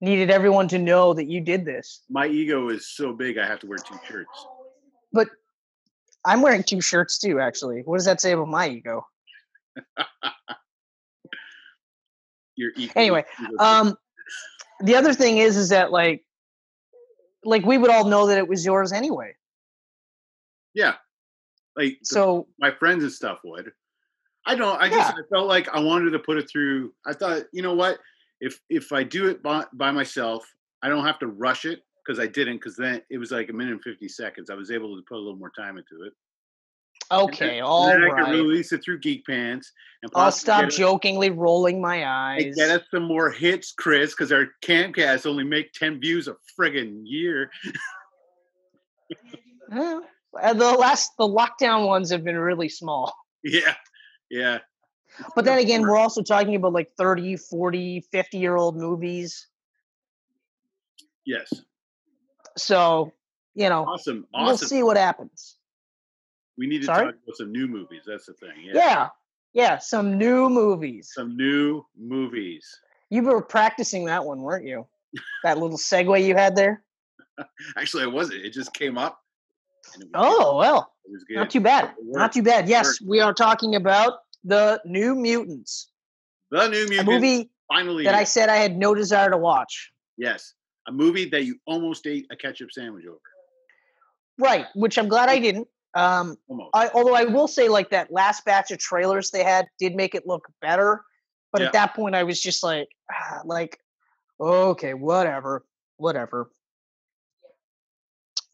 needed 0.00 0.30
everyone 0.30 0.68
to 0.68 0.78
know 0.78 1.12
that 1.14 1.26
you 1.28 1.40
did 1.40 1.64
this. 1.66 2.02
my 2.08 2.26
ego 2.26 2.70
is 2.70 2.88
so 2.96 3.12
big 3.12 3.36
i 3.38 3.46
have 3.46 3.58
to 3.60 3.66
wear 3.66 3.78
two 3.78 3.98
shirts 4.08 4.46
But 5.12 5.28
I'm 6.24 6.42
wearing 6.42 6.62
two 6.62 6.80
shirts 6.80 7.18
too, 7.18 7.40
actually. 7.40 7.82
What 7.84 7.96
does 7.96 8.06
that 8.06 8.20
say 8.20 8.32
about 8.32 8.48
my 8.48 8.68
ego? 8.68 9.06
your 12.56 12.70
ego 12.76 12.92
Anyway, 12.96 13.24
Um, 13.58 13.96
the 14.80 14.94
other 14.96 15.14
thing 15.14 15.38
is, 15.38 15.56
is 15.56 15.70
that 15.70 15.90
like, 15.90 16.24
like 17.44 17.64
we 17.64 17.78
would 17.78 17.90
all 17.90 18.04
know 18.04 18.26
that 18.26 18.38
it 18.38 18.48
was 18.48 18.64
yours 18.64 18.92
anyway. 18.92 19.34
yeah 20.74 20.94
like 21.76 21.98
the- 22.00 22.06
So 22.06 22.48
my 22.58 22.70
friends 22.70 23.02
and 23.02 23.12
stuff 23.12 23.40
would. 23.44 23.72
I 24.44 24.54
don't. 24.56 24.80
I 24.80 24.88
just 24.88 25.12
I 25.12 25.22
felt 25.30 25.46
like 25.46 25.68
I 25.68 25.78
wanted 25.80 26.10
to 26.10 26.18
put 26.18 26.36
it 26.36 26.50
through. 26.50 26.92
I 27.06 27.12
thought, 27.12 27.44
you 27.52 27.62
know 27.62 27.74
what? 27.74 27.98
If 28.40 28.60
if 28.68 28.90
I 28.92 29.04
do 29.04 29.28
it 29.28 29.40
by, 29.40 29.64
by 29.72 29.92
myself, 29.92 30.44
I 30.82 30.88
don't 30.88 31.04
have 31.06 31.20
to 31.20 31.28
rush 31.28 31.64
it 31.64 31.80
because 32.04 32.18
I 32.18 32.26
didn't. 32.26 32.56
Because 32.56 32.76
then 32.76 33.02
it 33.10 33.18
was 33.18 33.30
like 33.30 33.48
a 33.48 33.52
minute 33.52 33.72
and 33.72 33.82
fifty 33.82 34.08
seconds. 34.08 34.50
I 34.50 34.54
was 34.54 34.70
able 34.70 34.96
to 34.96 35.02
put 35.08 35.16
a 35.16 35.18
little 35.18 35.36
more 35.36 35.52
time 35.56 35.76
into 35.78 36.04
it. 36.04 36.12
Okay, 37.10 37.58
and 37.58 37.66
all 37.66 37.86
then 37.86 38.02
I 38.02 38.08
could 38.08 38.30
release 38.30 38.72
it 38.72 38.82
through 38.82 39.00
Geek 39.00 39.26
Pants 39.26 39.70
and 40.02 40.10
I'll 40.14 40.32
stop 40.32 40.66
us- 40.66 40.76
jokingly 40.76 41.30
rolling 41.30 41.80
my 41.80 42.06
eyes. 42.06 42.54
Get 42.56 42.70
us 42.70 42.82
some 42.90 43.02
more 43.04 43.30
hits, 43.30 43.72
Chris, 43.72 44.12
because 44.12 44.32
our 44.32 44.46
Camcast 44.64 45.26
only 45.26 45.44
make 45.44 45.72
ten 45.72 46.00
views 46.00 46.28
a 46.28 46.36
friggin' 46.58 47.02
year. 47.04 47.50
Uh, 49.74 50.52
the 50.54 50.72
last, 50.72 51.12
the 51.18 51.26
lockdown 51.26 51.86
ones 51.86 52.10
have 52.10 52.24
been 52.24 52.36
really 52.36 52.68
small. 52.68 53.14
Yeah, 53.42 53.74
yeah. 54.30 54.58
But 55.34 55.44
then 55.44 55.58
again, 55.58 55.82
we're 55.82 55.98
also 55.98 56.22
talking 56.22 56.54
about 56.54 56.72
like 56.72 56.90
30, 56.96 57.36
40, 57.36 58.00
50 58.12 58.38
year 58.38 58.56
old 58.56 58.76
movies. 58.76 59.46
Yes. 61.26 61.52
So, 62.56 63.12
you 63.54 63.68
know, 63.68 63.84
Awesome. 63.86 64.26
we'll 64.34 64.56
see 64.56 64.82
what 64.82 64.96
happens. 64.96 65.56
We 66.58 66.66
need 66.66 66.80
to 66.80 66.86
Sorry? 66.86 67.06
talk 67.06 67.14
about 67.24 67.36
some 67.36 67.52
new 67.52 67.66
movies. 67.66 68.02
That's 68.06 68.26
the 68.26 68.34
thing. 68.34 68.50
Yeah. 68.64 68.72
Yeah. 68.74 69.08
Yeah. 69.54 69.78
Some 69.78 70.18
new 70.18 70.48
movies. 70.48 71.10
Some 71.14 71.36
new 71.36 71.84
movies. 71.98 72.66
You 73.10 73.22
were 73.22 73.42
practicing 73.42 74.06
that 74.06 74.24
one, 74.24 74.40
weren't 74.42 74.66
you? 74.66 74.86
That 75.44 75.58
little 75.58 75.76
segue 75.78 76.24
you 76.24 76.34
had 76.34 76.56
there? 76.56 76.82
Actually, 77.76 78.04
I 78.04 78.06
wasn't. 78.06 78.44
It 78.44 78.52
just 78.52 78.72
came 78.74 78.96
up. 78.96 79.18
Oh, 80.14 80.56
well, 80.58 80.92
it 81.04 81.10
was 81.12 81.24
good. 81.24 81.36
not 81.36 81.50
too 81.50 81.60
bad. 81.60 81.90
Not 82.02 82.32
too 82.32 82.42
bad. 82.42 82.68
Yes, 82.68 83.00
we 83.02 83.20
are 83.20 83.34
talking 83.34 83.74
about 83.74 84.20
the 84.44 84.80
New 84.84 85.14
Mutants, 85.14 85.90
The 86.50 86.68
new 86.68 86.84
a 86.98 87.02
movie 87.04 87.20
movie 87.20 87.50
finally. 87.68 88.04
that 88.04 88.14
I 88.14 88.24
said 88.24 88.48
I 88.48 88.56
had 88.56 88.76
no 88.76 88.94
desire 88.94 89.30
to 89.30 89.36
watch. 89.36 89.90
yes, 90.16 90.54
a 90.88 90.92
movie 90.92 91.28
that 91.30 91.44
you 91.44 91.56
almost 91.66 92.06
ate 92.06 92.26
a 92.30 92.36
ketchup 92.36 92.72
sandwich 92.72 93.06
over. 93.06 93.20
Right, 94.38 94.66
which 94.74 94.98
I'm 94.98 95.08
glad 95.08 95.28
I 95.28 95.38
didn't. 95.38 95.68
Um, 95.94 96.38
I, 96.74 96.90
although 96.94 97.14
I 97.14 97.24
will 97.24 97.46
say, 97.48 97.68
like 97.68 97.90
that 97.90 98.10
last 98.10 98.44
batch 98.44 98.70
of 98.70 98.78
trailers 98.78 99.30
they 99.30 99.44
had 99.44 99.66
did 99.78 99.94
make 99.94 100.14
it 100.14 100.26
look 100.26 100.46
better, 100.60 101.04
but 101.52 101.60
Yeah. 101.60 101.66
at 101.68 101.72
that 101.74 101.94
point 101.94 102.14
I 102.14 102.22
was 102.22 102.40
just 102.40 102.62
like, 102.62 102.88
ah, 103.12 103.42
like, 103.44 103.78
okay, 104.40 104.94
whatever, 104.94 105.66
whatever. 105.98 106.50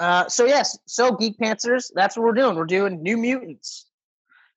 Uh, 0.01 0.29
so 0.29 0.45
yes, 0.45 0.79
so 0.87 1.13
Geek 1.13 1.39
Panthers, 1.39 1.91
that's 1.95 2.17
what 2.17 2.25
we're 2.25 2.33
doing. 2.33 2.57
We're 2.57 2.67
doing 2.67 3.03
New 3.03 3.17
Mutants. 3.17 3.87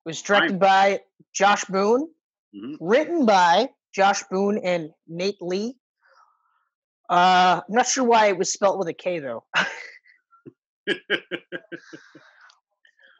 It 0.05 0.09
was 0.09 0.21
directed 0.21 0.59
by 0.59 1.01
Josh 1.33 1.63
Boone, 1.65 2.09
Mhm. 2.55 2.77
written 2.79 3.25
by 3.25 3.69
Josh 3.93 4.23
Boone 4.23 4.57
and 4.59 4.91
Knate 5.07 5.41
Lee. 5.41 5.77
Uh, 7.11 7.61
I'm 7.67 7.75
not 7.75 7.87
sure 7.87 8.05
why 8.05 8.27
it 8.27 8.37
was 8.37 8.51
spelt 8.51 8.79
with 8.79 8.87
a 8.87 8.93
K 8.93 9.19
though. 9.19 9.43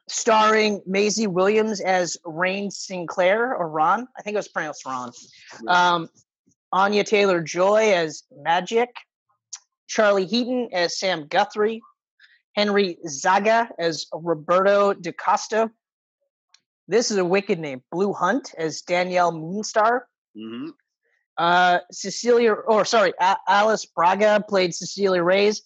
starring 0.07 0.81
Maisie 0.85 1.27
Williams 1.27 1.81
as 1.81 2.17
Rahne 2.25 2.71
Sinclair 2.71 3.55
or 3.55 3.69
Ron. 3.69 4.07
I 4.17 4.21
think 4.21 4.35
it 4.35 4.37
was 4.37 4.47
pronounced 4.47 4.85
Ron. 4.85 5.11
Um, 5.67 6.09
Anya 6.71 7.03
Taylor 7.03 7.41
Joy 7.41 7.93
as 7.93 8.23
Magic. 8.31 8.89
Charlie 9.87 10.25
Heaton 10.25 10.69
as 10.71 10.97
Sam 10.97 11.27
Guthrie. 11.27 11.81
Henry 12.55 12.97
Zaga 13.07 13.69
as 13.79 14.07
Roberto 14.13 14.93
DaCosta. 14.93 15.69
This 16.87 17.11
is 17.11 17.17
a 17.17 17.25
wicked 17.25 17.59
name. 17.59 17.81
Blu 17.91 18.13
Hunt 18.13 18.53
as 18.57 18.81
Danielle 18.81 19.31
Moonstar. 19.31 20.01
hmm 20.35 20.69
Uh, 21.41 21.79
Cecilia, 21.91 22.53
or 22.53 22.85
sorry, 22.85 23.13
A- 23.19 23.37
Alice 23.47 23.83
Braga 23.85 24.45
played 24.47 24.75
Cecilia 24.75 25.23
Reyes. 25.23 25.63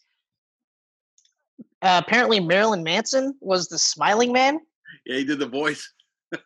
Uh, 1.81 2.01
apparently, 2.05 2.39
Marilyn 2.39 2.81
Manson 2.81 3.35
was 3.41 3.67
the 3.67 3.77
smiling 3.77 4.31
man. 4.31 4.61
Yeah, 5.05 5.17
he 5.17 5.25
did 5.25 5.39
the 5.39 5.47
voice. 5.47 5.91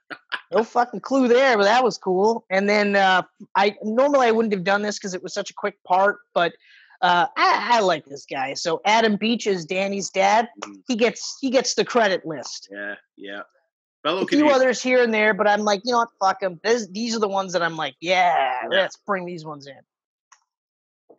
No 0.52 0.64
fucking 0.64 1.02
clue 1.02 1.28
there, 1.28 1.56
but 1.58 1.66
that 1.66 1.84
was 1.84 2.00
cool. 2.00 2.44
And 2.50 2.68
then 2.68 2.96
uh, 2.96 3.22
I 3.56 3.76
normally 3.84 4.26
I 4.26 4.32
wouldn't 4.32 4.52
have 4.52 4.64
done 4.64 4.82
this 4.82 4.98
because 4.98 5.14
it 5.14 5.22
was 5.22 5.32
such 5.32 5.52
a 5.52 5.54
quick 5.54 5.76
part, 5.84 6.18
but 6.34 6.54
uh, 7.04 7.28
I, 7.38 7.68
I 7.74 7.80
like 7.82 8.06
this 8.06 8.26
guy. 8.26 8.56
So 8.56 8.82
Adam 8.84 9.16
Beach 9.16 9.46
is 9.46 9.64
Danny's 9.64 10.10
dad. 10.10 10.50
Mhm. 10.66 10.82
He 10.88 10.96
gets 10.96 11.38
he 11.40 11.52
gets 11.52 11.76
the 11.76 11.86
credit 11.86 12.26
list. 12.26 12.68
Yeah, 12.72 12.96
yeah. 13.16 13.42
Fellow 14.04 14.22
A 14.22 14.28
few 14.28 14.50
others 14.50 14.82
here 14.82 15.04
and 15.04 15.14
there, 15.14 15.34
but 15.34 15.48
I'm 15.48 15.62
like, 15.62 15.82
you 15.84 15.92
know 15.92 16.00
what? 16.00 16.10
Fuck 16.22 16.40
them. 16.40 16.60
These 16.92 17.16
are 17.16 17.20
the 17.20 17.28
ones 17.28 17.52
that 17.54 17.62
I'm 17.62 17.76
like, 17.76 17.96
yeah, 18.00 18.60
Yeah. 18.64 18.68
let's 18.82 18.96
bring 18.96 19.26
these 19.26 19.44
ones 19.46 19.68
in. 19.68 19.76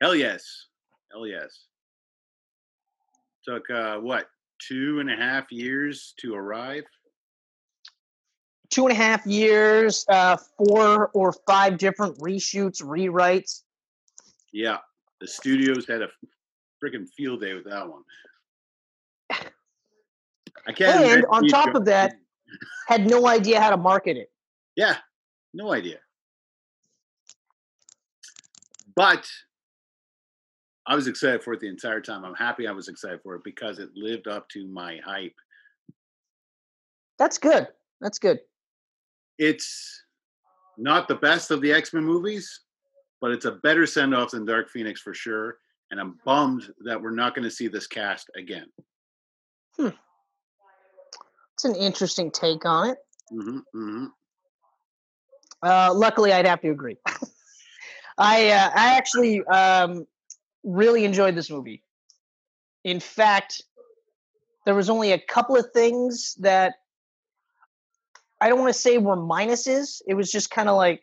Hell 0.01 0.15
yes. 0.15 0.67
Hell 1.13 1.27
yes. 1.27 1.67
Took 3.47 3.69
uh 3.71 3.99
what 3.99 4.29
two 4.59 5.01
and 5.01 5.11
a 5.11 5.17
half 5.17 5.53
years 5.53 6.15
to 6.21 6.35
arrive. 6.35 6.85
Two 8.71 8.87
and 8.87 8.93
a 8.93 8.95
half 8.95 9.27
years, 9.27 10.05
uh, 10.09 10.37
four 10.57 11.09
or 11.09 11.35
five 11.47 11.77
different 11.77 12.17
reshoots, 12.19 12.81
rewrites. 12.83 13.63
Yeah, 14.53 14.79
the 15.21 15.27
studios 15.27 15.87
had 15.89 16.03
a 16.03 16.09
freaking 16.83 17.09
field 17.17 17.41
day 17.41 17.53
with 17.55 17.65
that 17.65 17.89
one. 17.89 18.03
I 20.67 20.73
can't. 20.73 21.05
And 21.05 21.27
on 21.31 21.47
top 21.49 21.75
of 21.75 21.85
that- 21.87 22.15
Had 22.89 23.07
no 23.07 23.27
idea 23.27 23.61
how 23.61 23.71
to 23.71 23.77
market 23.77 24.17
it. 24.17 24.31
yeah, 24.77 24.97
no 25.55 25.73
idea. 25.73 25.99
But 28.97 29.27
I 30.87 30.95
was 30.95 31.07
excited 31.07 31.43
for 31.43 31.53
it 31.53 31.61
the 31.61 31.69
entire 31.69 32.01
time. 32.01 32.25
I'm 32.25 32.35
happy 32.35 32.67
I 32.67 32.73
was 32.73 32.89
excited 32.89 33.21
for 33.23 33.35
it 33.37 33.45
because 33.45 33.79
it 33.79 33.91
lived 33.95 34.27
up 34.27 34.49
to 34.51 34.67
my 34.67 34.99
hype. 35.05 35.35
That's 37.19 37.39
good. 37.39 37.69
That's 38.01 38.19
good. 38.19 38.41
It's 39.39 40.05
not 40.79 41.07
the 41.07 41.15
best 41.15 41.51
of 41.51 41.61
the 41.61 41.73
X 41.73 41.93
Men 41.93 42.05
movies, 42.05 42.63
but 43.21 43.31
it's 43.31 43.45
a 43.45 43.53
better 43.53 43.87
send 43.87 44.15
off 44.15 44.33
than 44.33 44.45
Dark 44.45 44.71
Phoenix 44.71 45.01
for 45.01 45.15
sure. 45.15 45.59
And 45.91 46.01
I'm 46.01 46.19
bummed 46.25 46.65
that 46.85 47.01
we're 47.01 47.11
not 47.11 47.35
going 47.35 47.45
to 47.45 47.51
see 47.51 47.69
this 47.69 47.87
cast 47.87 48.31
again. 48.37 48.67
Hmm. 49.77 49.89
It's 51.63 51.65
an 51.67 51.75
interesting 51.75 52.31
take 52.31 52.65
on 52.65 52.89
it. 52.89 52.99
Mm-hmm, 53.31 53.59
mm-hmm. 53.59 54.07
Uh, 55.63 55.93
luckily, 55.93 56.33
I'd 56.33 56.47
have 56.47 56.63
to 56.63 56.71
agree. 56.71 56.97
I 58.17 58.49
uh, 58.49 58.71
I 58.75 58.97
actually 58.97 59.45
um, 59.45 60.07
really 60.65 61.05
enjoyed 61.05 61.35
this 61.35 61.51
movie. 61.51 61.83
In 62.85 62.99
fact, 62.99 63.61
there 64.65 64.75
was 64.75 64.89
only 64.89 65.13
a 65.13 65.19
couple 65.19 65.55
of 65.55 65.71
things 65.75 66.35
that 66.41 66.77
I 68.41 68.49
don't 68.49 68.59
want 68.59 68.73
to 68.73 68.81
say 68.81 68.97
were 68.97 69.19
minuses. 69.19 70.01
It 70.09 70.15
was 70.15 70.33
just 70.33 70.51
kind 70.51 70.71
of 70.71 70.79
like 70.79 71.03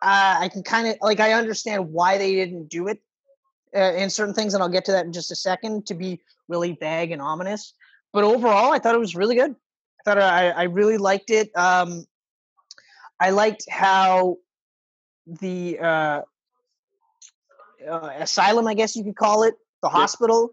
uh, 0.00 0.36
I 0.38 0.48
can 0.48 0.62
kind 0.62 0.86
of 0.86 0.94
like 1.02 1.18
I 1.18 1.32
understand 1.32 1.90
why 1.90 2.18
they 2.18 2.36
didn't 2.36 2.68
do 2.68 2.86
it 2.86 3.02
uh, 3.74 3.94
in 3.94 4.10
certain 4.10 4.34
things, 4.34 4.54
and 4.54 4.62
I'll 4.62 4.68
get 4.68 4.84
to 4.84 4.92
that 4.92 5.06
in 5.06 5.12
just 5.12 5.32
a 5.32 5.36
second. 5.36 5.86
To 5.86 5.94
be 5.94 6.20
really 6.46 6.78
vague 6.80 7.10
and 7.10 7.20
ominous, 7.20 7.74
but 8.12 8.24
overall, 8.24 8.72
I 8.72 8.78
thought 8.78 8.94
it 8.94 9.00
was 9.00 9.14
really 9.14 9.36
good. 9.36 9.50
I 9.52 10.02
thought 10.04 10.18
I, 10.18 10.50
I 10.50 10.62
really 10.64 10.98
liked 10.98 11.30
it. 11.30 11.50
Um, 11.56 12.04
I 13.20 13.30
liked 13.30 13.64
how 13.68 14.36
the 15.26 15.78
uh, 15.78 16.22
uh, 17.88 18.10
asylum, 18.18 18.66
I 18.66 18.74
guess 18.74 18.96
you 18.96 19.04
could 19.04 19.16
call 19.16 19.42
it, 19.42 19.54
the 19.82 19.88
hospital, 19.88 20.50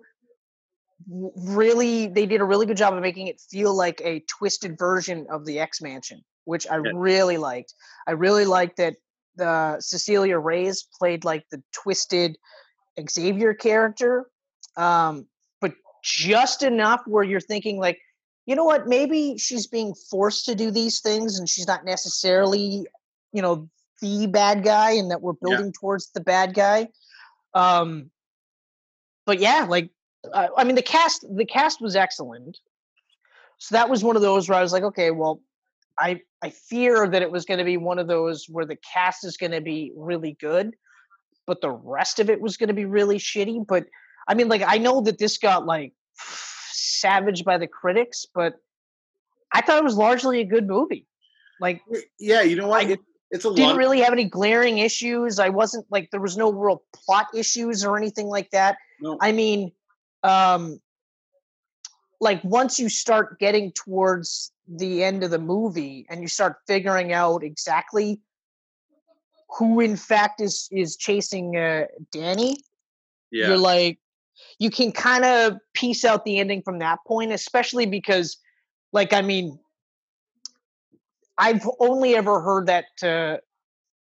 w- 1.09 1.31
really, 1.35 2.07
they 2.07 2.25
did 2.25 2.41
a 2.41 2.43
really 2.45 2.65
good 2.65 2.77
job 2.77 2.93
of 2.93 3.01
making 3.01 3.27
it 3.27 3.39
feel 3.39 3.75
like 3.75 4.01
a 4.03 4.21
twisted 4.21 4.77
version 4.77 5.27
of 5.29 5.45
the 5.45 5.59
X 5.59 5.81
Mansion, 5.81 6.23
which 6.45 6.67
I 6.67 6.77
Yeah. 6.77 6.91
really 6.93 7.37
liked. 7.37 7.73
I 8.07 8.11
really 8.11 8.45
liked 8.45 8.77
that 8.77 8.95
the 9.35 9.77
Cecilia 9.79 10.37
Reyes 10.37 10.87
played 10.97 11.25
like 11.25 11.45
the 11.51 11.61
twisted 11.71 12.37
Xavier 13.09 13.53
character, 13.53 14.25
um, 14.77 15.27
just 16.05 16.61
enough 16.61 17.01
where 17.07 17.23
you're 17.23 17.41
thinking 17.41 17.79
like, 17.79 17.99
you 18.45 18.55
know 18.55 18.63
what? 18.63 18.87
Maybe 18.87 19.37
she's 19.39 19.65
being 19.65 19.95
forced 19.95 20.45
to 20.45 20.53
do 20.53 20.69
these 20.69 21.01
things, 21.01 21.39
and 21.39 21.49
she's 21.49 21.65
not 21.65 21.83
necessarily, 21.83 22.85
you 23.33 23.41
know, 23.41 23.67
the 24.01 24.27
bad 24.27 24.63
guy, 24.63 24.91
and 24.91 25.09
that 25.09 25.21
we're 25.21 25.33
Yeah. 25.33 25.41
building 25.41 25.73
towards 25.73 26.11
the 26.11 26.21
bad 26.21 26.53
guy. 26.53 26.89
Um, 27.55 28.11
but 29.25 29.39
yeah, 29.39 29.65
like, 29.67 29.89
uh, 30.31 30.49
I 30.55 30.63
mean, 30.63 30.75
the 30.75 30.83
cast, 30.83 31.25
the 31.35 31.45
cast 31.45 31.81
was 31.81 31.95
excellent. 31.95 32.59
So 33.57 33.73
that 33.73 33.89
was 33.89 34.03
one 34.03 34.15
of 34.15 34.21
those 34.21 34.47
where 34.47 34.59
I 34.59 34.61
was 34.61 34.73
like, 34.73 34.83
okay, 34.83 35.09
well, 35.09 35.41
I 35.97 36.21
I 36.43 36.51
fear 36.51 37.07
that 37.07 37.23
it 37.23 37.31
was 37.31 37.45
going 37.45 37.57
to 37.57 37.63
be 37.63 37.77
one 37.77 37.97
of 37.97 38.07
those 38.07 38.45
where 38.47 38.65
the 38.65 38.77
cast 38.93 39.25
is 39.25 39.37
going 39.37 39.53
to 39.53 39.61
be 39.61 39.91
really 39.95 40.37
good, 40.39 40.75
but 41.47 41.61
the 41.61 41.71
rest 41.71 42.19
of 42.19 42.29
it 42.29 42.41
was 42.41 42.57
going 42.57 42.67
to 42.67 42.75
be 42.75 42.85
really 42.85 43.17
shitty. 43.17 43.65
But 43.65 43.85
I 44.27 44.33
mean, 44.33 44.47
like, 44.47 44.63
I 44.65 44.77
know 44.77 45.01
that 45.01 45.17
this 45.17 45.37
got 45.37 45.65
like 45.65 45.93
savaged 46.71 47.45
by 47.45 47.57
the 47.57 47.67
critics, 47.67 48.25
but 48.33 48.55
I 49.53 49.61
thought 49.61 49.77
it 49.77 49.83
was 49.83 49.95
largely 49.97 50.41
a 50.41 50.45
good 50.45 50.67
movie. 50.67 51.05
Like, 51.59 51.81
Yeah, 52.19 52.41
you 52.41 52.55
know 52.55 52.67
what? 52.67 52.85
I 52.85 52.89
It, 52.91 52.99
it's 53.31 53.45
a 53.45 53.49
didn't 53.53 53.69
lot. 53.69 53.77
really 53.77 54.01
have 54.01 54.13
any 54.13 54.25
glaring 54.25 54.77
issues. 54.79 55.39
I 55.39 55.49
wasn't 55.49 55.85
like 55.89 56.11
there 56.11 56.21
was 56.21 56.37
no 56.37 56.51
real 56.51 56.83
plot 56.93 57.27
issues 57.33 57.83
or 57.85 57.97
anything 57.97 58.27
like 58.27 58.49
that. 58.51 58.77
No. 59.01 59.17
I 59.21 59.31
mean, 59.31 59.71
um, 60.23 60.79
like 62.21 62.43
once 62.43 62.79
you 62.79 62.89
start 62.89 63.39
getting 63.39 63.71
towards 63.73 64.51
the 64.67 65.03
end 65.03 65.23
of 65.23 65.31
the 65.31 65.39
movie 65.39 66.05
and 66.09 66.21
you 66.21 66.27
start 66.27 66.57
figuring 66.65 67.13
out 67.13 67.43
exactly 67.43 68.19
who 69.57 69.79
in 69.79 69.95
fact 69.95 70.41
is 70.41 70.67
is 70.71 70.95
chasing 70.97 71.55
uh, 71.55 71.85
Danny, 72.11 72.57
yeah, 73.31 73.47
you're 73.49 73.57
like 73.57 73.99
you 74.59 74.69
can 74.69 74.91
kind 74.91 75.25
of 75.25 75.53
piece 75.73 76.05
out 76.05 76.25
the 76.25 76.39
ending 76.39 76.61
from 76.61 76.79
that 76.79 76.99
point 77.07 77.31
especially 77.31 77.85
because 77.85 78.37
like 78.93 79.13
i 79.13 79.21
mean 79.21 79.57
I've 81.37 81.67
only 81.79 82.15
ever 82.15 82.41
heard 82.41 82.67
that 82.67 82.85
uh, 83.03 83.37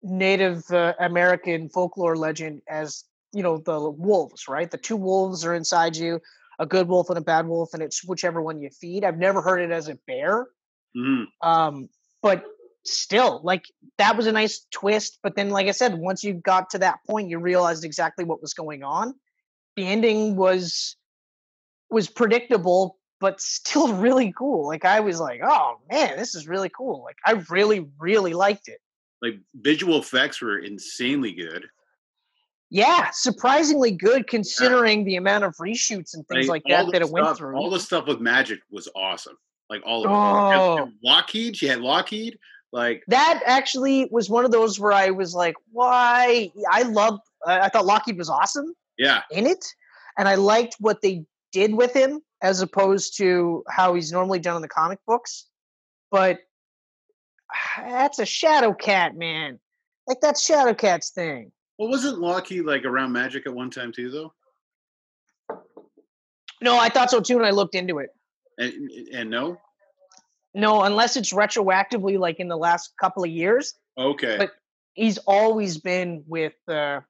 Native 0.02 0.68
uh, 0.70 0.94
American 0.98 1.68
folklore 1.68 2.16
legend 2.16 2.62
as 2.68 3.04
you 3.32 3.42
know 3.42 3.58
the 3.58 3.90
wolves, 3.90 4.48
right? 4.48 4.70
The 4.70 4.78
two 4.78 4.96
wolves 4.96 5.44
are 5.44 5.54
inside 5.54 5.96
you, 5.96 6.20
a 6.58 6.66
good 6.66 6.88
wolf 6.88 7.08
and 7.08 7.18
a 7.18 7.22
bad 7.22 7.46
wolf, 7.46 7.70
and 7.74 7.82
it's 7.82 8.04
whichever 8.04 8.42
one 8.42 8.61
you 8.61 8.70
feed. 8.70 9.04
I've 9.04 9.18
never 9.18 9.40
heard 9.40 9.61
it 9.61 9.70
as 9.70 9.88
a 9.88 9.94
bear, 10.06 10.48
Mhm. 10.96 11.26
um, 11.40 11.88
but 12.20 12.44
still, 12.85 13.40
like 13.44 13.64
that 13.98 14.16
was 14.16 14.26
a 14.26 14.32
nice 14.32 14.66
twist. 14.72 15.18
But 15.22 15.37
then, 15.37 15.50
like 15.50 15.68
I 15.68 15.72
said, 15.72 15.94
once 15.94 16.24
you 16.24 16.35
got 16.35 16.70
to 16.70 16.78
that 16.78 16.98
point, 17.06 17.30
you 17.30 17.38
realized 17.38 17.85
exactly 17.85 18.24
what 18.24 18.42
was 18.42 18.52
going 18.54 18.82
on. 18.82 19.14
The 19.76 19.87
ending 19.87 20.37
was 20.37 20.96
was 21.90 22.08
predictable, 22.08 22.98
but 23.20 23.40
still 23.40 23.94
really 23.94 24.32
cool. 24.37 24.66
Like 24.66 24.85
I 24.85 25.00
was 25.00 25.20
like, 25.20 25.40
oh 25.44 25.78
man, 25.90 26.16
this 26.16 26.35
is 26.35 26.48
really 26.48 26.70
cool. 26.70 27.02
Like 27.04 27.16
I 27.24 27.42
really, 27.50 27.88
really 27.98 28.35
liked 28.35 28.68
it. 28.68 28.80
Like 29.20 29.38
visual 29.54 29.98
effects 29.98 30.40
were 30.40 30.58
insanely 30.58 31.32
good. 31.32 31.66
Yeah, 32.70 33.11
surprisingly 33.12 33.90
good 33.90 34.26
considering 34.26 35.04
the 35.04 35.16
amount 35.16 35.44
of 35.44 35.54
reshoots 35.56 36.14
and 36.14 36.26
things 36.26 36.48
like, 36.48 36.62
all 36.64 36.87
that 36.87 36.92
that 36.92 37.02
it 37.02 37.11
went 37.11 37.37
through. 37.37 37.54
All 37.54 37.68
the 37.68 37.78
stuff 37.78 38.06
with 38.06 38.18
magic 38.18 38.61
was 38.70 38.88
awesome. 38.96 39.37
Like 39.68 39.82
all 39.85 40.04
of 40.04 40.11
it. 40.11 40.14
Oh. 40.14 40.85
And 40.85 40.92
Lockheed, 41.04 41.54
she 41.54 41.66
had 41.66 41.80
Lockheed. 41.80 42.38
Like 42.72 43.04
that 43.08 43.42
actually 43.44 44.08
was 44.11 44.30
one 44.30 44.46
of 44.46 44.50
those 44.50 44.80
where 44.80 44.92
I 44.92 45.11
was 45.11 45.35
like, 45.35 45.54
why? 45.70 46.50
I 46.70 46.82
love, 46.85 47.20
I 47.46 47.61
I 47.61 47.68
thought 47.68 47.85
Lockheed 47.85 48.16
was 48.16 48.30
awesome 48.30 48.74
yeah, 48.98 49.22
in 49.31 49.46
it. 49.46 49.64
And 50.18 50.28
I 50.28 50.35
liked 50.35 50.76
what 50.78 51.00
they 51.02 51.24
did 51.52 51.74
with 51.74 51.92
him 51.94 52.20
as 52.42 52.61
opposed 52.61 53.16
to 53.18 53.62
how 53.68 53.94
he's 53.94 54.12
normally 54.12 54.38
done 54.38 54.57
in 54.57 54.62
the 54.62 54.68
comic 54.68 54.98
books. 55.07 55.46
But 56.11 56.40
that's 57.78 58.18
a 58.18 58.26
Shadow 58.26 58.72
Cat, 58.74 59.16
man. 59.16 59.59
Like 60.07 60.20
that's 60.20 60.44
Shadow 60.44 60.74
Cat's 60.74 61.11
thing. 61.11 61.52
well, 61.78 61.88
wasn't 61.88 62.18
Lockheed 62.18 62.64
like 62.64 62.85
around 62.85 63.12
magic 63.12 63.46
at 63.46 63.55
one 63.55 63.70
time 63.70 63.92
too, 63.92 64.11
though? 64.11 64.33
No, 66.61 66.78
I 66.78 66.88
thought 66.88 67.11
so 67.11 67.20
too, 67.20 67.37
and 67.38 67.46
I 67.46 67.50
looked 67.50 67.74
into 67.74 67.98
it. 67.98 68.11
And 68.59 68.72
and 69.14 69.31
no, 69.31 69.59
No, 70.55 70.83
unless 70.83 71.16
it's 71.16 71.33
retroactively, 71.33 72.18
like 72.18 72.38
in 72.38 72.48
the 72.48 72.57
last 72.57 72.92
couple 73.00 73.24
of 73.24 73.31
years, 73.31 73.74
okay, 73.98 74.37
But- 74.38 74.52
he's 74.94 75.18
always 75.18 75.78
been 75.78 76.22
with 76.26 76.52
uh, 76.68 77.00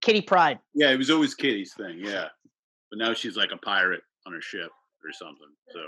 Kitty 0.00 0.22
Pryde. 0.22 0.58
yeah, 0.74 0.90
it 0.90 0.96
was 0.96 1.10
always 1.10 1.34
Kitty's 1.34 1.74
thing. 1.74 1.98
Yeah, 1.98 2.26
but 2.90 2.98
now 2.98 3.14
she's 3.14 3.36
like 3.36 3.50
a 3.52 3.56
pirate 3.56 4.02
on 4.26 4.32
her 4.32 4.40
ship 4.40 4.70
or 5.04 5.12
something. 5.12 5.48
So 5.72 5.80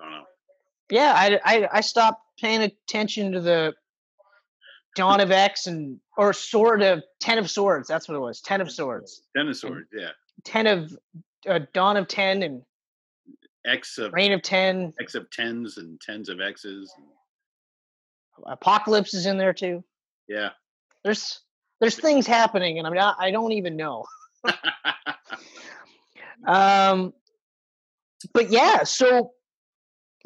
I 0.00 0.04
don't 0.04 0.12
know. 0.12 0.24
Yeah, 0.90 1.14
I, 1.16 1.40
I 1.44 1.68
I 1.72 1.80
stopped 1.80 2.20
paying 2.40 2.62
attention 2.62 3.32
to 3.32 3.40
the 3.40 3.74
Dawn 4.96 5.20
of 5.20 5.30
X 5.30 5.66
and 5.66 5.98
or 6.16 6.32
Sword 6.32 6.82
of 6.82 7.02
Ten 7.20 7.38
of 7.38 7.50
Swords. 7.50 7.88
That's 7.88 8.08
what 8.08 8.16
it 8.16 8.20
was. 8.20 8.40
Ten 8.40 8.60
of 8.60 8.70
Swords. 8.70 9.22
Ten 9.36 9.48
of 9.48 9.56
Swords, 9.56 9.88
yeah, 9.92 10.10
Ten 10.44 10.66
of 10.66 10.96
uh, 11.48 11.60
Dawn 11.72 11.96
of 11.96 12.06
Ten 12.06 12.42
and 12.42 12.62
X 13.66 13.96
of 13.98 14.12
Reign 14.12 14.32
of 14.32 14.42
Ten. 14.42 14.92
X 15.00 15.14
of 15.14 15.30
tens 15.30 15.78
and 15.78 15.98
tens 16.00 16.28
of 16.28 16.40
X's. 16.40 16.92
Apocalypse 18.46 19.14
is 19.14 19.26
in 19.26 19.38
there 19.38 19.52
too. 19.54 19.82
Yeah. 20.28 20.50
There's 21.04 21.40
there's 21.84 21.96
things 21.96 22.26
happening, 22.26 22.78
and 22.78 22.86
I'm 22.86 22.94
not. 22.94 23.16
I 23.18 23.30
don't 23.30 23.52
even 23.52 23.76
know. 23.76 24.04
Um, 26.46 27.14
but 28.34 28.50
yeah, 28.50 28.84
so 28.84 29.32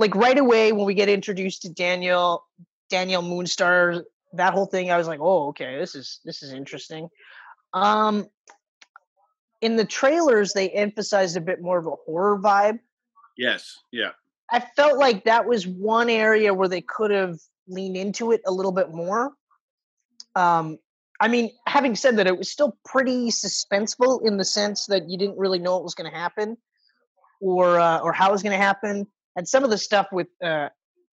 like 0.00 0.16
right 0.16 0.36
away 0.36 0.72
when 0.72 0.84
we 0.84 0.94
get 0.94 1.08
introduced 1.08 1.62
to 1.62 1.68
Daniel, 1.68 2.44
Daniel 2.90 3.22
Moonstar, 3.22 4.02
that 4.32 4.52
whole 4.52 4.66
thing, 4.66 4.90
I 4.90 4.96
was 4.96 5.06
like, 5.06 5.20
oh, 5.20 5.50
okay, 5.50 5.78
this 5.78 5.94
is 5.94 6.18
this 6.24 6.42
is 6.42 6.52
interesting. 6.52 7.08
Um, 7.72 8.26
in 9.60 9.76
the 9.76 9.84
trailers, 9.84 10.52
they 10.54 10.70
emphasized 10.70 11.36
a 11.36 11.40
bit 11.40 11.62
more 11.62 11.78
of 11.78 11.86
a 11.86 11.94
horror 12.04 12.36
vibe. 12.36 12.80
yes, 13.36 13.78
yeah, 13.92 14.10
I 14.50 14.58
felt 14.74 14.98
like 14.98 15.22
that 15.24 15.46
was 15.46 15.68
one 15.68 16.10
area 16.10 16.52
where 16.52 16.68
they 16.68 16.80
could 16.80 17.12
have 17.12 17.38
leaned 17.68 17.96
into 17.96 18.32
it 18.32 18.40
a 18.44 18.50
little 18.50 18.72
bit 18.72 18.92
more. 18.92 19.30
Um, 20.34 20.78
I 21.20 21.28
mean, 21.28 21.50
having 21.66 21.96
said 21.96 22.16
that, 22.18 22.26
it 22.26 22.38
was 22.38 22.50
still 22.50 22.76
pretty 22.84 23.28
suspenseful 23.28 24.24
in 24.26 24.36
the 24.36 24.44
sense 24.44 24.86
that 24.86 25.08
you 25.08 25.18
didn't 25.18 25.38
really 25.38 25.58
know 25.58 25.74
what 25.74 25.82
was 25.84 25.94
going 25.94 26.10
to 26.10 26.16
happen 26.16 26.56
or 27.40 27.78
uh, 27.78 27.98
or 27.98 28.12
how 28.12 28.28
it 28.28 28.32
was 28.32 28.42
going 28.42 28.56
to 28.58 28.64
happen. 28.64 29.06
And 29.36 29.46
some 29.48 29.64
of 29.64 29.70
the 29.70 29.78
stuff 29.78 30.08
with 30.12 30.28
uh, 30.42 30.68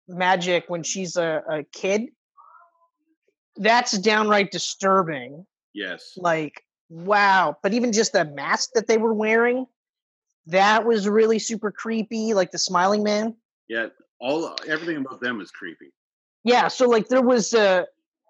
Magic 0.08 0.64
when 0.68 0.82
she's 0.82 1.16
a, 1.16 1.42
a 1.48 1.62
kid, 1.72 2.10
that's 3.56 3.96
downright 3.98 4.50
disturbing. 4.50 5.46
yes. 5.72 6.14
Like, 6.16 6.62
wow! 6.88 7.56
But 7.62 7.72
even 7.72 7.92
just 7.92 8.12
the 8.12 8.24
mask 8.24 8.70
that 8.74 8.86
they 8.88 8.98
were 8.98 9.14
wearing, 9.14 9.66
that 10.46 10.84
was 10.84 11.08
really 11.08 11.38
super 11.38 11.70
creepy. 11.70 12.34
Like 12.34 12.50
the 12.50 12.58
smiling 12.58 13.02
man. 13.04 13.36
Yeah, 13.68 13.88
all 14.20 14.56
everything 14.68 14.96
about 14.96 15.20
them 15.20 15.40
is 15.40 15.50
creepy. 15.50 15.92
yeah 16.44 16.68
so 16.68 16.88
like 16.88 17.08
there 17.08 17.22
was 17.22 17.54
uh 17.54 17.84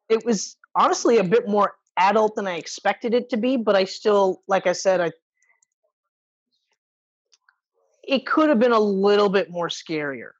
it 0.09 0.25
was 0.25 0.57
honestly 0.75 1.19
a 1.19 1.25
bit 1.25 1.49
more 1.49 1.75
adult 1.99 2.35
than 2.37 2.47
i 2.47 2.57
expected 2.57 3.13
it 3.15 3.29
to 3.29 3.37
be 3.37 3.57
but 3.57 3.77
i 3.77 3.85
still 3.85 4.43
like 4.49 4.67
i 4.67 4.73
said 4.73 5.01
i 5.01 5.11
it 8.05 8.27
could 8.27 8.49
have 8.49 8.59
been 8.59 8.73
a 8.73 8.81
little 8.81 9.29
bit 9.29 9.51
more 9.51 9.69
scarier 9.69 10.31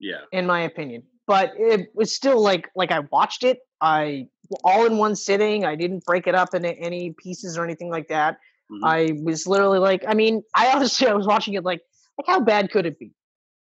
Yeah, 0.00 0.22
in 0.32 0.46
my 0.46 0.60
opinion 0.62 1.02
but 1.26 1.52
it 1.56 1.90
was 1.94 2.12
still 2.12 2.40
like 2.40 2.68
like 2.74 2.90
i 2.90 3.00
watched 3.12 3.44
it 3.44 3.60
i 3.80 4.26
all 4.64 4.86
in 4.86 4.96
one 4.98 5.14
sitting 5.14 5.64
i 5.64 5.76
didn't 5.76 6.04
break 6.04 6.26
it 6.26 6.34
up 6.34 6.54
into 6.54 6.76
any 6.78 7.14
pieces 7.22 7.56
or 7.56 7.64
anything 7.64 7.90
like 7.90 8.08
that 8.08 8.38
mhm. 8.72 8.80
i 8.82 9.12
was 9.22 9.46
literally 9.46 9.78
like 9.78 10.02
i 10.08 10.14
mean 10.14 10.42
i 10.54 10.68
honestly 10.74 11.06
i 11.06 11.14
was 11.14 11.26
watching 11.26 11.54
it 11.54 11.62
like 11.64 11.80
like 12.18 12.26
how 12.26 12.40
bad 12.40 12.70
could 12.72 12.86
it 12.86 12.98
be 12.98 13.12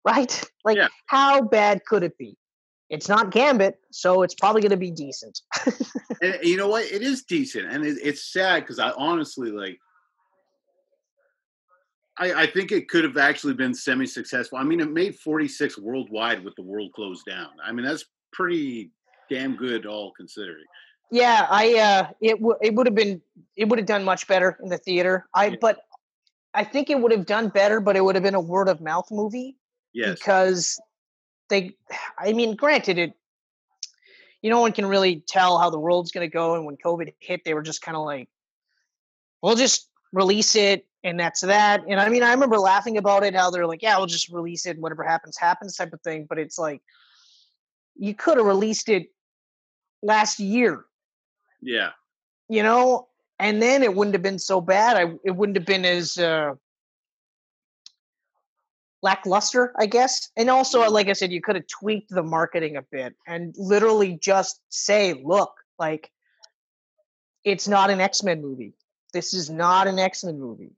right 0.05 0.43
like 0.65 0.77
Yeah. 0.77 0.87
how 1.05 1.41
bad 1.41 1.85
could 1.85 2.03
it 2.03 2.17
be 2.17 2.35
it's 2.91 3.09
not 3.09 3.31
gambit 3.31 3.79
so 3.91 4.21
it's 4.21 4.35
probably 4.35 4.61
going 4.61 4.69
to 4.69 4.77
be 4.77 4.91
decent 4.91 5.41
you 6.43 6.55
know 6.57 6.67
what? 6.67 6.83
It 6.85 7.01
is 7.01 7.23
decent, 7.23 7.71
and 7.71 7.83
it, 7.83 7.97
it's 8.03 8.31
sad 8.31 8.59
because 8.61 8.77
I 8.77 8.91
honestly 8.91 9.49
like. 9.51 9.79
I, 12.19 12.43
I 12.43 12.45
think 12.47 12.71
it 12.71 12.89
could 12.89 13.03
have 13.03 13.17
actually 13.17 13.53
been 13.53 13.73
semi-successful. 13.73 14.57
I 14.57 14.63
mean, 14.63 14.79
it 14.81 14.91
made 14.91 15.15
46 15.15 15.79
worldwide 15.79 16.43
with 16.43 16.53
the 16.55 16.61
world 16.61 16.91
closed 16.93 17.25
down. 17.25 17.47
I 17.65 17.71
mean, 17.71 17.85
that's 17.85 18.05
pretty 18.33 18.91
damn 19.29 19.55
good, 19.55 19.85
all 19.85 20.11
considering. 20.15 20.65
yeah 21.11 21.47
i 21.49 21.73
uh 21.79 22.07
it, 22.21 22.33
w- 22.33 22.57
it 22.61 22.75
would 22.75 22.85
have 22.85 22.95
been 22.95 23.21
it 23.57 23.67
would 23.67 23.79
have 23.79 23.85
done 23.87 24.03
much 24.03 24.27
better 24.27 24.57
in 24.63 24.69
the 24.69 24.77
theater 24.77 25.25
i 25.33 25.45
Yeah. 25.47 25.55
but 25.59 25.77
i 26.53 26.63
think 26.63 26.89
it 26.89 26.99
would 26.99 27.11
have 27.13 27.25
done 27.25 27.47
better 27.49 27.79
but 27.79 27.95
it 27.97 28.01
would 28.05 28.15
have 28.15 28.23
been 28.23 28.35
a 28.35 28.41
word 28.55 28.67
of 28.69 28.79
mouth 28.81 29.07
movie 29.11 29.57
Yes, 29.93 30.19
because 30.19 30.79
they 31.51 31.75
i 32.17 32.33
mean 32.33 32.55
granted 32.55 32.97
it 32.97 33.13
you 34.41 34.49
no 34.49 34.59
one 34.59 34.71
can 34.71 34.87
really 34.87 35.23
tell 35.27 35.59
how 35.59 35.69
the 35.69 35.79
world's 35.79 36.11
going 36.11 36.27
to 36.27 36.33
go 36.33 36.55
and 36.55 36.65
when 36.65 36.77
covid 36.77 37.13
hit 37.19 37.43
they 37.45 37.53
were 37.53 37.61
just 37.61 37.83
kind 37.83 37.95
of 37.95 38.03
like 38.03 38.27
we'll 39.43 39.55
just 39.55 39.87
release 40.11 40.55
it 40.55 40.87
and 41.03 41.19
that's 41.19 41.41
that. 41.41 41.81
And 41.87 41.99
i 41.99 42.09
mean 42.09 42.23
i 42.23 42.31
remember 42.31 42.57
laughing 42.57 42.97
about 42.97 43.23
it 43.23 43.35
how 43.35 43.51
they're 43.51 43.67
like 43.67 43.83
yeah 43.83 43.97
we'll 43.97 44.07
just 44.07 44.29
release 44.29 44.65
it 44.65 44.71
and 44.71 44.81
whatever 44.81 45.03
happens 45.03 45.37
happens 45.37 45.75
type 45.75 45.93
of 45.93 46.01
thing 46.01 46.25
but 46.27 46.39
it's 46.39 46.57
like 46.57 46.81
you 48.01 48.15
could 48.15 48.37
have 48.37 48.45
released 48.45 48.89
it 48.89 49.09
last 50.01 50.39
year. 50.39 50.85
Yeah, 51.61 51.91
you 52.49 52.63
know? 52.63 53.07
And 53.39 53.61
then 53.61 53.81
it 53.81 53.95
wouldn't 53.95 54.15
have 54.15 54.21
been 54.21 54.39
so 54.39 54.61
bad. 54.61 54.97
I 54.97 55.13
it 55.23 55.31
wouldn't 55.35 55.57
have 55.57 55.65
been 55.65 55.85
as 55.85 56.17
uh 56.17 56.53
lackluster 59.01 59.73
i 59.77 59.85
guess. 59.85 60.29
And 60.37 60.49
also 60.49 60.87
like 60.89 61.07
i 61.07 61.13
said 61.13 61.31
you 61.31 61.41
could 61.41 61.55
have 61.55 61.67
tweaked 61.67 62.09
the 62.09 62.23
marketing 62.23 62.77
a 62.77 62.81
bit 62.81 63.15
and 63.27 63.55
literally 63.57 64.17
just 64.21 64.61
say 64.69 65.13
look 65.13 65.53
like 65.79 66.11
it's 67.43 67.67
not 67.67 67.89
an 67.89 67.99
x-men 67.99 68.41
movie. 68.41 68.73
This 69.13 69.33
is 69.33 69.49
not 69.49 69.87
an 69.87 69.97
x-men 69.97 70.39
movie. 70.39 70.75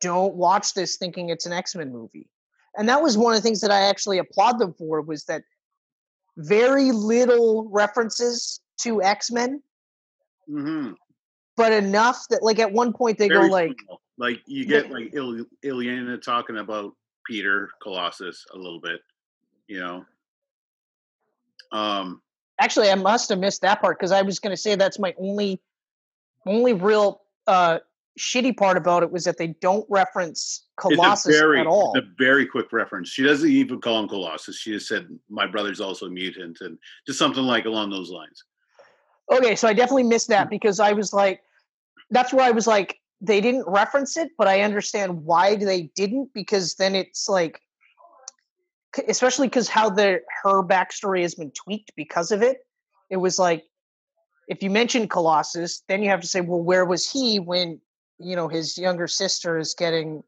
Don't 0.00 0.34
watch 0.34 0.74
this 0.74 0.96
thinking 0.96 1.30
it's 1.30 1.46
an 1.46 1.52
x-men 1.52 1.90
movie. 1.90 2.28
And 2.76 2.88
that 2.88 3.02
was 3.02 3.16
one 3.16 3.32
of 3.32 3.38
the 3.38 3.42
things 3.42 3.60
that 3.62 3.70
i 3.70 3.80
actually 3.80 4.18
applaud 4.18 4.58
them 4.58 4.74
for 4.74 5.00
was 5.00 5.24
that 5.24 5.42
very 6.36 6.92
little 6.92 7.68
references 7.70 8.60
to 8.80 9.02
x-men 9.02 9.62
hmm 10.46 10.92
but 11.56 11.72
enough 11.72 12.26
that 12.30 12.42
like 12.42 12.58
at 12.58 12.72
one 12.72 12.92
point 12.92 13.18
they 13.18 13.28
go 13.28 13.42
like 13.42 13.76
like 14.18 14.40
you 14.46 14.64
get 14.64 14.90
like 14.90 15.12
Il- 15.12 15.44
talking 16.18 16.56
about 16.56 16.94
Peter 17.26 17.70
Colossus 17.82 18.44
a 18.54 18.56
little 18.56 18.80
bit, 18.80 19.00
you 19.66 19.80
know. 19.80 20.04
Um, 21.70 22.20
actually 22.62 22.90
i 22.90 22.94
must 22.94 23.28
have 23.28 23.38
missed 23.38 23.62
that 23.62 23.80
part 23.80 23.98
because 23.98 24.12
i 24.12 24.22
was 24.22 24.38
going 24.38 24.52
to 24.52 24.56
say 24.56 24.74
that's 24.74 24.98
my 24.98 25.14
only 25.18 25.60
only 26.46 26.72
real 26.72 27.22
uh 27.46 27.78
shitty 28.18 28.56
part 28.56 28.76
about 28.76 29.02
it 29.02 29.10
was 29.10 29.24
that 29.24 29.38
they 29.38 29.48
don't 29.60 29.86
reference 29.88 30.66
Colossus 30.76 31.38
very, 31.38 31.60
at 31.60 31.66
all. 31.66 31.96
a 31.96 32.02
very 32.18 32.44
quick 32.44 32.70
reference. 32.70 33.08
She 33.08 33.22
doesn't 33.22 33.48
even 33.48 33.80
call 33.80 34.00
him 34.00 34.08
Colossus. 34.08 34.58
She 34.58 34.72
just 34.72 34.86
said, 34.86 35.06
"My 35.30 35.46
brother's 35.46 35.80
also 35.80 36.06
a 36.06 36.10
mutant," 36.10 36.60
and 36.60 36.76
just 37.06 37.18
something 37.18 37.42
like 37.42 37.64
along 37.64 37.88
those 37.88 38.10
lines. 38.10 38.44
Okay, 39.32 39.56
so 39.56 39.66
I 39.66 39.72
definitely 39.72 40.02
missed 40.02 40.28
that 40.28 40.50
because 40.50 40.78
I 40.78 40.92
was 40.92 41.14
like, 41.14 41.40
that's 42.10 42.34
where 42.34 42.44
I 42.44 42.50
was 42.50 42.66
like, 42.66 43.00
they 43.22 43.40
didn't 43.40 43.64
reference 43.68 44.16
it, 44.16 44.30
but 44.36 44.48
I 44.48 44.62
understand 44.62 45.24
why 45.24 45.54
they 45.54 45.82
didn't 45.94 46.34
because 46.34 46.74
then 46.74 46.96
it's 46.96 47.28
like, 47.28 47.60
especially 49.08 49.46
because 49.46 49.68
how 49.68 49.88
the 49.88 50.20
her 50.42 50.62
backstory 50.62 51.22
has 51.22 51.34
been 51.36 51.52
tweaked 51.52 51.92
because 51.96 52.32
of 52.32 52.42
it. 52.42 52.58
It 53.10 53.16
was 53.16 53.38
like, 53.38 53.64
if 54.48 54.62
you 54.62 54.70
mention 54.70 55.08
Colossus, 55.08 55.82
then 55.88 56.02
you 56.02 56.10
have 56.10 56.20
to 56.20 56.26
say, 56.26 56.40
well, 56.40 56.60
where 56.60 56.84
was 56.84 57.08
he 57.08 57.38
when 57.38 57.80
you 58.18 58.34
know 58.34 58.48
his 58.48 58.76
younger 58.76 59.06
sister 59.06 59.56
is 59.56 59.74
getting, 59.74 60.24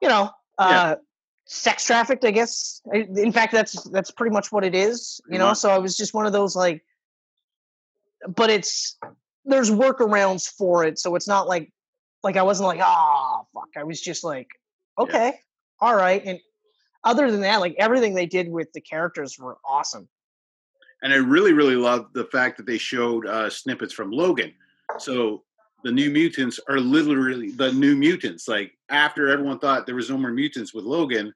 you 0.00 0.08
know, 0.08 0.30
Yeah. 0.58 0.82
uh, 0.82 0.96
sex 1.44 1.84
trafficked? 1.84 2.24
I 2.24 2.30
guess. 2.30 2.80
In 2.92 3.32
fact, 3.32 3.52
that's 3.52 3.82
that's 3.90 4.10
pretty 4.10 4.32
much 4.32 4.50
what 4.50 4.64
it 4.64 4.74
is. 4.74 5.20
You 5.26 5.32
Pretty 5.32 5.38
know, 5.38 5.52
so 5.52 5.70
I 5.70 5.78
was 5.78 5.96
just 5.96 6.14
one 6.14 6.26
of 6.26 6.32
those 6.32 6.56
like 6.56 6.82
but 8.34 8.50
it's 8.50 8.98
there's 9.46 9.70
workarounds 9.70 10.48
for 10.48 10.84
it 10.84 10.98
so 10.98 11.14
it's 11.14 11.28
not 11.28 11.48
like 11.48 11.72
like 12.22 12.36
i 12.36 12.42
wasn't 12.42 12.66
like 12.66 12.80
ah 12.82 13.42
fuck 13.54 13.68
i 13.76 13.84
was 13.84 14.00
just 14.00 14.22
like 14.24 14.48
Yeah. 14.98 15.04
okay 15.04 15.38
all 15.80 15.94
right 15.94 16.22
and 16.24 16.38
other 17.04 17.30
than 17.30 17.40
that 17.42 17.60
like 17.60 17.74
everything 17.78 18.14
they 18.14 18.26
did 18.26 18.48
with 18.50 18.72
the 18.72 18.80
characters 18.80 19.38
were 19.38 19.56
awesome 19.64 20.08
And 21.02 21.12
I 21.12 21.16
really, 21.16 21.52
really 21.52 21.76
loved 21.76 22.14
the 22.14 22.24
fact 22.24 22.56
that 22.56 22.66
they 22.66 22.78
showed 22.78 23.26
uh, 23.26 23.50
snippets 23.50 23.92
from 23.92 24.10
Logan. 24.10 24.52
So 24.98 25.44
the 25.84 25.92
new 25.92 26.10
mutants 26.10 26.58
are 26.68 26.80
literally 26.80 27.50
the 27.52 27.70
new 27.72 27.94
mutants. 27.96 28.48
Like 28.48 28.72
after 28.88 29.28
everyone 29.28 29.58
thought 29.60 29.84
there 29.86 29.94
was 29.94 30.08
no 30.10 30.16
more 30.16 30.32
mutants 30.32 30.72
with 30.74 30.84
Logan, 30.84 31.32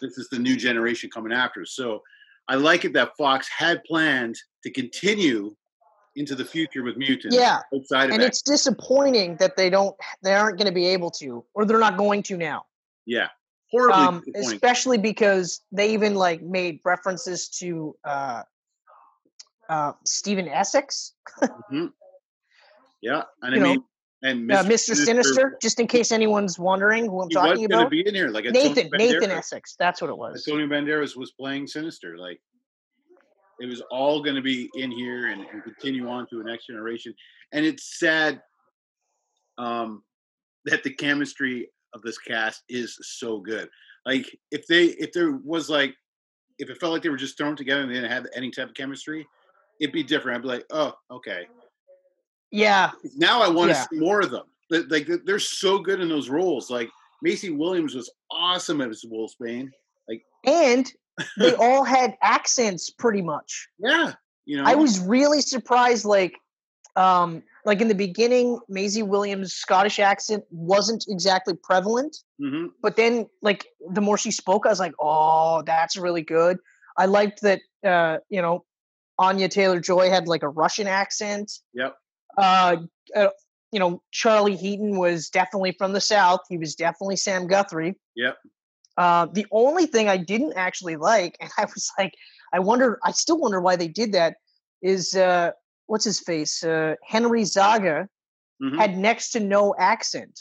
this 0.00 0.16
is 0.18 0.28
the 0.30 0.38
new 0.38 0.56
generation 0.56 1.10
coming 1.10 1.32
after. 1.32 1.66
So 1.66 2.00
I 2.48 2.54
like 2.54 2.84
it 2.86 2.92
that 2.94 3.16
Fox 3.18 3.48
had 3.50 3.82
planned 3.84 4.36
to 4.62 4.70
continue 4.70 5.54
into 6.16 6.34
the 6.34 6.44
future 6.44 6.82
with 6.82 6.96
mutants. 6.96 7.34
Yeah, 7.36 7.60
outside 7.74 8.06
of 8.06 8.10
and 8.12 8.22
that. 8.22 8.26
it's 8.26 8.42
disappointing 8.42 9.36
that 9.36 9.56
they 9.56 9.70
don't 9.70 9.96
they 10.22 10.34
aren't 10.34 10.58
going 10.58 10.66
to 10.66 10.74
be 10.74 10.86
able 10.86 11.10
to 11.12 11.44
or 11.54 11.64
they're 11.64 11.78
not 11.78 11.96
going 11.96 12.22
to 12.24 12.36
now 12.36 12.64
yeah, 13.06 13.28
horribly 13.70 13.94
um 14.02 14.18
disappointing. 14.24 14.52
especially 14.54 14.98
because 14.98 15.60
they 15.72 15.92
even 15.92 16.14
like 16.14 16.42
made 16.42 16.80
references 16.84 17.48
to 17.48 17.96
uh 18.04 18.42
uh 19.68 19.92
Stephen 20.04 20.48
Essex, 20.48 21.14
Yeah, 23.00 23.22
and 23.42 23.54
I 23.54 23.56
you 23.56 23.62
know, 23.62 23.70
mean, 23.70 23.84
and 24.22 24.52
uh, 24.52 24.62
Mr. 24.62 24.94
Sinister, 24.94 25.58
just 25.60 25.80
in 25.80 25.88
case 25.88 26.12
anyone's 26.12 26.58
wondering 26.58 27.06
who 27.06 27.22
I'm 27.22 27.28
he 27.28 27.36
was 27.36 27.44
talking 27.44 27.56
going 27.56 27.70
to 27.70 27.78
about. 27.78 27.90
be 27.90 28.06
in 28.06 28.14
here. 28.14 28.28
Like 28.28 28.44
Nathan, 28.44 28.90
Nathan 28.92 29.30
Essex. 29.32 29.74
That's 29.78 30.00
what 30.00 30.10
it 30.10 30.16
was. 30.16 30.46
Antonio 30.46 30.66
Banderas 30.68 31.16
was 31.16 31.32
playing 31.32 31.66
Sinister. 31.66 32.16
Like 32.16 32.40
it 33.60 33.66
was 33.66 33.82
all 33.90 34.22
going 34.22 34.36
to 34.36 34.42
be 34.42 34.70
in 34.74 34.90
here 34.90 35.28
and, 35.28 35.42
and 35.52 35.62
continue 35.62 36.08
on 36.08 36.26
to 36.30 36.40
a 36.40 36.44
next 36.44 36.66
generation. 36.66 37.14
And 37.52 37.64
it's 37.64 37.98
sad 37.98 38.40
um, 39.58 40.02
that 40.64 40.82
the 40.82 40.92
chemistry 40.94 41.68
of 41.94 42.02
this 42.02 42.18
cast 42.18 42.62
is 42.68 42.96
so 43.02 43.38
good. 43.38 43.68
Like 44.06 44.26
if 44.50 44.66
they 44.66 44.84
if 44.86 45.12
there 45.12 45.32
was 45.44 45.68
like 45.70 45.94
if 46.58 46.70
it 46.70 46.78
felt 46.78 46.92
like 46.92 47.02
they 47.02 47.08
were 47.08 47.16
just 47.16 47.36
thrown 47.36 47.56
together 47.56 47.82
and 47.82 47.90
they 47.90 47.94
didn't 47.94 48.10
have 48.10 48.26
any 48.34 48.50
type 48.50 48.68
of 48.68 48.74
chemistry, 48.74 49.26
it'd 49.80 49.92
be 49.92 50.02
different. 50.02 50.36
I'd 50.38 50.42
be 50.42 50.48
like, 50.48 50.66
oh, 50.70 50.92
okay. 51.10 51.46
Yeah, 52.50 52.90
Now 53.16 53.40
I 53.42 53.48
want 53.48 53.70
to 53.70 53.76
Yeah. 53.76 53.86
see 53.90 53.98
more 53.98 54.20
of 54.20 54.30
them. 54.30 54.44
Like 54.70 55.08
they're 55.24 55.38
so 55.38 55.78
good 55.78 56.00
in 56.00 56.08
those 56.08 56.28
roles. 56.28 56.70
Like 56.70 56.90
Maisie 57.22 57.50
Williams 57.50 57.94
was 57.94 58.10
awesome 58.30 58.80
as 58.80 59.04
Wolfsbane. 59.04 59.70
Like 60.08 60.22
and 60.44 60.90
they 61.38 61.54
all 61.58 61.84
had 61.84 62.16
accents 62.22 62.90
pretty 62.90 63.22
much. 63.22 63.68
Yeah, 63.78 64.12
you 64.44 64.56
know. 64.56 64.64
I 64.64 64.74
was 64.74 65.00
really 65.00 65.40
surprised. 65.40 66.04
Like, 66.04 66.34
um, 66.96 67.42
like 67.64 67.80
in 67.80 67.88
the 67.88 67.94
beginning, 67.94 68.58
Maisie 68.68 69.02
Williams' 69.02 69.52
Scottish 69.52 69.98
accent 69.98 70.44
wasn't 70.50 71.04
exactly 71.08 71.54
prevalent, 71.54 72.16
hmm 72.40 72.66
but 72.82 72.96
then 72.96 73.26
like 73.40 73.66
the 73.90 74.00
more 74.00 74.18
she 74.18 74.30
spoke, 74.30 74.66
I 74.66 74.70
was 74.70 74.80
like, 74.80 74.94
oh, 75.00 75.62
that's 75.66 75.96
really 75.96 76.22
good. 76.22 76.58
I 76.96 77.06
liked 77.06 77.42
that. 77.42 77.60
Uh, 77.84 78.18
you 78.28 78.40
know, 78.40 78.64
Anya 79.18 79.48
Taylor 79.48 79.80
Joy 79.80 80.08
had 80.08 80.28
like 80.28 80.42
a 80.42 80.48
Russian 80.48 80.86
accent. 80.86 81.50
Yep. 81.74 81.96
uh, 82.38 82.76
uh, 83.16 83.28
you 83.72 83.78
know, 83.78 84.02
Charlie 84.12 84.56
Heaton 84.56 84.98
was 84.98 85.30
definitely 85.30 85.72
from 85.72 85.94
the 85.94 86.00
South. 86.00 86.40
He 86.48 86.58
was 86.58 86.74
definitely 86.74 87.16
Sam 87.16 87.46
Guthrie. 87.46 87.94
Yep. 88.14 88.36
Uh, 88.96 89.26
the 89.32 89.46
only 89.50 89.86
thing 89.86 90.08
I 90.08 90.16
didn't 90.16 90.52
actually 90.54 90.96
like, 90.96 91.36
and 91.40 91.50
I 91.58 91.64
was 91.64 91.90
like, 91.98 92.14
I 92.52 92.58
wonder, 92.58 92.98
I 93.02 93.12
still 93.12 93.38
wonder 93.38 93.60
why 93.60 93.76
they 93.76 93.88
did 93.88 94.12
that, 94.12 94.36
is 94.82 95.14
uh, 95.16 95.52
what's 95.86 96.04
his 96.04 96.20
face? 96.20 96.62
Uh, 96.62 96.96
Henry 97.06 97.44
Zaga 97.44 98.08
Mhm. 98.60 98.76
had 98.76 98.96
next 98.98 99.30
to 99.32 99.40
no 99.40 99.74
accent. 99.78 100.40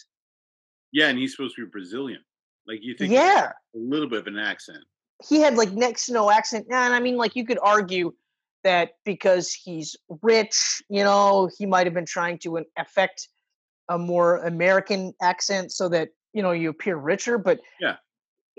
Yeah, 0.92 1.08
and 1.08 1.18
he's 1.18 1.32
supposed 1.32 1.56
to 1.56 1.66
be 1.66 1.70
Brazilian. 1.72 2.24
Like 2.68 2.80
you 2.82 2.94
think, 2.96 3.12
Yeah. 3.14 3.54
a 3.74 3.78
little 3.78 4.08
bit 4.08 4.20
of 4.20 4.28
an 4.28 4.38
accent. 4.38 4.84
He 5.28 5.40
had 5.40 5.56
like 5.56 5.72
next 5.72 6.08
to 6.08 6.14
no 6.14 6.30
accent. 6.30 6.68
And 6.70 6.94
I 6.94 7.00
mean, 7.00 7.16
like, 7.16 7.36
you 7.36 7.46
could 7.46 7.60
argue 7.62 8.14
that 8.64 8.92
because 9.06 9.54
he's 9.54 9.96
rich, 10.22 10.84
you 10.90 11.04
know, 11.04 11.50
he 11.58 11.66
might 11.66 11.88
have 11.88 11.94
been 11.94 12.06
trying 12.06 12.38
to 12.40 12.64
affect 12.78 13.30
a 13.90 13.98
more 13.98 14.38
American 14.38 15.14
accent 15.22 15.72
so 15.72 15.90
that, 15.90 16.10
you 16.34 16.44
know, 16.44 16.52
you 16.52 16.70
appear 16.70 16.96
richer. 16.98 17.38
But 17.38 17.60
Yeah. 17.80 17.98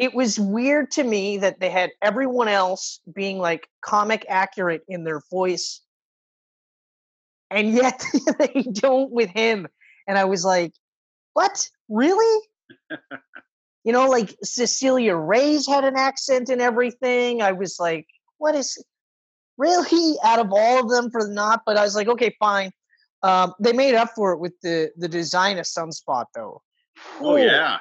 It 0.02 0.14
was 0.14 0.36
weird 0.36 0.90
to 0.90 1.04
me 1.04 1.38
that 1.38 1.60
they 1.60 1.70
had 1.70 1.92
everyone 2.02 2.48
else 2.48 2.98
being 3.14 3.38
like 3.38 3.68
comic 3.82 4.26
accurate 4.28 4.82
in 4.88 5.04
their 5.04 5.20
voice. 5.30 5.80
And 7.52 7.72
yet 7.72 8.04
they 8.40 8.66
don't 8.72 9.12
with 9.12 9.30
him. 9.30 9.68
And 10.08 10.18
I 10.18 10.24
was 10.24 10.44
like, 10.44 10.72
what? 11.34 11.68
Really? 11.88 12.48
you 13.84 13.92
know, 13.92 14.08
like 14.08 14.34
Cecilia 14.42 15.14
Reyes 15.14 15.68
had 15.68 15.84
an 15.84 15.96
accent 15.96 16.48
and 16.48 16.60
everything. 16.60 17.40
I 17.40 17.52
was 17.52 17.78
like, 17.78 18.08
what 18.38 18.56
is 18.56 18.84
really 19.56 20.16
out 20.24 20.40
of 20.40 20.48
all 20.50 20.80
of 20.80 20.90
them 20.90 21.12
for 21.12 21.28
not? 21.28 21.62
But 21.64 21.76
I 21.76 21.84
was 21.84 21.94
like, 21.94 22.08
okay, 22.08 22.34
fine. 22.40 22.72
Um, 23.22 23.54
they 23.60 23.72
made 23.72 23.94
up 23.94 24.10
for 24.16 24.32
it 24.32 24.40
with 24.40 24.54
the 24.64 24.90
the 24.96 25.06
design 25.06 25.58
of 25.58 25.64
Sunspot, 25.64 26.24
though. 26.34 26.60
Oh 27.20 27.36
yeah, 27.36 27.78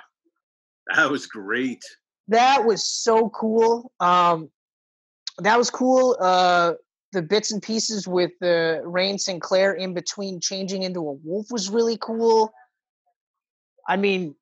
that 0.96 1.10
was 1.10 1.26
great. 1.26 1.84
That 2.32 2.66
was 2.66 2.90
so 2.90 3.30
cool. 3.30 3.92
Um, 4.00 4.50
that 5.40 5.58
was 5.58 5.70
cool. 5.70 6.16
Uh, 6.18 6.74
the 7.12 7.22
bits 7.22 7.52
and 7.52 7.62
pieces 7.62 8.08
with 8.08 8.32
the 8.40 8.82
Rahne 8.86 9.20
Sinclair 9.20 9.74
in 9.74 9.94
between 9.94 10.40
changing 10.40 10.84
into 10.84 11.02
a 11.02 11.12
wolf 11.12 11.48
was 11.52 11.70
really 11.70 11.98
cool. 11.98 12.54
I 13.86 13.98
mean, 13.98 14.36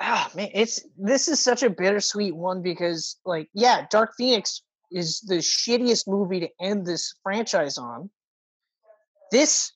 ah, 0.00 0.30
man, 0.36 0.50
it's 0.54 0.86
this 0.96 1.26
is 1.26 1.42
such 1.42 1.64
a 1.64 1.70
bittersweet 1.70 2.36
one 2.36 2.62
because, 2.62 3.16
like, 3.26 3.48
yeah, 3.54 3.86
Dark 3.90 4.12
Phoenix 4.16 4.62
is 4.92 5.20
the 5.22 5.38
shittiest 5.38 6.06
movie 6.06 6.38
to 6.40 6.48
end 6.60 6.86
this 6.86 7.12
franchise 7.24 7.76
on. 7.76 8.08
This 9.32 9.72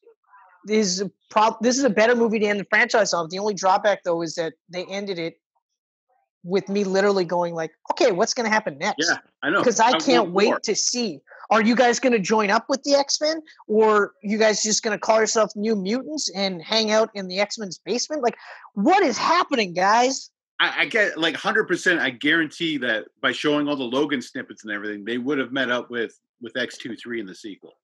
is 0.68 1.00
a 1.00 1.10
prob- 1.30 1.60
this 1.62 1.78
is 1.78 1.84
a 1.84 1.90
better 1.90 2.14
movie 2.14 2.38
to 2.38 2.46
end 2.46 2.60
the 2.60 2.66
franchise 2.70 3.12
on. 3.12 3.28
The 3.28 3.40
only 3.40 3.54
drawback, 3.54 4.04
though, 4.04 4.22
is 4.22 4.36
that 4.36 4.52
they 4.68 4.84
ended 4.84 5.18
it 5.18 5.40
with 6.44 6.68
me 6.68 6.84
literally 6.84 7.24
going 7.24 7.54
like, 7.54 7.72
okay, 7.90 8.12
what's 8.12 8.34
going 8.34 8.44
to 8.44 8.50
happen 8.50 8.78
next? 8.78 9.08
Yeah, 9.08 9.18
I 9.42 9.50
know. 9.50 9.58
because 9.58 9.80
I 9.80 9.98
can't 9.98 10.30
wait 10.30 10.50
more. 10.50 10.60
to 10.60 10.74
see. 10.74 11.20
Are 11.50 11.62
you 11.62 11.74
guys 11.74 11.98
going 11.98 12.12
to 12.12 12.18
join 12.18 12.50
up 12.50 12.66
with 12.68 12.82
the 12.82 12.94
X 12.94 13.20
Men, 13.20 13.40
or 13.66 14.12
you 14.22 14.36
guys 14.38 14.62
just 14.62 14.82
going 14.82 14.96
to 14.96 15.00
call 15.00 15.18
yourself 15.18 15.50
New 15.56 15.74
Mutants 15.74 16.30
and 16.34 16.62
hang 16.62 16.90
out 16.90 17.10
in 17.14 17.26
the 17.26 17.40
X 17.40 17.58
Men's 17.58 17.78
basement? 17.78 18.22
Like, 18.22 18.36
what 18.74 19.02
is 19.02 19.16
happening, 19.16 19.72
guys? 19.72 20.30
I, 20.60 20.82
I 20.82 20.86
get 20.86 21.18
like 21.18 21.36
hundred 21.36 21.64
percent. 21.64 22.00
I 22.00 22.10
guarantee 22.10 22.76
that 22.78 23.06
by 23.22 23.32
showing 23.32 23.68
all 23.68 23.76
the 23.76 23.84
Logan 23.84 24.20
snippets 24.20 24.64
and 24.64 24.72
everything, 24.72 25.04
they 25.04 25.18
would 25.18 25.38
have 25.38 25.52
met 25.52 25.70
up 25.70 25.90
with 25.90 26.18
with 26.40 26.56
X 26.56 26.76
two 26.76 26.96
three 26.96 27.20
in 27.20 27.26
the 27.26 27.34
sequel. 27.34 27.74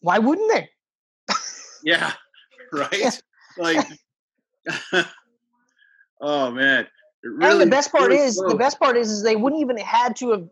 Why 0.00 0.18
wouldn't 0.18 0.52
they? 0.52 0.68
Yeah, 1.82 2.12
right. 2.72 3.20
like, 3.58 3.86
oh 6.20 6.50
man. 6.50 6.86
It 7.22 7.42
and 7.42 7.60
the 7.60 7.66
best 7.66 7.90
part 7.90 8.10
really 8.10 8.22
is, 8.22 8.36
the 8.36 8.56
best 8.56 8.78
part 8.78 8.96
is, 8.96 9.10
is 9.10 9.22
they 9.22 9.36
wouldn't 9.36 9.60
even 9.60 9.76
had 9.76 10.14
to 10.16 10.30
have, 10.30 10.48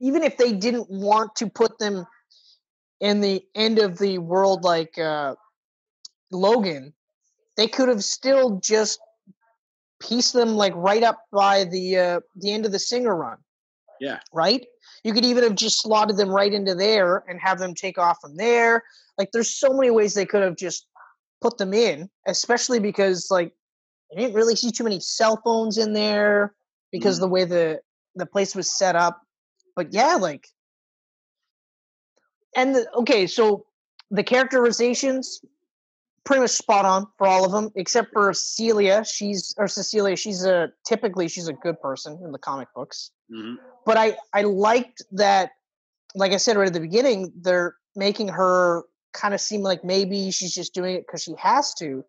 even 0.00 0.22
if 0.22 0.38
they 0.38 0.52
didn't 0.52 0.88
want 0.88 1.36
to 1.36 1.48
put 1.48 1.78
them 1.78 2.06
in 3.00 3.20
the 3.20 3.44
end 3.54 3.78
of 3.78 3.98
the 3.98 4.18
world 4.18 4.64
like 4.64 4.96
uh, 4.98 5.34
Logan, 6.32 6.94
they 7.56 7.66
could 7.66 7.88
have 7.88 8.02
still 8.02 8.58
just 8.60 8.98
pieced 10.00 10.32
them 10.32 10.56
like 10.56 10.74
right 10.74 11.02
up 11.02 11.20
by 11.32 11.64
the 11.64 11.98
uh, 11.98 12.20
the 12.36 12.52
end 12.52 12.66
of 12.66 12.72
the 12.72 12.78
Singer 12.78 13.14
run. 13.14 13.38
Yeah. 14.00 14.20
Right? 14.32 14.66
You 15.04 15.12
could 15.12 15.24
even 15.24 15.44
have 15.44 15.54
just 15.54 15.82
slotted 15.82 16.16
them 16.16 16.30
right 16.30 16.52
into 16.52 16.74
there 16.74 17.24
and 17.28 17.40
have 17.40 17.58
them 17.58 17.74
take 17.74 17.98
off 17.98 18.18
from 18.20 18.36
there. 18.36 18.82
Like 19.18 19.30
there's 19.32 19.54
so 19.54 19.72
many 19.72 19.90
ways 19.90 20.14
they 20.14 20.26
could 20.26 20.42
have 20.42 20.56
just 20.56 20.86
put 21.40 21.58
them 21.58 21.72
in, 21.72 22.10
especially 22.26 22.80
because 22.80 23.28
like 23.30 23.52
I 24.12 24.20
didn't 24.20 24.34
really 24.34 24.56
see 24.56 24.70
too 24.70 24.84
many 24.84 25.00
cell 25.00 25.40
phones 25.44 25.78
in 25.78 25.92
there 25.92 26.54
because 26.92 27.18
Mhm. 27.18 27.20
the 27.20 27.28
way 27.28 27.44
the 27.44 27.80
the 28.14 28.26
place 28.26 28.54
was 28.54 28.70
set 28.70 28.96
up. 28.96 29.20
But 29.74 29.92
yeah, 29.92 30.14
like 30.14 30.48
and 32.54 32.74
the, 32.74 32.90
okay, 32.94 33.26
so 33.26 33.66
the 34.10 34.22
characterizations 34.22 35.40
pretty 36.24 36.40
much 36.40 36.50
spot 36.50 36.84
on 36.84 37.06
for 37.18 37.26
all 37.26 37.44
of 37.44 37.52
them 37.52 37.70
except 37.76 38.12
for 38.12 38.32
Celia. 38.32 39.04
She's 39.04 39.54
or 39.58 39.68
Cecilia. 39.68 40.16
She's 40.16 40.44
a 40.44 40.72
typically 40.86 41.28
she's 41.28 41.48
a 41.48 41.52
good 41.52 41.80
person 41.80 42.18
in 42.24 42.32
the 42.32 42.38
comic 42.38 42.68
books. 42.74 43.10
hmm 43.30 43.54
But 43.84 43.96
I 43.96 44.16
I 44.32 44.42
liked 44.42 45.02
that. 45.12 45.52
Like 46.14 46.32
I 46.32 46.38
said 46.38 46.56
right 46.56 46.66
at 46.66 46.72
the 46.72 46.80
beginning, 46.80 47.32
they're 47.36 47.76
making 47.94 48.28
her 48.28 48.84
kind 49.12 49.34
of 49.34 49.40
seem 49.40 49.60
like 49.62 49.84
maybe 49.84 50.30
she's 50.30 50.54
just 50.54 50.72
doing 50.72 50.94
it 50.96 51.06
because 51.06 51.22
she 51.22 51.34
has 51.38 51.74
to. 51.74 52.04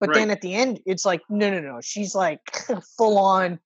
But 0.00 0.14
then 0.14 0.30
at 0.30 0.40
the 0.40 0.54
end, 0.54 0.80
it's 0.86 1.04
like 1.04 1.22
no 1.28 1.50
no 1.50 1.60
no. 1.60 1.80
She's 1.80 2.14
like 2.14 2.40
full 2.96 3.18
on. 3.18 3.58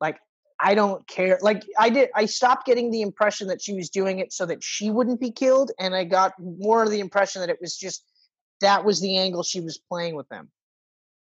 Like 0.00 0.18
I 0.60 0.74
don't 0.74 1.06
care. 1.06 1.38
Like 1.42 1.64
I 1.78 1.90
did. 1.90 2.08
I 2.14 2.24
stopped 2.24 2.66
getting 2.66 2.90
the 2.90 3.02
impression 3.02 3.48
that 3.48 3.60
she 3.60 3.74
was 3.74 3.90
doing 3.90 4.18
it 4.18 4.32
so 4.32 4.46
that 4.46 4.62
she 4.62 4.90
wouldn't 4.90 5.20
be 5.20 5.30
killed, 5.30 5.70
and 5.78 5.94
I 5.94 6.04
got 6.04 6.32
more 6.38 6.82
of 6.82 6.90
the 6.90 7.00
impression 7.00 7.40
that 7.40 7.50
it 7.50 7.58
was 7.60 7.76
just 7.76 8.04
that 8.60 8.84
was 8.84 9.00
the 9.00 9.18
angle 9.18 9.42
she 9.42 9.60
was 9.60 9.78
playing 9.78 10.14
with 10.16 10.28
them. 10.28 10.50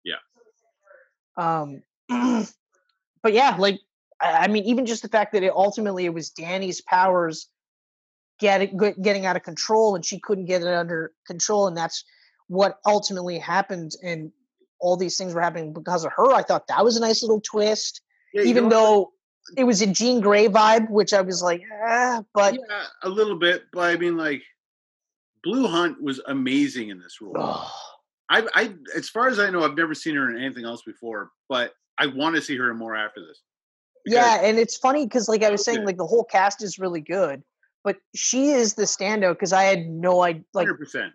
Yeah. 0.04 0.22
Um. 1.36 1.82
but 3.22 3.32
yeah, 3.32 3.56
like 3.58 3.80
I 4.20 4.44
I 4.44 4.48
mean, 4.48 4.64
even 4.64 4.86
just 4.86 5.02
the 5.02 5.08
fact 5.08 5.32
that 5.32 5.42
it 5.42 5.52
ultimately 5.52 6.04
it 6.04 6.14
was 6.14 6.30
Danny's 6.30 6.80
powers 6.80 7.48
getting 8.38 8.78
getting 9.02 9.26
out 9.26 9.34
of 9.34 9.42
control, 9.42 9.96
and 9.96 10.04
she 10.04 10.20
couldn't 10.20 10.46
get 10.46 10.62
it 10.62 10.68
under 10.68 11.12
control, 11.26 11.66
and 11.66 11.76
that's 11.76 12.04
what 12.48 12.78
ultimately 12.86 13.38
happened, 13.38 13.92
and 14.02 14.32
all 14.80 14.96
these 14.96 15.16
things 15.16 15.34
were 15.34 15.40
happening 15.40 15.72
because 15.72 16.04
of 16.04 16.12
her. 16.16 16.32
I 16.32 16.42
thought 16.42 16.66
that 16.68 16.84
was 16.84 16.96
a 16.96 17.00
nice 17.00 17.22
little 17.22 17.40
twist, 17.40 18.02
Yeah, 18.32 18.42
you 18.42 18.48
even 18.48 18.64
know, 18.64 18.70
though 18.70 19.12
it 19.56 19.64
was 19.64 19.82
a 19.82 19.86
Jean 19.86 20.20
Grey 20.20 20.48
vibe, 20.48 20.90
which 20.90 21.12
I 21.12 21.20
was 21.20 21.42
like, 21.42 21.62
ah, 21.84 22.22
but 22.34 22.54
yeah, 22.54 22.84
a 23.02 23.08
little 23.08 23.38
bit, 23.38 23.64
but 23.72 23.94
I 23.94 23.96
mean, 23.96 24.16
like, 24.16 24.42
Blu 25.42 25.68
Hunt 25.68 26.02
was 26.02 26.20
amazing 26.26 26.88
in 26.88 26.98
this 26.98 27.20
role. 27.20 27.36
I, 28.28 28.46
I, 28.54 28.74
as 28.96 29.08
far 29.08 29.28
as 29.28 29.38
I 29.38 29.50
know, 29.50 29.62
I've 29.62 29.76
never 29.76 29.94
seen 29.94 30.16
her 30.16 30.28
in 30.30 30.42
anything 30.42 30.64
else 30.64 30.82
before, 30.82 31.30
but 31.48 31.72
I 31.98 32.06
want 32.06 32.34
to 32.34 32.42
see 32.42 32.56
her 32.56 32.70
in 32.70 32.76
more 32.76 32.96
after 32.96 33.20
this. 33.24 33.40
yeah, 34.04 34.40
and 34.42 34.58
it's 34.58 34.76
funny 34.76 35.06
because 35.06 35.28
like 35.28 35.44
I 35.44 35.50
was 35.50 35.64
saying, 35.64 35.84
like 35.84 35.96
the 35.96 36.06
whole 36.06 36.24
cast 36.24 36.62
is 36.62 36.78
really 36.78 37.00
good, 37.00 37.42
but 37.84 37.96
she 38.14 38.50
is 38.50 38.74
the 38.74 38.82
standout 38.82 39.34
because 39.34 39.52
I 39.52 39.64
had 39.64 39.86
no 39.86 40.22
idea, 40.22 40.42
like 40.54 40.66
Hundred 40.66 40.78
percent. 40.78 41.12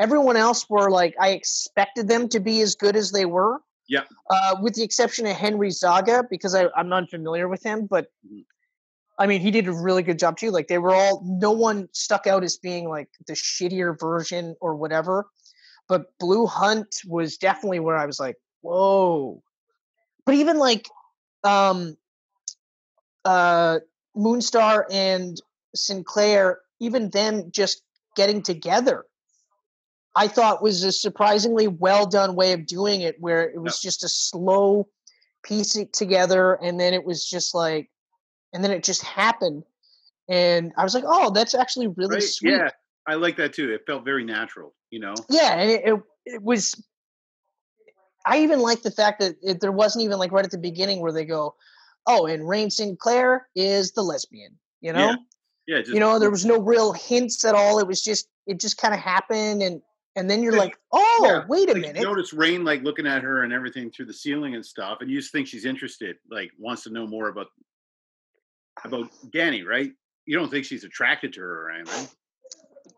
Everyone 0.00 0.36
else 0.36 0.68
were 0.68 0.90
like 0.90 1.14
I 1.20 1.30
expected 1.30 2.08
them 2.08 2.28
to 2.30 2.40
be 2.40 2.62
as 2.62 2.74
good 2.74 2.96
as 2.96 3.12
they 3.12 3.26
were. 3.26 3.60
Yep. 3.88 4.08
Uh, 4.30 4.56
with 4.62 4.74
the 4.74 4.82
exception 4.82 5.26
of 5.26 5.36
Henry 5.36 5.70
Zaga, 5.70 6.24
because 6.30 6.54
I, 6.54 6.68
I'm 6.76 6.88
not 6.88 7.10
familiar 7.10 7.48
with 7.48 7.62
him, 7.62 7.86
but 7.86 8.06
Mhm. 8.26 8.44
I 9.18 9.26
mean 9.26 9.42
he 9.42 9.50
did 9.50 9.68
a 9.68 9.72
really 9.72 10.02
good 10.02 10.18
job 10.18 10.38
too. 10.38 10.50
Like 10.50 10.68
they 10.68 10.78
were 10.78 10.94
all 10.94 11.22
no 11.24 11.50
one 11.50 11.88
stuck 11.92 12.26
out 12.26 12.42
as 12.42 12.56
being 12.56 12.88
like 12.88 13.10
the 13.26 13.34
shittier 13.34 13.98
version 13.98 14.56
or 14.60 14.74
whatever. 14.74 15.28
But 15.86 16.16
Blu 16.18 16.46
Hunt 16.46 16.96
was 17.06 17.36
definitely 17.36 17.80
where 17.80 17.96
I 17.96 18.06
was 18.06 18.18
like, 18.18 18.36
whoa. 18.62 19.42
But 20.24 20.36
even 20.36 20.56
like 20.56 20.88
um 21.44 21.96
uh 23.24 23.80
Moonstar 24.16 24.84
and 24.90 25.36
Sinclair, 25.74 26.60
even 26.80 27.10
them 27.10 27.50
just 27.50 27.82
getting 28.16 28.42
together, 28.42 29.04
I 30.16 30.26
thought 30.26 30.62
was 30.62 30.82
a 30.82 30.92
surprisingly 30.92 31.68
well 31.68 32.06
done 32.06 32.34
way 32.34 32.52
of 32.52 32.66
doing 32.66 33.02
it, 33.02 33.16
where 33.20 33.48
it 33.48 33.60
was 33.60 33.80
just 33.80 34.02
a 34.04 34.08
slow 34.08 34.88
piece 35.44 35.76
it 35.76 35.92
together, 35.92 36.54
and 36.54 36.80
then 36.80 36.94
it 36.94 37.04
was 37.04 37.28
just 37.28 37.54
like, 37.54 37.90
and 38.52 38.64
then 38.64 38.72
it 38.72 38.82
just 38.82 39.04
happened, 39.04 39.64
and 40.28 40.72
I 40.76 40.82
was 40.82 40.94
like, 40.94 41.04
oh, 41.06 41.30
that's 41.30 41.54
actually 41.54 41.88
really 41.88 42.16
Right? 42.16 42.22
sweet. 42.22 42.50
Yeah, 42.52 42.70
I 43.06 43.14
like 43.14 43.36
that 43.36 43.52
too. 43.52 43.72
It 43.72 43.86
felt 43.86 44.04
very 44.04 44.24
natural. 44.24 44.74
You 44.90 45.00
know. 45.00 45.14
Yeah, 45.28 45.54
and 45.54 45.70
it, 45.70 45.82
it, 45.84 46.02
it 46.26 46.42
was. 46.42 46.82
I 48.26 48.40
even 48.40 48.60
like 48.60 48.82
the 48.82 48.90
fact 48.90 49.20
that 49.20 49.36
it, 49.42 49.60
there 49.60 49.72
wasn't 49.72 50.04
even 50.04 50.18
like 50.18 50.32
right 50.32 50.44
at 50.44 50.50
the 50.50 50.58
beginning 50.58 51.00
where 51.00 51.12
they 51.12 51.24
go, 51.24 51.54
"Oh, 52.06 52.26
and 52.26 52.42
Rahne 52.42 52.72
Sinclair 52.72 53.46
is 53.54 53.92
the 53.92 54.02
lesbian," 54.02 54.58
you 54.80 54.92
know. 54.92 55.10
Yeah, 55.10 55.16
Yeah. 55.68 55.78
Just, 55.78 55.92
you 55.92 56.00
know 56.00 56.18
there 56.18 56.30
was 56.30 56.44
no 56.44 56.60
real 56.60 56.92
hints 56.92 57.44
at 57.44 57.54
all 57.54 57.78
it 57.78 57.86
was 57.86 58.02
just 58.02 58.28
it 58.46 58.58
just 58.58 58.76
kind 58.76 58.92
of 58.92 58.98
happened 59.00 59.62
and 59.62 59.80
and 60.16 60.28
then 60.28 60.42
you're 60.42 60.56
like 60.56 60.76
oh 60.92 61.22
yeah, 61.24 61.42
wait 61.48 61.68
a 61.68 61.72
like, 61.72 61.82
you 61.82 61.88
minute 61.88 62.02
notice 62.02 62.32
Rahne 62.32 62.64
like 62.64 62.82
looking 62.82 63.06
at 63.06 63.22
her 63.22 63.42
and 63.44 63.52
everything 63.52 63.90
through 63.90 64.06
the 64.06 64.14
ceiling 64.14 64.54
and 64.54 64.64
stuff, 64.64 64.98
and 65.00 65.10
you 65.10 65.18
just 65.20 65.32
think 65.32 65.46
she's 65.46 65.64
interested, 65.64 66.16
like 66.30 66.50
wants 66.58 66.82
to 66.84 66.90
know 66.90 67.06
more 67.06 67.28
about 67.28 67.46
about 68.84 69.08
Danny, 69.32 69.62
right? 69.62 69.90
You 70.26 70.38
don't 70.38 70.50
think 70.50 70.64
she's 70.64 70.84
attracted 70.84 71.32
to 71.34 71.40
her 71.40 71.66
or 71.66 71.70
anything. 71.70 72.08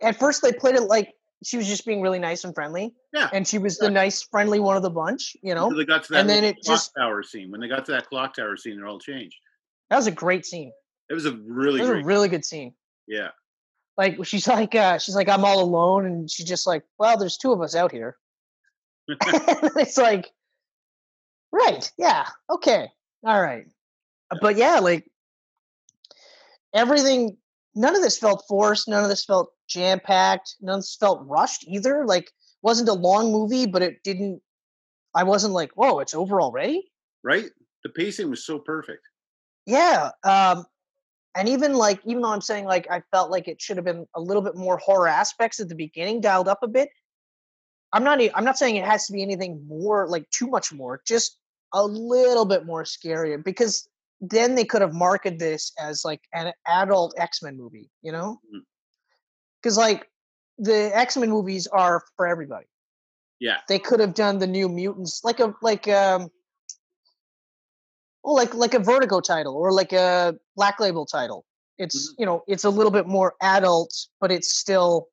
at 0.02 0.18
first 0.18 0.42
they 0.42 0.52
played 0.52 0.74
it 0.74 0.82
like 0.82 1.12
she 1.44 1.56
was 1.56 1.66
just 1.66 1.84
being 1.84 2.00
really 2.00 2.18
nice 2.20 2.44
and 2.44 2.54
friendly 2.54 2.94
Yeah. 3.12 3.28
and 3.32 3.46
she 3.46 3.58
was 3.58 3.76
the 3.78 3.90
nice 3.90 4.22
friendly 4.22 4.60
one 4.60 4.76
of 4.76 4.82
the 4.84 4.90
bunch 4.90 5.36
you 5.42 5.54
know 5.56 5.64
Until 5.64 5.78
they 5.78 5.84
got 5.84 6.04
to 6.04 6.12
that 6.12 6.20
and 6.20 6.30
then 6.30 6.44
it 6.44 6.56
clock 6.64 6.76
just- 6.78 6.92
tower 6.96 7.22
scene. 7.22 7.50
When 7.50 7.60
they 7.60 7.68
got 7.68 7.84
to 7.86 7.92
that 7.92 8.06
clock 8.08 8.34
tower 8.36 8.56
scene, 8.56 8.78
it 8.78 8.84
all 8.84 8.98
changed. 9.00 9.36
that 9.90 9.96
was 9.96 10.06
a 10.06 10.10
great 10.12 10.46
scene 10.46 10.70
It 11.10 11.14
was 11.14 11.26
a 11.26 11.32
really 11.46 11.80
it 11.80 11.82
was 11.82 11.90
a 11.90 12.02
really 12.04 12.28
good 12.28 12.44
scene 12.44 12.74
yeah. 13.08 13.28
Like 13.97 14.16
she's 14.24 14.47
like 14.49 14.74
uh 14.74 14.99
she's 14.99 15.14
like 15.16 15.28
i'm 15.28 15.45
all 15.45 15.61
alone 15.61 16.07
and 16.07 16.30
she's 16.30 16.47
just 16.47 16.66
like 16.66 16.82
well 16.99 17.16
there's 17.16 17.36
two 17.36 17.53
of 17.53 17.61
us 17.61 17.74
out 17.74 17.93
here 17.93 18.16
it's 19.09 19.99
like 19.99 20.30
right 21.53 21.90
yeah 21.99 22.26
okay 22.51 22.88
all 23.26 23.40
right 23.40 23.66
but 24.40 24.57
yeah 24.57 24.78
like 24.78 25.05
everything 26.74 27.36
none 27.74 27.95
of 27.95 28.03
this 28.03 28.18
felt 28.18 28.45
forced 28.49 28.88
none 28.88 29.03
of 29.03 29.11
this 29.11 29.24
felt 29.24 29.53
jam 29.68 30.01
packed 30.01 30.57
none 30.61 30.76
of 30.76 30.80
this 30.80 30.97
felt 30.99 31.22
rushed 31.26 31.64
either 31.68 32.05
like 32.07 32.30
wasn't 32.62 32.88
a 32.88 32.93
long 32.95 33.32
movie 33.32 33.66
but 33.66 33.82
it 33.82 34.03
didn't 34.05 34.40
i 35.14 35.22
wasn't 35.22 35.53
like 35.53 35.70
whoa 35.74 35.99
it's 35.99 36.14
over 36.14 36.40
already 36.40 36.88
Right. 37.24 37.51
The 37.84 37.90
pacing 37.90 38.30
was 38.30 38.45
so 38.45 38.59
perfect. 38.59 39.03
yeah 39.66 40.11
um 40.24 40.64
and 41.35 41.49
even 41.49 41.74
like 41.74 42.01
even 42.05 42.22
though 42.22 42.33
i'm 42.33 42.41
saying 42.41 42.64
like 42.64 42.87
i 42.91 43.03
felt 43.11 43.30
like 43.30 43.49
it 43.49 43.61
should 43.61 43.76
have 43.76 43.85
been 43.85 44.07
a 44.14 44.20
little 44.20 44.43
bit 44.43 44.57
more 44.57 44.78
horror 44.78 45.09
aspects 45.09 45.61
at 45.61 45.68
the 45.68 45.74
beginning 45.74 46.20
dialed 46.20 46.49
up 46.49 46.59
a 46.62 46.68
bit 46.68 46.89
i'm 47.93 48.05
not 48.05 48.20
i'm 48.35 48.45
not 48.45 48.59
saying 48.59 48.76
it 48.76 48.85
has 48.85 49.07
to 49.07 49.12
be 49.12 49.22
anything 49.22 49.64
more 49.66 50.09
like 50.09 50.28
too 50.30 50.47
much 50.47 50.72
more 50.72 51.01
just 51.07 51.39
a 51.74 51.85
little 51.85 52.45
bit 52.45 52.66
more 52.66 52.85
scarier 52.85 53.43
because 53.43 53.89
then 54.20 54.55
they 54.55 54.64
could 54.64 54.83
have 54.83 54.93
marketed 54.93 55.39
this 55.39 55.72
as 55.80 56.05
like 56.05 56.20
an 56.35 56.53
adult 56.66 57.14
x-men 57.18 57.57
movie 57.57 57.91
you 58.03 58.12
know? 58.12 58.39
Because 59.61 59.76
like 59.76 60.07
the 60.59 60.91
x-men 60.97 61.30
movies 61.30 61.66
are 61.66 62.03
for 62.16 62.26
everybody. 62.26 62.66
Yeah. 63.41 63.59
they 63.68 63.80
could 63.80 63.99
have 63.99 64.14
done 64.14 64.39
the 64.39 64.47
new 64.47 64.68
mutants 64.68 65.24
like 65.24 65.41
a 65.41 65.53
like 65.62 65.89
um 65.89 66.30
well 68.23 68.35
like 68.35 68.55
like 68.55 68.75
a 68.75 68.79
vertigo 68.79 69.20
title 69.20 69.55
or 69.57 69.73
like 69.73 69.93
a 69.93 70.35
black 70.57 70.81
label 70.81 71.07
title. 71.07 71.45
It's 71.79 72.14
you 72.18 72.27
know 72.27 72.43
it's 72.47 72.64
a 72.64 72.70
little 72.70 72.93
bit 72.93 73.07
more 73.07 73.35
adult 73.43 73.93
but 74.20 74.31
it's 74.31 74.55
still 74.57 75.09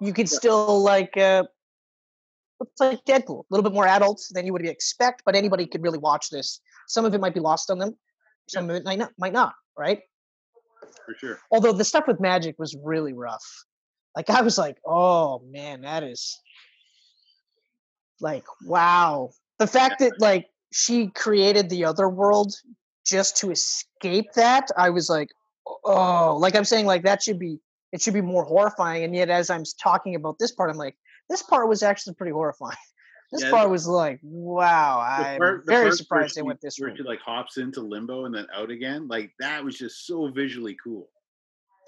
you 0.00 0.12
could 0.12 0.30
Yeah. 0.30 0.36
still 0.38 0.82
like 0.82 1.16
uh 1.16 1.44
it's 2.60 2.80
like 2.80 3.04
deadpool 3.04 3.40
a 3.40 3.44
little 3.50 3.62
bit 3.62 3.74
more 3.74 3.86
adult 3.86 4.20
than 4.32 4.46
you 4.46 4.52
would 4.52 4.64
expect 4.66 5.22
but 5.26 5.36
anybody 5.36 5.66
could 5.66 5.82
really 5.82 5.98
watch 5.98 6.30
this. 6.30 6.60
Some 6.88 7.04
of 7.04 7.14
it 7.14 7.20
might 7.20 7.34
be 7.34 7.40
lost 7.40 7.70
on 7.70 7.78
them 7.78 7.96
some 8.48 8.70
of 8.70 8.76
it 8.76 8.84
might 8.84 8.98
not 8.98 9.12
might 9.18 9.32
not 9.32 9.54
right? 9.76 10.00
For 11.04 11.14
sure. 11.18 11.38
although 11.52 11.72
the 11.72 11.84
stuff 11.84 12.04
with 12.08 12.20
magic 12.20 12.56
was 12.58 12.76
really 12.82 13.12
rough. 13.12 13.44
Like 14.16 14.30
i 14.30 14.40
was 14.40 14.56
like 14.58 14.78
oh 14.86 15.42
man 15.50 15.82
that 15.82 16.02
is 16.02 16.40
like 18.20 18.44
wow. 18.64 19.30
The 19.58 19.66
fact 19.66 20.00
that 20.00 20.20
like 20.20 20.48
she 20.72 21.08
created 21.08 21.68
the 21.70 21.84
other 21.84 22.08
world 22.08 22.52
just 23.06 23.36
to 23.36 23.50
escape 23.50 24.32
that 24.34 24.68
i 24.76 24.90
was 24.90 25.08
like 25.08 25.28
oh 25.84 26.36
like 26.40 26.54
i'm 26.56 26.64
saying 26.64 26.86
like 26.86 27.02
that 27.04 27.22
should 27.22 27.38
be 27.38 27.58
it 27.92 28.00
should 28.02 28.14
be 28.14 28.20
more 28.20 28.44
horrifying 28.44 29.04
and 29.04 29.14
yet 29.14 29.30
as 29.30 29.48
i'm 29.50 29.62
talking 29.82 30.14
about 30.14 30.38
this 30.38 30.52
part 30.52 30.70
i'm 30.70 30.76
like 30.76 30.96
this 31.30 31.42
part 31.42 31.68
was 31.68 31.82
actually 31.82 32.14
pretty 32.14 32.32
horrifying 32.32 32.76
this 33.32 33.42
Yeah, 33.42 33.50
part 33.50 33.70
was 33.70 33.86
like 33.86 34.18
wow 34.22 35.00
i'm 35.00 35.38
part- 35.38 35.66
very 35.66 35.92
surprised 35.92 36.34
they 36.36 36.42
went 36.42 36.60
this 36.60 36.78
where 36.78 36.88
route 36.90 36.98
she 36.98 37.02
like 37.04 37.20
hops 37.20 37.56
into 37.58 37.80
limbo 37.80 38.24
and 38.26 38.34
then 38.34 38.46
out 38.54 38.70
again. 38.70 39.08
Like 39.08 39.32
that 39.40 39.64
was 39.64 39.76
just 39.78 40.06
so 40.06 40.28
visually 40.30 40.76
cool. 40.82 41.08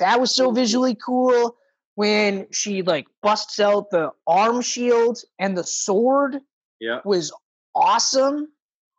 that 0.01 0.21
was 0.21 0.35
so 0.35 0.51
visually 0.53 0.97
cool 1.05 1.57
when 1.97 2.47
she 2.53 2.83
like 2.83 3.07
busts 3.23 3.59
out 3.61 3.91
the 3.91 4.11
arm 4.27 4.61
shield 4.63 5.19
and 5.41 5.57
the 5.59 5.65
sword 5.65 6.39
Yeah. 6.81 7.01
was 7.05 7.33
awesome 7.75 8.49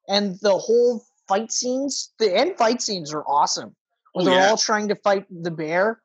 and 0.09 0.37
the 0.41 0.57
whole 0.57 1.03
fight 1.27 1.51
scenes 1.51 2.11
the 2.19 2.35
end 2.35 2.57
fight 2.57 2.81
scenes 2.81 3.13
are 3.13 3.23
awesome 3.23 3.75
where 4.13 4.23
Oh, 4.23 4.25
they're 4.25 4.39
yeah. 4.39 4.49
all 4.49 4.57
trying 4.57 4.87
to 4.89 4.95
fight 4.95 5.25
the 5.29 5.51
bear. 5.51 6.01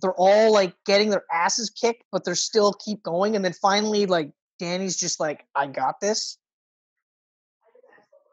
They're 0.00 0.14
all 0.14 0.52
like 0.52 0.74
getting 0.86 1.10
their 1.10 1.24
asses 1.32 1.70
kicked, 1.70 2.04
but 2.12 2.24
they're 2.24 2.34
still 2.34 2.72
keep 2.72 3.02
going. 3.02 3.36
And 3.36 3.44
then 3.44 3.52
finally, 3.52 4.06
like 4.06 4.30
Danny's 4.58 4.96
just 4.96 5.20
like, 5.20 5.44
I 5.54 5.66
got 5.66 6.00
this. 6.00 6.38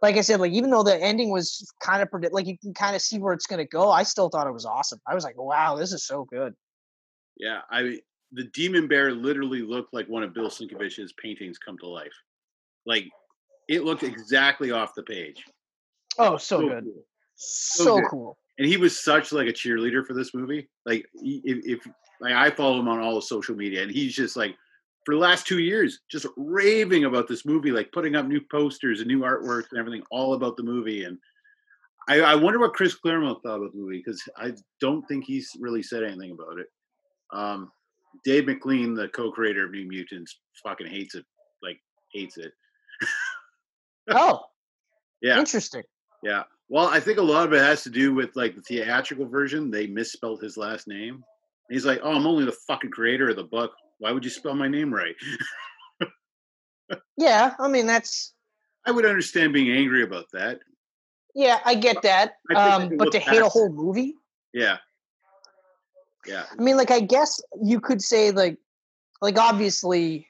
Like 0.01 0.15
I 0.15 0.21
said, 0.21 0.39
like 0.39 0.51
even 0.51 0.69
though 0.69 0.83
the 0.83 0.95
ending 1.01 1.31
was 1.31 1.65
kind 1.81 2.01
of 2.03 2.11
predict, 2.11 2.33
like 2.33 2.45
you 2.45 2.57
can 2.57 2.73
kind 2.73 2.95
of 2.95 3.01
see 3.01 3.17
where 3.17 3.33
it's 3.33 3.47
gonna 3.47 3.65
go, 3.65 3.89
I 3.89 4.03
still 4.03 4.29
thought 4.29 4.47
it 4.47 4.53
was 4.53 4.65
awesome. 4.65 4.99
I 5.07 5.15
was 5.15 5.23
like, 5.23 5.37
wow, 5.37 5.75
this 5.75 5.91
is 5.91 6.05
so 6.05 6.25
good. 6.25 6.53
Yeah, 7.35 7.61
I 7.71 7.99
the 8.31 8.43
demon 8.53 8.87
bear 8.87 9.11
literally 9.11 9.61
looked 9.61 9.93
like 9.93 10.07
one 10.07 10.21
of 10.21 10.33
Bill 10.33 10.49
Sienkiewicz's 10.49 11.13
paintings 11.13 11.57
come 11.57 11.77
to 11.79 11.87
life. 11.87 12.13
Like 12.85 13.09
it 13.67 13.83
looked 13.83 14.03
exactly 14.03 14.71
off 14.71 14.95
the 14.95 15.03
page. 15.03 15.43
Oh, 16.17 16.37
so 16.37 16.67
good, 16.67 16.83
cool. 16.83 17.03
so 17.35 17.99
good. 17.99 18.09
cool. 18.09 18.37
And 18.57 18.67
he 18.67 18.77
was 18.77 18.99
such 18.99 19.31
like 19.31 19.47
a 19.47 19.53
cheerleader 19.53 20.05
for 20.05 20.13
this 20.13 20.33
movie. 20.33 20.67
Like 20.85 21.05
if, 21.15 21.65
if 21.65 21.87
like 22.19 22.33
I 22.33 22.49
follow 22.49 22.79
him 22.79 22.87
on 22.87 22.99
all 22.99 23.15
the 23.15 23.21
social 23.21 23.55
media, 23.55 23.83
and 23.83 23.91
he's 23.91 24.15
just 24.15 24.35
like 24.35 24.55
for 25.05 25.13
the 25.13 25.21
last 25.21 25.47
two 25.47 25.59
years 25.59 25.99
just 26.11 26.25
raving 26.35 27.05
about 27.05 27.27
this 27.27 27.45
movie, 27.45 27.71
like 27.71 27.91
putting 27.91 28.15
up 28.15 28.27
new 28.27 28.41
posters 28.51 28.99
and 28.99 29.07
new 29.07 29.21
artwork 29.21 29.63
and 29.71 29.79
everything, 29.79 30.03
all 30.11 30.33
about 30.33 30.57
the 30.57 30.63
movie. 30.63 31.03
And 31.03 31.17
I, 32.09 32.21
I 32.21 32.35
wonder 32.35 32.59
what 32.59 32.73
Chris 32.73 32.95
Claremont 32.95 33.41
thought 33.43 33.57
about 33.57 33.71
the 33.73 33.79
movie 33.79 34.03
because 34.03 34.21
I 34.37 34.53
don't 34.81 35.07
think 35.07 35.25
he's 35.25 35.51
really 35.59 35.83
said 35.83 36.03
anything 36.03 36.31
about 36.31 36.59
it. 36.59 36.67
Um, 37.31 37.71
Dave 38.23 38.47
McLean, 38.47 38.95
the 38.95 39.09
co-creator 39.09 39.65
of 39.65 39.71
New 39.71 39.87
Mutants, 39.87 40.39
fucking 40.63 40.87
hates 40.87 41.15
it. 41.15 41.25
Like 41.61 41.79
hates 42.11 42.37
it. 42.37 42.51
Oh, 44.09 44.41
Yeah, 45.21 45.39
interesting. 45.39 45.83
yeah. 46.23 46.43
Well, 46.69 46.87
I 46.87 46.99
think 46.99 47.17
a 47.17 47.21
lot 47.23 47.45
of 47.45 47.53
it 47.53 47.61
has 47.61 47.83
to 47.83 47.89
do 47.89 48.13
with 48.13 48.35
like 48.35 48.55
the 48.55 48.61
theatrical 48.61 49.25
version. 49.27 49.71
They 49.71 49.87
misspelled 49.87 50.41
his 50.41 50.57
last 50.57 50.87
name. 50.87 51.15
And 51.15 51.75
he's 51.75 51.85
like, 51.85 51.99
"Oh, 52.03 52.11
I'm 52.13 52.27
only 52.27 52.45
the 52.45 52.55
fucking 52.67 52.91
creator 52.91 53.29
of 53.29 53.35
the 53.35 53.43
book. 53.43 53.71
Why 53.99 54.11
would 54.11 54.23
you 54.23 54.29
spell 54.29 54.53
my 54.53 54.67
name 54.67 54.93
right?" 54.93 55.15
Yeah, 57.17 57.55
I 57.59 57.67
mean 57.67 57.87
that's 57.87 58.33
I 58.85 58.91
would 58.91 59.05
understand 59.05 59.53
being 59.53 59.71
angry 59.71 60.03
about 60.03 60.25
that. 60.33 60.59
yeah, 61.35 61.59
I 61.65 61.75
get 61.75 62.01
that. 62.03 62.35
I 62.51 62.75
Um, 62.75 62.97
but 62.97 63.11
to 63.11 63.19
hate 63.19 63.41
a 63.41 63.49
whole 63.49 63.71
movie, 63.71 64.15
Yeah, 64.53 64.77
yeah, 66.25 66.45
I 66.57 66.61
mean, 66.61 66.77
like 66.77 66.91
I 66.91 66.99
guess 66.99 67.41
you 67.61 67.79
could 67.79 68.01
say 68.01 68.31
like, 68.31 68.57
like 69.21 69.37
obviously, 69.37 70.27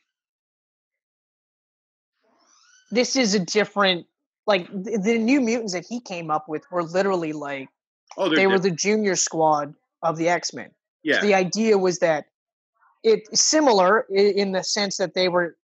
this 2.92 3.16
is 3.16 3.34
a 3.34 3.40
different. 3.40 4.06
Like 4.46 4.68
the, 4.72 4.98
the 4.98 5.18
new 5.18 5.42
mutants 5.42 5.74
that 5.74 5.86
he 5.86 6.00
came 6.00 6.32
up 6.32 6.48
with 6.48 6.64
were 6.72 6.84
literally 6.84 7.34
like 7.34 7.68
oh, 8.18 8.34
they 8.34 8.48
were 8.48 8.60
the 8.60 8.72
junior 8.72 9.16
squad 9.16 9.74
of 10.02 10.18
the 10.18 10.30
X 10.30 10.54
Men. 10.54 10.72
yeah, 11.04 11.22
The 11.22 11.34
idea 11.34 11.78
was 11.78 12.00
that 12.00 12.28
it 13.04 13.24
similar 13.38 14.06
in 14.10 14.54
the 14.54 14.64
sense 14.64 14.98
that 14.98 15.14
they 15.14 15.28
were 15.28 15.58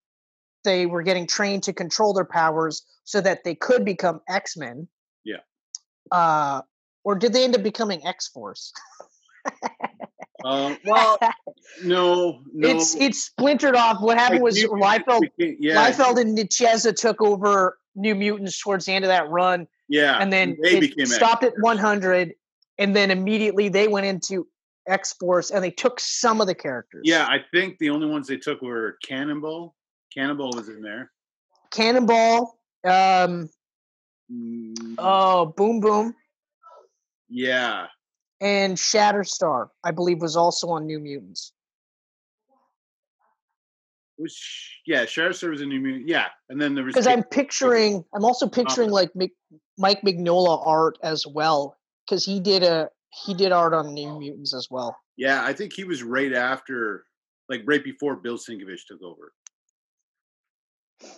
they 0.64 0.86
were 0.86 1.02
getting 1.02 1.26
trained 1.26 1.62
to 1.64 1.72
control 1.72 2.12
their 2.12 2.24
powers 2.24 2.82
so 3.04 3.20
that 3.20 3.44
they 3.44 3.54
could 3.54 3.84
become 3.84 4.20
X 4.28 4.56
Men. 4.56 4.88
Yeah. 5.24 5.38
Uh, 6.10 6.62
or 7.04 7.14
did 7.14 7.32
they 7.32 7.44
end 7.44 7.54
up 7.56 7.62
becoming 7.62 8.04
X 8.06 8.30
Um, 10.44 10.78
well, 10.84 11.18
no, 11.84 12.42
no. 12.52 12.68
it's 12.68 12.94
it's 12.96 13.24
splintered 13.24 13.76
off. 13.76 14.00
What 14.00 14.18
happened 14.18 14.42
was 14.42 14.58
Liefeld 14.62 15.28
yeah, 15.38 15.90
Liefeld 15.90 16.20
and 16.20 16.36
Nicieza 16.36 16.94
took 16.94 17.20
over 17.22 17.78
New 17.94 18.14
Mutants 18.14 18.60
towards 18.60 18.86
the 18.86 18.92
end 18.92 19.04
of 19.04 19.08
that 19.08 19.28
run, 19.28 19.66
yeah, 19.88 20.18
and 20.18 20.32
then 20.32 20.56
they 20.62 20.78
it 20.78 20.80
became 20.80 21.06
stopped 21.06 21.44
at 21.44 21.52
100, 21.58 22.34
and 22.78 22.96
then 22.96 23.10
immediately 23.10 23.68
they 23.68 23.88
went 23.88 24.06
into 24.06 24.46
X 24.86 25.14
Force, 25.14 25.50
and 25.50 25.62
they 25.62 25.70
took 25.70 26.00
some 26.00 26.40
of 26.40 26.46
the 26.46 26.54
characters. 26.54 27.02
Yeah, 27.04 27.26
I 27.26 27.38
think 27.52 27.78
the 27.78 27.90
only 27.90 28.06
ones 28.06 28.26
they 28.26 28.36
took 28.36 28.62
were 28.62 28.98
Cannonball. 29.04 29.74
Cannonball 30.12 30.52
was 30.54 30.68
in 30.68 30.82
there. 30.82 31.10
Cannonball, 31.70 32.58
um, 32.84 33.48
Mm, 34.32 34.94
oh, 34.98 35.46
Boom 35.46 35.80
Boom, 35.80 36.14
yeah, 37.28 37.86
and 38.42 38.76
Shatterstar, 38.76 39.68
I 39.84 39.92
believe, 39.92 40.20
was 40.20 40.36
also 40.36 40.68
on 40.68 40.86
New 40.86 40.98
Mutants. 40.98 41.52
which 44.22 44.80
yeah, 44.86 45.04
Shatterstar 45.04 45.50
was 45.50 45.60
a 45.60 45.66
new 45.66 45.80
mutant. 45.80 46.08
Yeah, 46.08 46.26
and 46.48 46.60
then 46.60 46.74
there 46.74 46.84
was 46.84 46.94
Because 46.94 47.06
I'm 47.06 47.24
picturing, 47.24 48.04
I'm 48.14 48.24
also 48.24 48.48
picturing 48.48 48.90
like 48.90 49.10
Mike 49.78 50.02
Mignola 50.02 50.64
art 50.66 50.98
as 51.02 51.26
well, 51.26 51.76
because 52.06 52.24
he 52.24 52.40
did 52.40 52.62
a 52.62 52.88
he 53.24 53.34
did 53.34 53.52
art 53.52 53.74
on 53.74 53.92
New 53.92 54.18
Mutants 54.18 54.54
as 54.54 54.68
well. 54.70 54.96
Yeah, 55.16 55.44
I 55.44 55.52
think 55.52 55.72
he 55.72 55.84
was 55.84 56.02
right 56.02 56.32
after, 56.32 57.04
like 57.48 57.62
right 57.66 57.82
before 57.82 58.16
Bill 58.16 58.38
Sienkiewicz 58.38 58.86
took 58.88 59.02
over. 59.02 59.32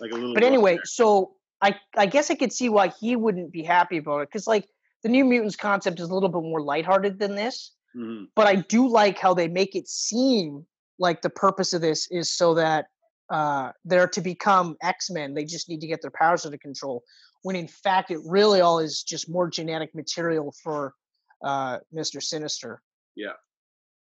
Like 0.01 0.11
a 0.11 0.15
little. 0.15 0.33
But 0.33 0.43
anyway, 0.43 0.79
so 0.83 1.35
I 1.61 1.75
I 1.95 2.07
guess 2.07 2.31
I 2.31 2.35
could 2.35 2.51
see 2.51 2.69
why 2.69 2.87
he 2.99 3.15
wouldn't 3.15 3.51
be 3.51 3.63
happy 3.63 3.97
about 3.97 4.21
it 4.21 4.29
because 4.29 4.47
like 4.47 4.67
the 5.05 5.11
New 5.11 5.23
Mutants 5.23 5.55
concept 5.55 5.99
is 5.99 6.09
a 6.09 6.13
little 6.15 6.29
bit 6.29 6.41
more 6.41 6.61
lighthearted 6.61 7.19
than 7.19 7.35
this, 7.35 7.75
Mhm. 7.95 8.29
but 8.35 8.47
I 8.47 8.55
do 8.55 8.87
like 8.87 9.19
how 9.19 9.35
they 9.35 9.47
make 9.47 9.75
it 9.75 9.87
seem 9.87 10.65
like 10.97 11.21
the 11.21 11.29
purpose 11.29 11.73
of 11.73 11.81
this 11.81 12.07
is 12.09 12.35
so 12.35 12.55
that 12.55 12.87
uh, 13.29 13.71
they're 13.83 14.07
to 14.07 14.21
become 14.21 14.77
X 14.81 15.11
Men. 15.11 15.35
They 15.35 15.45
just 15.45 15.69
need 15.69 15.81
to 15.81 15.87
get 15.87 16.01
their 16.01 16.09
powers 16.09 16.43
under 16.43 16.57
control. 16.57 17.03
When 17.43 17.55
in 17.55 17.67
fact, 17.67 18.09
it 18.09 18.19
really 18.25 18.61
all 18.61 18.79
is 18.79 19.03
just 19.03 19.29
more 19.29 19.47
genetic 19.47 19.93
material 19.93 20.51
for 20.63 20.95
uh, 21.43 21.79
Mister 21.91 22.19
Sinister. 22.19 22.81
Yeah. 23.15 23.33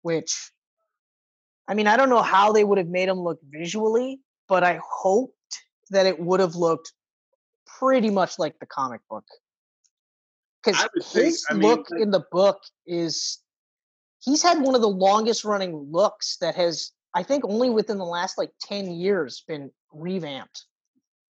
Which, 0.00 0.52
I 1.68 1.74
mean, 1.74 1.86
I 1.86 1.98
don't 1.98 2.09
know 2.09 2.22
how 2.22 2.52
they 2.52 2.64
would 2.64 2.78
have 2.78 2.88
made 2.88 3.11
him 3.11 3.20
look 3.20 3.40
visually, 3.42 4.20
but 4.48 4.64
I 4.64 4.80
hoped 4.82 5.61
that 5.90 6.07
it 6.07 6.18
would 6.18 6.40
have 6.40 6.55
looked 6.55 6.94
pretty 7.78 8.09
much 8.09 8.38
like 8.38 8.59
the 8.59 8.66
comic 8.66 9.02
book. 9.11 9.24
Because 10.64 10.88
would 10.94 11.04
think- 11.04 11.26
his 11.26 11.44
I 11.50 11.54
mean, 11.54 11.68
look 11.68 11.88
in 11.90 12.10
the 12.10 12.24
book 12.30 12.62
is 12.86 13.38
he's 14.20 14.42
had 14.42 14.60
one 14.60 14.74
of 14.74 14.80
the 14.80 14.88
longest 14.88 15.44
running 15.44 15.76
looks 15.90 16.36
that 16.38 16.54
has 16.54 16.92
I 17.14 17.22
think 17.22 17.44
only 17.44 17.70
within 17.70 17.98
the 17.98 18.04
last 18.04 18.38
like 18.38 18.50
10 18.62 18.90
years 18.90 19.44
been 19.46 19.70
revamped. 19.92 20.64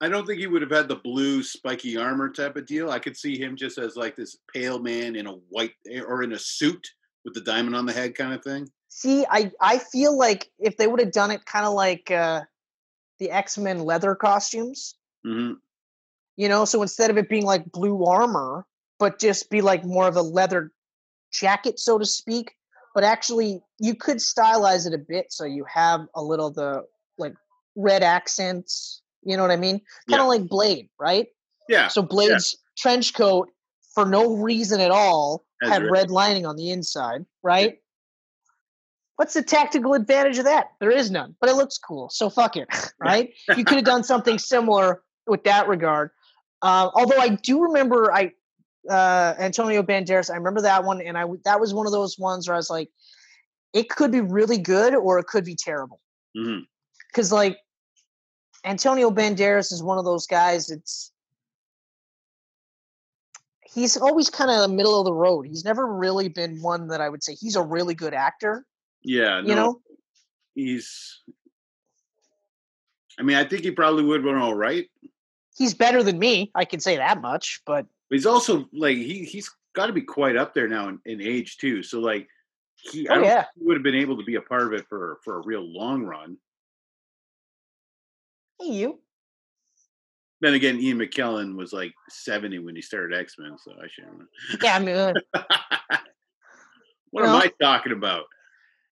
I 0.00 0.08
don't 0.08 0.26
think 0.26 0.40
he 0.40 0.46
would 0.46 0.62
have 0.62 0.70
had 0.70 0.88
the 0.88 0.96
blue 0.96 1.42
spiky 1.42 1.96
armor 1.96 2.30
type 2.30 2.56
of 2.56 2.66
deal. 2.66 2.90
I 2.90 2.98
could 2.98 3.16
see 3.16 3.38
him 3.38 3.56
just 3.56 3.78
as 3.78 3.96
like 3.96 4.16
this 4.16 4.36
pale 4.52 4.78
man 4.78 5.14
in 5.16 5.26
a 5.26 5.32
white 5.32 5.72
or 6.06 6.22
in 6.22 6.32
a 6.32 6.38
suit 6.38 6.86
with 7.24 7.34
the 7.34 7.40
diamond 7.40 7.76
on 7.76 7.86
the 7.86 7.92
head 7.92 8.14
kind 8.14 8.32
of 8.32 8.42
thing. 8.42 8.68
See, 8.88 9.24
I 9.30 9.50
I 9.60 9.78
feel 9.78 10.16
like 10.16 10.50
if 10.58 10.76
they 10.76 10.86
would 10.86 11.00
have 11.00 11.12
done 11.12 11.30
it 11.30 11.44
kind 11.44 11.66
of 11.66 11.74
like 11.74 12.10
uh 12.10 12.42
the 13.18 13.30
X-Men 13.30 13.80
leather 13.80 14.14
costumes, 14.14 14.96
hmm 15.24 15.54
you 16.36 16.48
know, 16.48 16.64
so 16.64 16.82
instead 16.82 17.10
of 17.10 17.16
it 17.16 17.28
being 17.28 17.44
like 17.44 17.70
blue 17.70 18.04
armor, 18.04 18.66
but 18.98 19.18
just 19.18 19.50
be 19.50 19.60
like 19.60 19.84
more 19.84 20.06
of 20.08 20.16
a 20.16 20.22
leather 20.22 20.72
jacket, 21.32 21.78
so 21.78 21.98
to 21.98 22.04
speak. 22.06 22.52
But 22.94 23.04
actually, 23.04 23.60
you 23.80 23.94
could 23.96 24.18
stylize 24.18 24.86
it 24.86 24.94
a 24.94 24.98
bit 24.98 25.26
so 25.32 25.44
you 25.44 25.64
have 25.72 26.02
a 26.14 26.22
little 26.22 26.46
of 26.48 26.54
the 26.54 26.84
like 27.18 27.34
red 27.76 28.02
accents. 28.02 29.02
You 29.24 29.36
know 29.36 29.42
what 29.42 29.50
I 29.50 29.56
mean? 29.56 29.78
Kind 30.08 30.18
Yeah. 30.18 30.22
of 30.22 30.28
like 30.28 30.48
Blade, 30.48 30.88
right? 31.00 31.26
Yeah. 31.68 31.88
So 31.88 32.02
Blade's 32.02 32.56
trench 32.78 33.14
coat, 33.14 33.48
for 33.94 34.04
no 34.06 34.36
reason 34.36 34.80
at 34.80 34.90
all, 34.90 35.44
Has 35.62 35.72
had 35.72 35.82
red- 35.82 35.90
red 35.90 36.10
lining 36.10 36.46
on 36.46 36.56
the 36.56 36.70
inside, 36.70 37.24
right? 37.42 37.78
What's 39.16 39.34
the 39.34 39.42
tactical 39.42 39.94
advantage 39.94 40.38
of 40.38 40.44
that? 40.44 40.72
There 40.80 40.90
is 40.90 41.10
none, 41.10 41.36
but 41.40 41.48
it 41.48 41.54
looks 41.54 41.78
cool. 41.78 42.10
So 42.10 42.28
fuck 42.28 42.56
it, 42.56 42.68
right? 42.98 43.32
you 43.56 43.64
could 43.64 43.76
have 43.76 43.84
done 43.84 44.02
something 44.04 44.38
similar 44.38 45.02
with 45.26 45.44
that 45.44 45.68
regard. 45.68 46.10
Uh, 46.62 46.90
although 46.94 47.18
I 47.18 47.28
do 47.30 47.62
remember, 47.62 48.12
I 48.12 48.32
uh, 48.88 49.34
Antonio 49.38 49.82
Banderas, 49.82 50.30
I 50.30 50.36
remember 50.36 50.62
that 50.62 50.84
one, 50.84 51.00
and 51.00 51.16
I 51.16 51.24
that 51.44 51.60
was 51.60 51.74
one 51.74 51.86
of 51.86 51.92
those 51.92 52.18
ones 52.18 52.48
where 52.48 52.54
I 52.54 52.58
was 52.58 52.70
like, 52.70 52.88
it 53.72 53.88
could 53.88 54.12
be 54.12 54.20
really 54.20 54.58
good 54.58 54.94
or 54.94 55.18
it 55.18 55.26
could 55.26 55.44
be 55.44 55.56
terrible 55.56 56.00
because 56.34 57.32
like 57.32 57.58
Antonio 58.64 59.10
Banderas 59.10 59.72
is 59.72 59.82
one 59.82 59.98
of 59.98 60.04
those 60.04 60.26
guys. 60.26 60.70
It's 60.70 61.12
he's 63.64 63.96
always 63.96 64.30
kind 64.30 64.50
of 64.50 64.60
the 64.60 64.74
middle 64.74 64.98
of 64.98 65.04
the 65.04 65.12
road. 65.12 65.46
He's 65.46 65.64
never 65.64 65.86
really 65.86 66.28
been 66.28 66.60
one 66.62 66.88
that 66.88 67.00
I 67.00 67.08
would 67.08 67.22
say 67.22 67.34
he's 67.34 67.56
a 67.56 67.62
really 67.62 67.94
good 67.94 68.14
actor. 68.14 68.64
Yeah. 69.02 69.40
You 69.40 69.48
no, 69.48 69.54
know, 69.54 69.80
he's. 70.54 71.20
I 73.18 73.22
mean, 73.22 73.36
I 73.36 73.44
think 73.44 73.62
he 73.62 73.70
probably 73.70 74.04
would 74.04 74.24
been 74.24 74.36
all 74.36 74.54
right. 74.54 74.86
he's 75.56 75.74
better 75.74 76.02
than 76.02 76.18
me. 76.18 76.50
I 76.54 76.64
can 76.64 76.80
say 76.80 76.96
that 76.96 77.20
much. 77.20 77.60
But 77.64 77.86
he's 78.14 78.26
also 78.26 78.66
like 78.72 78.96
he 78.96 79.24
he's 79.24 79.50
got 79.74 79.86
to 79.86 79.92
be 79.92 80.02
quite 80.02 80.36
up 80.36 80.54
there 80.54 80.68
now 80.68 80.88
in, 80.88 81.00
in 81.04 81.20
age 81.20 81.58
too. 81.58 81.82
So 81.82 82.00
like 82.00 82.28
he, 82.76 83.08
I 83.08 83.12
Oh, 83.12 83.14
don't 83.16 83.24
yeah. 83.24 83.34
think 83.42 83.46
he 83.58 83.64
would 83.64 83.76
have 83.76 83.82
been 83.82 83.94
able 83.94 84.16
to 84.18 84.24
be 84.24 84.36
a 84.36 84.40
part 84.42 84.62
of 84.62 84.72
it 84.72 84.86
for 84.88 85.18
for 85.24 85.38
a 85.38 85.42
real 85.44 85.62
long 85.62 86.04
run. 86.04 86.36
hey, 88.60 88.68
you. 88.72 89.00
Then 90.40 90.54
again, 90.54 90.78
Ian 90.78 90.98
McKellen 90.98 91.56
was 91.56 91.72
like 91.72 91.94
seventy 92.10 92.58
when 92.58 92.76
he 92.76 92.82
started 92.82 93.18
X 93.18 93.36
Men, 93.38 93.56
so 93.62 93.72
I 93.72 93.86
shouldn't. 93.88 94.28
Yeah, 94.62 94.76
I 94.76 94.78
mean, 94.80 94.96
uh, 94.96 95.12
What 97.10 97.22
You 97.22 97.28
am? 97.28 97.36
I 97.36 97.50
talking 97.62 97.92
about? 97.92 98.24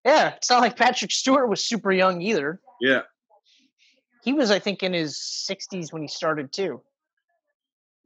Yeah, 0.05 0.35
it's 0.37 0.49
not 0.51 0.61
like 0.61 0.77
Patrick 0.77 1.11
Stewart 1.11 1.49
was 1.49 1.65
super 1.65 1.93
young 1.93 2.23
either. 2.23 2.61
Yeah, 2.81 3.03
He 4.25 4.33
was, 4.33 4.51
I 4.51 4.59
think, 4.61 4.83
in 4.83 4.93
his 4.93 5.17
60s 5.51 5.93
when 5.93 6.03
he 6.03 6.09
started 6.09 6.53
too. 6.53 6.81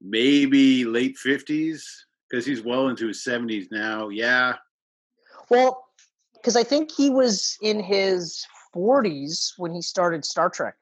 Maybe 0.01 0.85
late 0.85 1.17
fifties 1.19 2.07
because 2.29 2.45
he's 2.47 2.63
well 2.63 2.89
into 2.89 3.07
his 3.09 3.23
seventies 3.25 3.69
now. 3.71 4.09
Yeah, 4.09 4.55
Well, 5.51 5.85
because 6.35 6.57
I 6.57 6.65
think 6.65 6.91
he 6.93 7.11
was 7.11 7.57
in 7.63 7.81
his 7.83 8.45
40s 8.75 9.53
when 9.57 9.73
he 9.75 9.81
started 9.83 10.25
Star 10.25 10.49
Trek. 10.51 10.75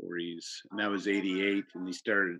forties, 0.00 0.62
and 0.70 0.78
that 0.80 0.90
was 0.90 1.08
eighty 1.08 1.42
eight, 1.46 1.64
and 1.74 1.86
he 1.86 1.92
started. 1.92 2.38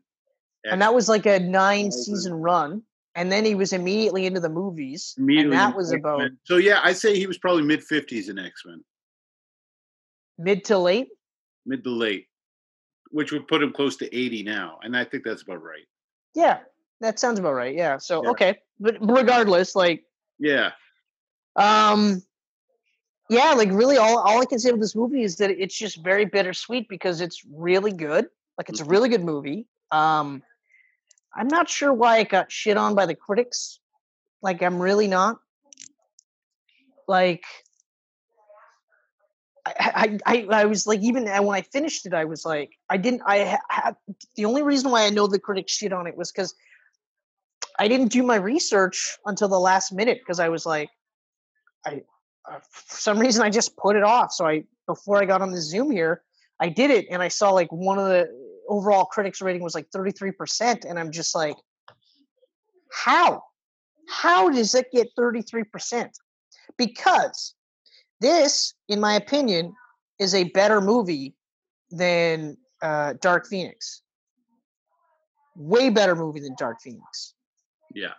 And 0.65 0.81
that 0.81 0.95
was 0.95 1.09
like 1.09 1.27
a 1.27 1.39
nine 1.39 1.91
season 1.93 2.33
run. 2.35 2.83
And 3.17 3.31
then 3.31 3.45
he 3.45 3.55
was 3.55 3.73
immediately 3.73 4.27
into 4.27 4.41
the 4.41 4.49
movies. 4.49 5.15
immediately 5.19 5.45
and 5.45 5.53
that 5.53 5.77
was 5.77 5.93
X-Men. 5.93 6.01
about 6.01 6.31
So 6.45 6.57
yeah, 6.57 6.81
I 6.83 6.93
say 6.93 7.17
he 7.17 7.27
was 7.27 7.39
probably 7.39 7.63
mid 7.63 7.83
fifties 7.85 8.29
in 8.29 8.39
X 8.39 8.63
Men, 8.67 8.83
mid 10.39 10.65
to 10.65 10.79
late. 10.79 11.09
mid 11.67 11.85
to 11.85 11.91
late, 11.91 12.27
which 13.15 13.31
would 13.31 13.47
put 13.47 13.63
him 13.63 13.73
close 13.73 13.97
to 13.97 14.13
eighty 14.15 14.43
now, 14.43 14.81
and 14.83 14.97
I 14.97 15.05
think 15.05 15.23
that's 15.23 15.43
about 15.43 15.63
right. 15.63 15.87
Yeah, 16.35 16.59
that 17.01 17.21
sounds 17.21 17.39
about 17.39 17.55
right. 17.55 17.75
Yeah. 17.75 17.97
So 17.99 18.25
Yeah. 18.25 18.31
okay, 18.31 18.59
but 18.81 18.97
regardless, 19.01 19.77
like, 19.77 20.05
Yeah, 20.41 20.73
um, 21.55 22.21
yeah, 23.31 23.53
like 23.53 23.71
really, 23.71 23.99
all 23.99 24.19
all 24.19 24.43
I 24.43 24.47
can 24.47 24.59
say 24.59 24.73
with 24.73 24.81
this 24.81 24.97
movie 24.97 25.23
is 25.23 25.37
that 25.37 25.51
it's 25.51 25.79
just 25.79 26.03
very 26.03 26.25
bittersweet 26.25 26.89
because 26.89 27.21
it's 27.21 27.45
really 27.49 27.93
good. 27.93 28.27
Like, 28.59 28.69
it's 28.69 28.81
a 28.81 28.85
Mhm. 28.85 28.91
really 28.91 29.09
good 29.09 29.25
movie. 29.25 29.69
Um, 29.93 30.43
I'm 31.37 31.49
not 31.49 31.69
sure 31.69 31.93
why 31.93 32.19
it 32.19 32.31
got 32.31 32.51
shit 32.51 32.77
on 32.77 32.97
by 32.97 33.07
the 33.07 33.15
critics. 33.15 33.79
Like, 34.43 34.61
I'm 34.61 34.83
really 34.83 35.07
not. 35.07 35.39
Like, 37.07 37.45
I, 39.67 40.19
I, 40.27 40.47
I, 40.51 40.65
was 40.67 40.87
like, 40.87 41.01
even 41.01 41.25
when 41.25 41.57
I 41.57 41.63
finished 41.63 42.05
it, 42.05 42.13
I 42.13 42.27
was 42.27 42.45
like, 42.45 42.73
I 42.91 42.99
didn't, 42.99 43.23
I 43.27 43.59
had 43.71 43.97
the 44.37 44.45
only 44.45 44.63
reason 44.63 44.91
why 44.91 45.07
I 45.07 45.11
know 45.11 45.27
the 45.27 45.39
critics 45.39 45.73
shit 45.73 45.93
on 45.93 46.07
it 46.07 46.17
was 46.17 46.31
because 46.31 46.55
I 47.79 47.89
didn't 47.89 48.09
do 48.09 48.23
my 48.23 48.37
research 48.37 49.17
until 49.25 49.49
the 49.49 49.59
last 49.59 49.93
minute 49.93 50.19
because 50.21 50.39
I 50.39 50.51
was 50.51 50.67
like, 50.67 50.91
I, 51.87 52.03
uh, 52.51 52.59
for 52.71 52.97
some 52.97 53.19
reason, 53.19 53.43
I 53.43 53.49
just 53.49 53.77
put 53.77 53.97
it 53.97 54.03
off. 54.03 54.33
So 54.33 54.47
I, 54.47 54.65
before 54.87 55.17
I 55.17 55.25
got 55.25 55.41
on 55.41 55.51
the 55.51 55.61
Zoom 55.61 55.91
here, 55.91 56.23
I 56.61 56.69
did 56.69 56.91
it 56.91 57.07
and 57.11 57.23
I 57.23 57.29
saw 57.29 57.51
like 57.51 57.73
one 57.73 57.99
of 57.99 58.07
the 58.07 58.29
overall 58.69 59.07
critics 59.07 59.41
rating 59.41 59.63
was 59.63 59.75
like 59.75 59.91
33%. 59.91 60.85
And 60.85 60.99
I'm 60.99 61.11
just 61.11 61.35
like, 61.35 61.57
how? 62.93 63.43
How 64.09 64.51
does 64.51 64.75
it 64.75 64.87
get 64.93 65.09
33%? 65.19 66.11
Because 66.77 67.55
this, 68.25 68.73
in 68.89 69.01
my 69.01 69.15
opinion, 69.15 69.75
is 70.19 70.35
a 70.35 70.45
better 70.45 70.81
movie 70.81 71.35
than 71.91 72.57
uh, 72.83 73.13
Dark 73.21 73.47
Phoenix. 73.47 74.03
Way 75.57 75.91
better 75.91 76.17
movie 76.17 76.41
than 76.41 76.55
Dark 76.59 76.81
Phoenix. 76.83 77.35
yeah, 77.95 78.15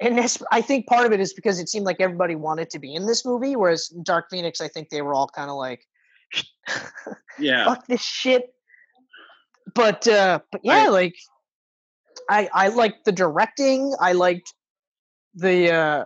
And 0.00 0.16
that's, 0.18 0.40
I 0.52 0.60
think 0.60 0.86
part 0.86 1.06
of 1.06 1.12
it 1.12 1.20
is 1.20 1.32
because 1.32 1.58
it 1.58 1.68
seemed 1.68 1.86
like 1.86 2.00
everybody 2.00 2.36
wanted 2.36 2.70
to 2.70 2.78
be 2.78 2.94
in 2.94 3.06
this 3.06 3.24
movie, 3.24 3.56
whereas 3.56 3.88
Dark 4.04 4.26
Phoenix, 4.30 4.60
I 4.60 4.68
think 4.68 4.90
they 4.90 5.02
were 5.02 5.14
all 5.14 5.28
kind 5.28 5.50
of 5.50 5.56
like, 5.56 5.80
yeah. 7.38 7.64
fuck 7.64 7.86
this 7.86 8.02
shit. 8.02 8.54
But 9.74 10.06
uh 10.06 10.38
but 10.52 10.60
yeah, 10.62 10.84
I- 10.84 10.88
like 10.88 11.16
I 12.30 12.48
I 12.52 12.68
liked 12.68 13.04
the 13.04 13.12
directing. 13.12 13.94
I 14.00 14.12
liked 14.12 14.52
the 15.34 15.72
uh 15.72 16.04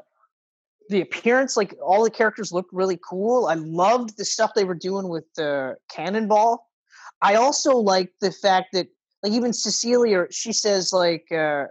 the 0.89 1.01
appearance, 1.01 1.57
like 1.57 1.74
all 1.84 2.05
the 2.05 2.11
characters 2.11 2.53
looked 2.53 2.72
really 2.72 2.99
cool. 3.03 3.47
I 3.47 3.55
loved 3.55 4.16
the 4.16 4.24
stuff 4.24 4.53
they 4.55 4.64
were 4.64 4.74
doing 4.74 5.09
with 5.09 5.24
the 5.34 5.76
cannonball. 5.91 6.66
I 7.20 7.34
also 7.34 7.76
liked 7.76 8.14
the 8.20 8.32
fact 8.32 8.68
that 8.72 8.89
like 9.22 9.32
even 9.32 9.53
Cecilia, 9.53 10.26
she 10.30 10.53
says 10.53 10.93
like 10.93 11.30
uh 11.32 11.66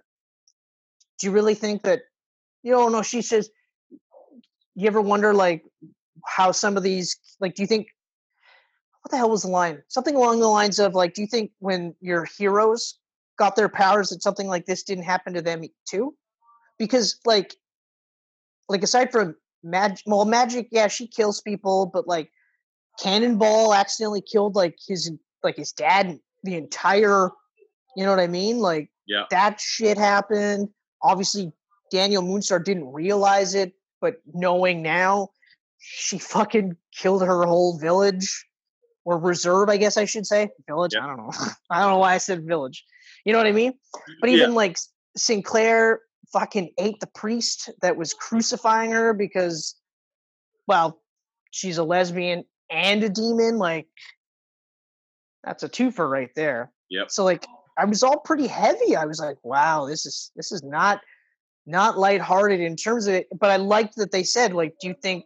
do 1.20 1.28
you 1.28 1.32
really 1.32 1.55
think 1.55 1.84
that 1.84 2.01
you 2.63 2.72
know 2.72 2.89
no 2.89 3.01
she 3.01 3.22
says 3.22 3.49
you 4.76 4.88
ever 4.88 5.01
wonder 5.01 5.34
like 5.34 5.63
how 6.26 6.51
some 6.51 6.78
of 6.78 6.84
these 6.84 7.18
like 7.39 7.55
do 7.55 7.63
you 7.63 7.68
think 7.68 7.88
what 9.01 9.11
the 9.11 9.18
hell 9.18 9.30
was 9.30 9.43
the 9.43 9.47
line 9.47 9.82
something 9.88 10.15
along 10.15 10.39
the 10.39 10.47
lines 10.47 10.80
of 10.80 10.93
like 10.93 11.13
do 11.13 11.22
you 11.22 11.28
think 11.28 11.51
when 11.59 11.95
your 12.01 12.26
heroes 12.38 12.99
got 13.38 13.55
their 13.55 13.70
powers 13.70 14.09
that 14.09 14.22
something 14.22 14.47
like 14.47 14.65
this 14.65 14.84
didn't 14.84 15.03
happen 15.03 15.34
to 15.34 15.41
them 15.41 15.63
too 15.88 16.13
because 16.78 17.20
like 17.26 17.55
like 18.70 18.84
aside 18.84 19.11
from 19.11 19.36
magic 19.63 20.03
well 20.05 20.26
magic 20.26 20.68
yeah 20.72 20.88
she 20.88 21.07
kills 21.07 21.41
people 21.41 21.88
but 21.91 22.07
like 22.07 22.32
cannonball 22.99 23.74
accidentally 23.74 24.22
killed 24.22 24.55
like 24.55 24.78
his 24.88 25.11
like 25.43 25.55
his 25.55 25.72
dad 25.72 26.20
the 26.43 26.55
entire 26.55 27.30
you 27.95 28.03
know 28.03 28.11
what 28.11 28.20
i 28.20 28.28
mean? 28.28 28.59
Like 28.59 28.89
Yeah. 29.07 29.24
that 29.32 29.59
shit 29.59 29.97
happened. 29.97 30.70
Obviously 31.01 31.51
daniel 31.91 32.22
moonstar 32.22 32.63
didn't 32.63 32.91
realize 32.91 33.55
it 33.55 33.74
but 34.01 34.15
knowing 34.34 34.82
now 34.82 35.30
she 35.80 36.18
fucking 36.20 36.76
killed 36.95 37.22
her 37.26 37.45
whole 37.45 37.78
village 37.80 38.45
or 39.05 39.18
reserve 39.18 39.70
i 39.70 39.78
guess 39.78 39.97
i 39.97 40.05
should 40.05 40.26
say. 40.28 40.49
Village? 40.68 40.93
Yeah. 40.93 41.03
i 41.03 41.07
don't 41.07 41.18
know. 41.18 41.32
I 41.70 41.80
don't 41.82 41.91
know 41.91 41.97
why 41.99 42.13
i 42.13 42.18
said 42.20 42.45
village. 42.45 42.84
You 43.26 43.34
know 43.34 43.39
what 43.39 43.47
i 43.47 43.51
mean? 43.51 43.74
But 44.22 44.30
Yeah. 44.30 44.38
even 44.38 44.53
like 44.53 44.78
sinclair 45.15 46.01
fucking 46.34 46.72
ate 46.78 47.00
the 47.00 47.08
priest 47.08 47.70
that 47.82 47.98
was 47.98 48.14
crucifying 48.14 48.92
her 48.92 49.14
because 49.14 49.76
well 50.68 51.00
she's 51.52 51.78
a 51.78 51.84
lesbian 51.84 52.44
and 52.70 53.04
a 53.04 53.10
demon 53.10 53.58
like 53.58 53.88
that's 55.44 55.64
a 55.64 55.70
twofer 55.70 56.10
right 56.10 56.32
there. 56.36 56.72
Yep. 56.90 57.12
so 57.12 57.24
like 57.24 57.46
i 57.78 57.86
was 57.86 58.04
all 58.04 58.20
pretty 58.20 58.48
heavy. 58.48 58.96
I 58.96 59.06
was 59.06 59.20
like 59.20 59.38
wow 59.44 59.86
this 59.86 60.06
is 60.06 60.32
this 60.36 60.52
is 60.52 60.64
not 60.64 61.02
not 61.66 61.98
lighthearted 61.98 62.60
in 62.62 62.76
terms 62.76 63.08
of 63.08 63.16
it. 63.16 63.28
But 63.38 63.52
i 63.52 63.58
liked 63.58 63.96
that 63.98 64.12
they 64.12 64.24
said 64.24 64.54
like 64.54 64.76
do 64.82 64.88
you 64.88 64.96
think 65.02 65.26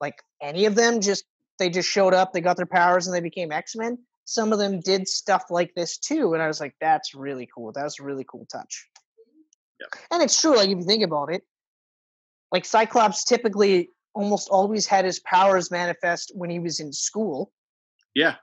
like 0.00 0.22
any 0.42 0.66
of 0.66 0.74
them 0.74 1.00
just 1.00 1.24
they 1.58 1.70
just 1.70 1.88
showed 1.88 2.14
up 2.14 2.32
they 2.32 2.40
got 2.40 2.56
their 2.56 2.66
powers 2.66 3.06
and 3.06 3.14
they 3.14 3.20
became 3.20 3.52
x-men? 3.52 3.98
Some 4.26 4.52
of 4.52 4.58
them 4.58 4.80
did 4.80 5.08
stuff 5.08 5.44
like 5.50 5.74
this 5.74 5.98
too 5.98 6.34
and 6.34 6.42
i 6.42 6.46
was 6.46 6.60
like 6.60 6.74
that's 6.80 7.14
really 7.14 7.48
cool. 7.54 7.72
That's 7.72 8.00
a 8.00 8.02
really 8.02 8.26
cool 8.30 8.46
touch 8.50 8.89
Yep. 9.80 9.88
and 10.12 10.22
it's 10.22 10.40
true 10.40 10.54
like 10.56 10.68
if 10.68 10.78
you 10.78 10.84
think 10.84 11.02
about 11.02 11.32
it 11.32 11.42
like 12.52 12.64
cyclops 12.64 13.24
typically 13.24 13.88
almost 14.14 14.48
always 14.50 14.86
had 14.86 15.04
his 15.04 15.20
powers 15.20 15.70
manifest 15.70 16.32
when 16.34 16.50
he 16.50 16.58
was 16.58 16.80
in 16.80 16.92
school 16.92 17.52
Yeah. 18.14 18.34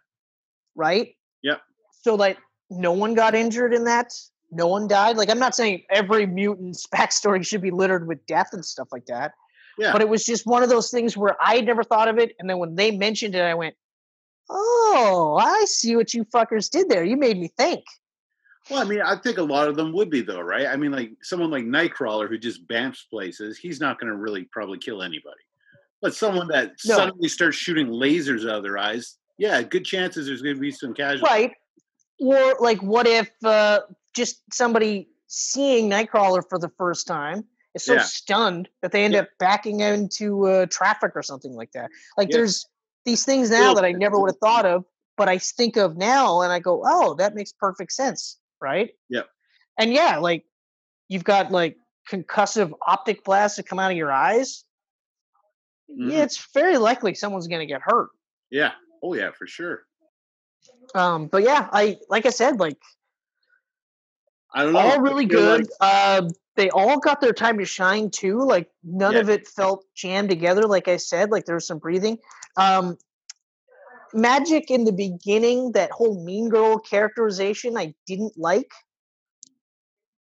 right 0.76 1.16
Yeah. 1.44 1.58
so 2.02 2.16
like 2.16 2.38
no 2.70 2.92
one 2.92 3.14
got 3.14 3.36
injured 3.36 3.74
in 3.74 3.84
that 3.86 4.12
no 4.52 4.68
one 4.68 4.88
died 4.88 5.18
like 5.18 5.30
i'm 5.30 5.40
not 5.40 5.56
saying 5.56 5.84
every 5.90 6.26
mutant's 6.26 6.88
backstory 6.94 7.46
should 7.46 7.62
be 7.62 7.72
littered 7.72 8.08
with 8.08 8.26
death 8.26 8.50
and 8.54 8.64
stuff 8.66 8.88
like 8.92 9.06
that 9.08 9.34
Yeah. 9.78 9.92
but 9.92 10.02
it 10.02 10.10
was 10.10 10.24
just 10.26 10.46
one 10.48 10.64
of 10.64 10.70
those 10.70 10.90
things 10.90 11.16
where 11.18 11.36
i 11.42 11.56
had 11.56 11.66
never 11.66 11.84
thought 11.84 12.08
of 12.08 12.18
it 12.18 12.34
and 12.40 12.50
then 12.50 12.58
when 12.58 12.76
they 12.76 12.92
mentioned 12.92 13.36
it 13.36 13.42
i 13.42 13.54
went 13.54 13.76
oh 14.50 15.38
i 15.42 15.66
see 15.66 15.96
what 15.98 16.14
you 16.14 16.24
fuckers 16.26 16.70
did 16.70 16.90
there 16.90 17.04
you 17.04 17.18
made 17.18 17.38
me 17.38 17.50
think 17.58 17.84
Well, 18.70 18.80
I 18.82 18.84
mean, 18.86 19.01
I 19.01 19.15
think 19.15 19.38
a 19.38 19.43
lot 19.43 19.68
of 19.68 19.76
them 19.76 19.93
would 19.93 20.09
be 20.09 20.22
though, 20.22 20.41
right? 20.41 20.68
I 20.68 20.76
mean, 20.76 20.91
like 20.91 21.11
someone 21.22 21.51
like 21.51 21.63
Nightcrawler 21.63 22.28
who 22.28 22.38
just 22.38 22.68
bamps 22.68 22.99
places, 23.09 23.57
he's 23.57 23.80
not 23.80 23.99
going 23.99 24.11
to 24.11 24.18
really 24.18 24.43
probably 24.51 24.78
kill 24.78 25.01
anybody. 25.01 25.41
But 26.01 26.13
someone 26.15 26.47
that 26.49 26.74
No. 26.86 26.95
suddenly 26.97 27.28
starts 27.30 27.57
shooting 27.57 27.88
lasers 27.88 28.43
out 28.43 28.57
of 28.57 28.63
their 28.63 28.78
eyes, 28.78 29.18
yeah, 29.38 29.61
good 29.61 29.86
chances 29.86 30.28
there's 30.28 30.41
going 30.41 30.55
to 30.55 30.61
be 30.61 30.72
some 30.72 30.93
casualties. 30.93 31.24
right 31.24 31.51
or 32.20 32.55
like 32.59 32.82
what 32.82 33.05
if 33.05 33.30
uh 33.43 33.80
just 34.15 34.41
somebody 34.51 35.07
seeing 35.28 35.88
nightcrawler 35.88 36.41
for 36.49 36.57
the 36.57 36.70
first 36.78 37.05
time 37.05 37.43
is 37.76 37.86
so 37.86 37.93
Yeah. 37.93 38.01
stunned 38.01 38.68
that 38.82 38.91
they 38.91 39.03
end 39.05 39.13
Yeah. 39.13 39.22
up 39.22 39.30
backing 39.38 39.82
into 39.82 40.47
uh, 40.47 40.65
traffic 40.65 41.11
or 41.15 41.22
something 41.22 41.53
like 41.53 41.72
that 41.74 41.91
like 42.18 42.30
Yeah. 42.30 42.38
there's 42.38 42.65
these 43.05 43.24
things 43.24 43.51
now 43.51 43.76
that 43.76 43.86
i 43.86 43.91
never 43.91 44.20
would 44.20 44.32
have 44.32 44.39
thought 44.39 44.65
of 44.65 44.84
but 45.15 45.30
i 45.30 45.38
think 45.38 45.78
of 45.78 45.95
now 45.95 46.41
and 46.41 46.51
i 46.51 46.57
go 46.59 46.82
oh 46.84 47.13
that 47.15 47.36
makes 47.36 47.51
perfect 47.51 47.91
sense 47.91 48.39
right 48.62 48.91
Yep. 49.10 49.28
and 49.80 49.93
yeah 49.93 50.18
like 50.18 50.45
you've 51.08 51.24
got 51.24 51.51
like 51.51 51.78
concussive 52.10 52.72
optic 52.86 53.24
blasts 53.24 53.58
that 53.58 53.68
come 53.68 53.80
out 53.80 53.91
of 53.91 53.97
your 53.97 54.12
eyes 54.12 54.64
Mhm. 55.89 56.12
yeah 56.12 56.24
it's 56.24 56.47
very 56.53 56.78
likely 56.78 57.14
someone's 57.14 57.47
going 57.47 57.62
to 57.62 57.66
get 57.66 57.82
hurt 57.84 58.10
Yeah. 58.49 58.72
Oh 59.03 59.14
yeah, 59.14 59.32
for 59.32 59.47
sure. 59.47 59.84
um 60.95 61.28
but 61.28 61.43
yeah 61.43 61.68
i 61.72 61.97
like 62.10 62.26
i 62.26 62.30
said 62.30 62.60
like 62.60 62.78
I 64.53 64.64
don't 64.64 64.74
know. 64.74 64.80
all 64.80 65.01
really 65.01 65.26
good. 65.26 65.68
like- 65.82 66.20
Um, 66.22 66.30
they 66.55 66.70
all 66.70 66.99
got 66.99 67.20
their 67.22 67.34
time 67.34 67.60
to 67.60 67.66
shine 67.66 68.10
too. 68.10 68.39
Like 68.39 68.72
none 68.82 69.14
Yeah. 69.14 69.20
of 69.20 69.30
it 69.30 69.45
felt 69.47 69.86
jammed 69.93 70.30
together. 70.30 70.64
Like 70.64 70.88
I 70.88 70.97
said, 70.97 71.30
like 71.32 71.45
there 71.45 71.55
was 71.55 71.68
some 71.68 71.80
breathing. 71.80 72.18
Um, 72.55 72.97
Magic 74.14 74.70
in 74.72 74.84
the 74.86 74.91
beginning, 74.91 75.74
that 75.74 75.91
whole 75.91 76.24
Mean 76.24 76.49
Girl 76.49 76.78
characterization, 76.80 77.78
I 77.78 77.93
didn't 78.05 78.34
like, 78.38 78.72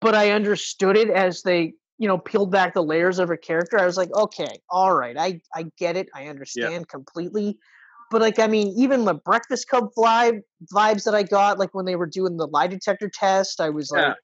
but 0.00 0.14
I 0.14 0.30
understood 0.30 0.96
it 0.96 1.10
as 1.10 1.42
they 1.42 1.74
you 1.98 2.08
know, 2.08 2.18
peeled 2.18 2.50
back 2.50 2.74
the 2.74 2.82
layers 2.82 3.18
of 3.18 3.28
her 3.28 3.36
character, 3.36 3.78
I 3.78 3.86
was 3.86 3.96
like, 3.96 4.12
okay, 4.12 4.60
all 4.68 4.94
right, 4.94 5.16
I 5.18 5.40
I 5.54 5.66
get 5.78 5.96
it, 5.96 6.08
I 6.14 6.26
understand 6.26 6.88
completely. 6.88 7.58
But 8.10 8.20
like, 8.20 8.38
I 8.38 8.46
mean, 8.46 8.68
even 8.76 9.04
the 9.04 9.14
Breakfast 9.14 9.68
Club 9.68 9.88
vibe 9.96 10.42
vibes 10.72 11.04
that 11.04 11.14
I 11.14 11.22
got, 11.22 11.58
like 11.58 11.74
when 11.74 11.86
they 11.86 11.96
were 11.96 12.06
doing 12.06 12.36
the 12.36 12.46
lie 12.46 12.66
detector 12.66 13.10
test, 13.12 13.60
I 13.60 13.70
was 13.70 13.90
Yeah. 13.92 14.08
like, 14.08 14.16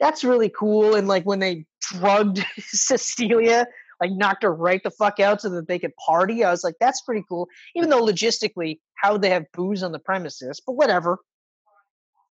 that's 0.00 0.24
really 0.24 0.48
cool. 0.48 0.94
And 0.94 1.06
like 1.06 1.24
when 1.24 1.38
they 1.38 1.66
drugged 1.80 2.44
Cecilia, 2.58 3.66
like 4.00 4.12
knocked 4.12 4.42
her 4.42 4.54
right 4.54 4.82
the 4.82 4.90
fuck 4.90 5.18
out 5.20 5.40
so 5.40 5.48
that 5.50 5.68
they 5.68 5.78
could 5.78 5.94
party, 5.96 6.44
I 6.44 6.50
was 6.50 6.62
like, 6.64 6.76
that's 6.80 7.00
pretty 7.02 7.24
cool. 7.28 7.48
Even 7.74 7.90
though 7.90 8.04
logistically, 8.04 8.78
how 8.96 9.12
would 9.12 9.22
they 9.22 9.30
have 9.30 9.44
booze 9.52 9.82
on 9.82 9.92
the 9.92 9.98
premises? 9.98 10.60
But 10.64 10.72
whatever 10.72 11.18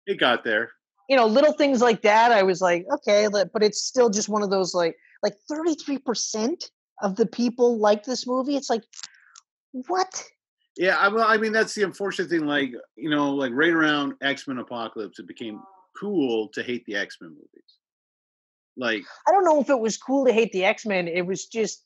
It 0.06 0.20
got 0.20 0.44
there. 0.44 0.70
you 1.10 1.16
know, 1.16 1.26
little 1.28 1.54
things 1.54 1.82
like 1.82 2.02
that. 2.04 2.32
I 2.32 2.44
was 2.44 2.62
like, 2.62 2.86
okay, 2.92 3.28
but 3.32 3.64
it's 3.64 3.84
still 3.84 4.10
just 4.10 4.30
one 4.30 4.44
of 4.44 4.50
those 4.50 4.74
like 4.74 4.96
like 5.24 5.36
33% 5.52 6.70
of 7.02 7.16
the 7.16 7.26
people 7.26 7.80
like 7.80 8.04
this 8.04 8.28
movie. 8.28 8.56
It's 8.56 8.70
like, 8.70 8.84
what? 9.88 10.24
Yeah, 10.78 10.98
I, 10.98 11.08
well, 11.08 11.26
I 11.28 11.38
mean 11.38 11.52
that's 11.52 11.74
the 11.74 11.84
unfortunate 11.84 12.30
thing. 12.30 12.46
Like 12.46 12.72
you 12.96 13.10
know, 13.10 13.32
like 13.32 13.52
right 13.54 13.72
around 13.72 14.14
X 14.22 14.48
Men 14.48 14.58
Apocalypse, 14.58 15.20
it 15.20 15.28
became 15.28 15.62
cool 16.00 16.50
to 16.50 16.62
hate 16.62 16.86
the 16.86 16.96
X 16.96 17.18
Men 17.22 17.32
movies. 17.32 17.80
Like 18.78 19.04
I 19.28 19.32
don't 19.32 19.46
know 19.46 19.62
if 19.62 19.70
it 19.70 19.80
was 19.80 19.98
cool 19.98 20.26
to 20.26 20.34
hate 20.34 20.52
the 20.52 20.66
X-Men. 20.66 21.08
It 21.08 21.26
was 21.26 21.46
just 21.46 21.84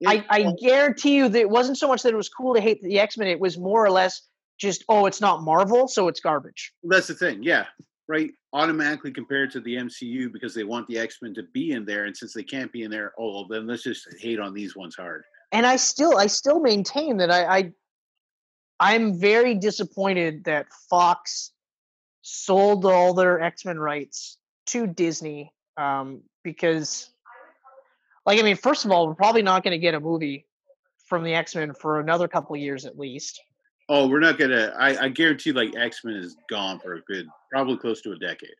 it- 0.00 0.08
I, 0.08 0.24
I 0.28 0.52
guarantee 0.60 1.16
you 1.16 1.28
that 1.28 1.38
it 1.40 1.50
wasn't 1.50 1.78
so 1.78 1.88
much 1.88 2.02
that 2.02 2.12
it 2.12 2.16
was 2.16 2.28
cool 2.28 2.54
to 2.54 2.60
hate 2.60 2.82
the 2.82 2.98
X-Men, 2.98 3.28
it 3.28 3.40
was 3.40 3.56
more 3.58 3.84
or 3.84 3.90
less 3.90 4.22
just, 4.58 4.84
oh, 4.88 5.06
it's 5.06 5.20
not 5.20 5.42
Marvel, 5.42 5.86
so 5.88 6.08
it's 6.08 6.20
garbage. 6.20 6.72
that's 6.84 7.06
the 7.08 7.14
thing. 7.14 7.42
Yeah, 7.42 7.66
right. 8.08 8.30
Automatically 8.52 9.12
compared 9.12 9.50
to 9.50 9.60
the 9.60 9.76
MCU 9.76 10.32
because 10.32 10.54
they 10.54 10.64
want 10.64 10.86
the 10.86 10.98
X 10.98 11.18
Men 11.20 11.34
to 11.34 11.42
be 11.52 11.72
in 11.72 11.84
there, 11.84 12.04
and 12.06 12.16
since 12.16 12.32
they 12.32 12.42
can't 12.42 12.72
be 12.72 12.82
in 12.82 12.90
there, 12.90 13.12
oh, 13.18 13.32
well, 13.32 13.48
then 13.48 13.66
let's 13.66 13.82
just 13.82 14.06
hate 14.18 14.40
on 14.40 14.54
these 14.54 14.74
ones 14.74 14.96
hard. 14.96 15.24
And 15.52 15.66
I 15.66 15.76
still 15.76 16.16
I 16.16 16.26
still 16.26 16.60
maintain 16.60 17.18
that 17.18 17.30
I, 17.30 17.58
I 17.58 17.72
I'm 18.80 19.18
very 19.20 19.54
disappointed 19.54 20.44
that 20.44 20.66
Fox 20.88 21.52
sold 22.22 22.84
all 22.86 23.14
their 23.14 23.40
X-Men 23.42 23.78
rights 23.78 24.38
to 24.66 24.86
Disney 24.86 25.52
um, 25.76 26.22
because 26.44 27.10
like 28.24 28.38
I 28.38 28.42
mean 28.42 28.56
first 28.56 28.84
of 28.84 28.90
all 28.90 29.06
we're 29.08 29.14
probably 29.14 29.42
not 29.42 29.62
going 29.64 29.72
to 29.72 29.78
get 29.78 29.94
a 29.94 30.00
movie 30.00 30.46
from 31.06 31.22
the 31.22 31.34
X-Men 31.34 31.72
for 31.74 32.00
another 32.00 32.26
couple 32.28 32.54
of 32.56 32.60
years 32.60 32.84
at 32.84 32.98
least. 32.98 33.40
Oh, 33.88 34.08
we're 34.08 34.18
not 34.18 34.36
gonna. 34.36 34.74
I, 34.76 35.04
I 35.04 35.08
guarantee, 35.08 35.52
like 35.52 35.76
X 35.76 36.00
Men 36.04 36.16
is 36.16 36.36
gone 36.50 36.80
for 36.80 36.94
a 36.94 37.00
good, 37.02 37.28
probably 37.52 37.76
close 37.76 38.00
to 38.02 38.10
a 38.10 38.18
decade. 38.18 38.50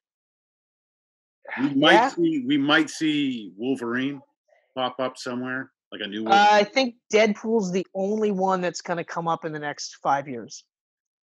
We 1.60 1.74
might 1.74 1.92
Yeah. 1.94 2.08
see. 2.10 2.44
We 2.46 2.56
might 2.56 2.90
see 2.90 3.52
Wolverine 3.56 4.20
pop 4.76 5.00
up 5.00 5.18
somewhere, 5.18 5.72
like 5.90 6.00
a 6.00 6.06
new. 6.06 6.26
Uh, 6.28 6.46
I 6.50 6.62
think 6.62 6.94
Deadpool's 7.12 7.72
the 7.72 7.84
only 7.94 8.30
one 8.30 8.60
that's 8.60 8.80
going 8.80 8.98
to 8.98 9.04
come 9.04 9.26
up 9.26 9.44
in 9.44 9.50
the 9.52 9.58
next 9.58 9.96
5 9.96 10.28
years. 10.28 10.62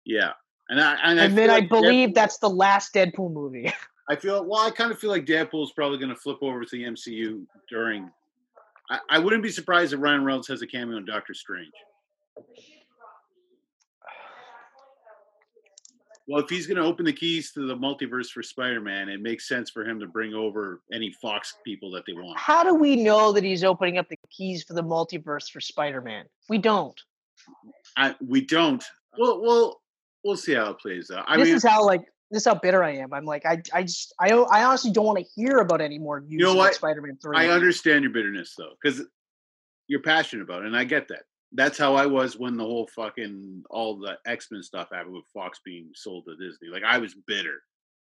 yeah, 0.04 0.34
and 0.68 0.80
I 0.80 0.92
and, 1.02 1.18
And 1.18 1.20
I 1.20 1.26
then 1.34 1.48
feel 1.48 1.50
I 1.56 1.60
believe 1.66 2.08
Deadpool- 2.10 2.14
that's 2.14 2.38
the 2.38 2.48
last 2.50 2.94
Deadpool 2.94 3.32
movie. 3.32 3.72
I 4.10 4.16
feel 4.16 4.44
well. 4.44 4.66
I 4.66 4.72
kind 4.72 4.90
of 4.90 4.98
feel 4.98 5.10
like 5.10 5.24
Deadpool 5.24 5.62
is 5.62 5.70
probably 5.70 5.96
going 5.96 6.08
to 6.08 6.16
flip 6.16 6.38
over 6.42 6.64
to 6.64 6.70
the 6.70 6.82
MCU 6.82 7.46
during. 7.68 8.10
I, 8.90 8.98
I 9.08 9.18
wouldn't 9.20 9.40
be 9.40 9.50
surprised 9.50 9.92
if 9.92 10.00
Ryan 10.00 10.24
Reynolds 10.24 10.48
has 10.48 10.62
a 10.62 10.66
cameo 10.66 10.96
in 10.96 11.04
Doctor 11.04 11.32
Strange. 11.32 11.70
Well, 16.26 16.42
if 16.42 16.50
he's 16.50 16.66
going 16.66 16.76
to 16.76 16.82
open 16.82 17.04
the 17.04 17.12
keys 17.12 17.52
to 17.52 17.68
the 17.68 17.76
multiverse 17.76 18.30
for 18.30 18.42
Spider-Man, 18.42 19.08
it 19.08 19.20
makes 19.20 19.48
sense 19.48 19.70
for 19.70 19.84
him 19.84 20.00
to 20.00 20.06
bring 20.06 20.34
over 20.34 20.80
any 20.92 21.12
Fox 21.22 21.54
people 21.64 21.92
that 21.92 22.02
they 22.04 22.12
want. 22.12 22.36
How 22.36 22.64
do 22.64 22.74
we 22.74 22.96
know 22.96 23.30
that 23.32 23.44
he's 23.44 23.62
opening 23.62 23.96
up 23.98 24.08
the 24.08 24.16
keys 24.28 24.64
for 24.64 24.74
the 24.74 24.82
multiverse 24.82 25.50
for 25.50 25.60
Spider-Man? 25.60 26.24
We 26.48 26.58
don't. 26.58 27.00
I, 27.96 28.16
we 28.24 28.40
don't. 28.40 28.84
Well, 29.16 29.40
well, 29.40 29.80
we'll 30.24 30.36
see 30.36 30.54
how 30.54 30.70
it 30.70 30.78
plays 30.80 31.12
out. 31.12 31.24
I 31.28 31.36
this 31.36 31.46
mean, 31.46 31.56
is 31.56 31.64
how 31.64 31.84
like 31.84 32.02
this 32.30 32.42
is 32.42 32.46
how 32.46 32.54
bitter 32.54 32.82
I 32.82 32.96
am. 32.96 33.12
I'm 33.12 33.24
like 33.24 33.44
I 33.46 33.62
I 33.72 33.82
just 33.82 34.14
I 34.18 34.30
I 34.30 34.64
honestly 34.64 34.90
don't 34.90 35.06
want 35.06 35.18
to 35.18 35.24
hear 35.34 35.58
about 35.58 35.80
any 35.80 35.98
more 35.98 36.20
news 36.20 36.40
know 36.40 36.52
about 36.52 36.58
what? 36.58 36.74
Spider-Man 36.74 37.18
three. 37.22 37.36
I 37.36 37.48
understand 37.48 38.04
your 38.04 38.12
bitterness 38.12 38.54
though, 38.56 38.72
because 38.82 39.02
you're 39.88 40.02
passionate 40.02 40.42
about 40.42 40.62
it, 40.62 40.66
and 40.66 40.76
I 40.76 40.84
get 40.84 41.08
that. 41.08 41.22
That's 41.52 41.76
how 41.76 41.96
I 41.96 42.06
was 42.06 42.38
when 42.38 42.56
the 42.56 42.64
whole 42.64 42.88
fucking 42.94 43.64
all 43.70 43.98
the 43.98 44.18
X 44.26 44.48
Men 44.50 44.62
stuff 44.62 44.88
happened 44.92 45.14
with 45.14 45.24
Fox 45.34 45.60
being 45.64 45.90
sold 45.94 46.26
to 46.26 46.36
Disney. 46.36 46.68
Like 46.68 46.84
I 46.84 46.98
was 46.98 47.14
bitter. 47.26 47.60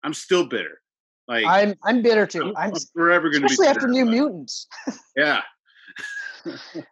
I'm 0.03 0.13
still 0.13 0.47
bitter. 0.47 0.81
Like 1.27 1.45
I'm 1.45 1.75
I'm 1.83 2.01
bitter 2.01 2.25
too. 2.25 2.41
I'm, 2.41 2.57
I'm 2.57 2.73
I'm 2.73 2.81
forever 2.95 3.29
going 3.29 3.41
to 3.41 3.47
be 3.47 3.53
especially 3.53 3.67
after 3.67 3.87
New. 3.87 4.05
Mutants. 4.05 4.67
Yeah, 5.15 5.41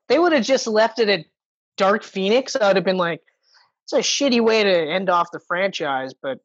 They 0.08 0.20
would 0.20 0.34
have 0.34 0.44
just 0.44 0.68
left 0.68 1.00
it 1.00 1.10
at 1.10 1.26
Dark 1.78 2.04
Phoenix. 2.04 2.56
I 2.56 2.68
would 2.68 2.76
have 2.76 2.86
been 2.86 2.98
like, 2.98 3.22
it's 3.84 3.94
a 3.94 3.98
shitty 4.00 4.42
way 4.42 4.64
to 4.64 4.92
end 4.92 5.10
off 5.10 5.32
the 5.32 5.40
franchise, 5.40 6.14
but 6.20 6.40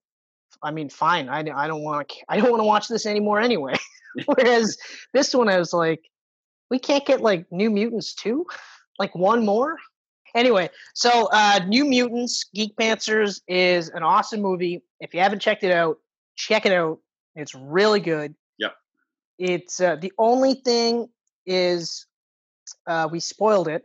I 0.62 0.70
mean, 0.70 0.88
fine. 0.88 1.28
I, 1.28 1.38
I 1.54 1.66
don't 1.66 1.82
want 1.82 2.08
to. 2.08 2.14
I 2.28 2.38
don't 2.38 2.50
want 2.50 2.60
to 2.60 2.66
watch 2.66 2.88
this 2.88 3.06
anymore 3.06 3.40
anyway. 3.40 3.74
Whereas 4.26 4.76
this 5.12 5.34
one, 5.34 5.48
I 5.48 5.58
was 5.58 5.72
like, 5.72 6.02
we 6.70 6.78
can't 6.78 7.06
get 7.06 7.20
like 7.20 7.50
New 7.50 7.70
Mutants 7.70 8.14
too, 8.14 8.46
like 8.98 9.14
one 9.14 9.44
more. 9.44 9.76
Anyway, 10.34 10.70
so 10.94 11.28
uh, 11.32 11.60
New 11.66 11.84
Mutants 11.84 12.48
Geek 12.54 12.76
Pantsers 12.76 13.40
is 13.48 13.88
an 13.88 14.02
awesome 14.02 14.40
movie. 14.40 14.82
If 15.00 15.12
you 15.12 15.20
haven't 15.20 15.40
checked 15.40 15.64
it 15.64 15.72
out, 15.72 15.96
check 16.36 16.66
it 16.66 16.72
out. 16.72 17.00
It's 17.34 17.54
really 17.54 18.00
good. 18.00 18.34
Yep. 18.58 18.74
It's 19.38 19.80
uh, 19.80 19.96
the 19.96 20.12
only 20.18 20.54
thing 20.54 21.08
is 21.46 22.06
uh, 22.86 23.08
we 23.10 23.18
spoiled 23.18 23.68
it, 23.68 23.82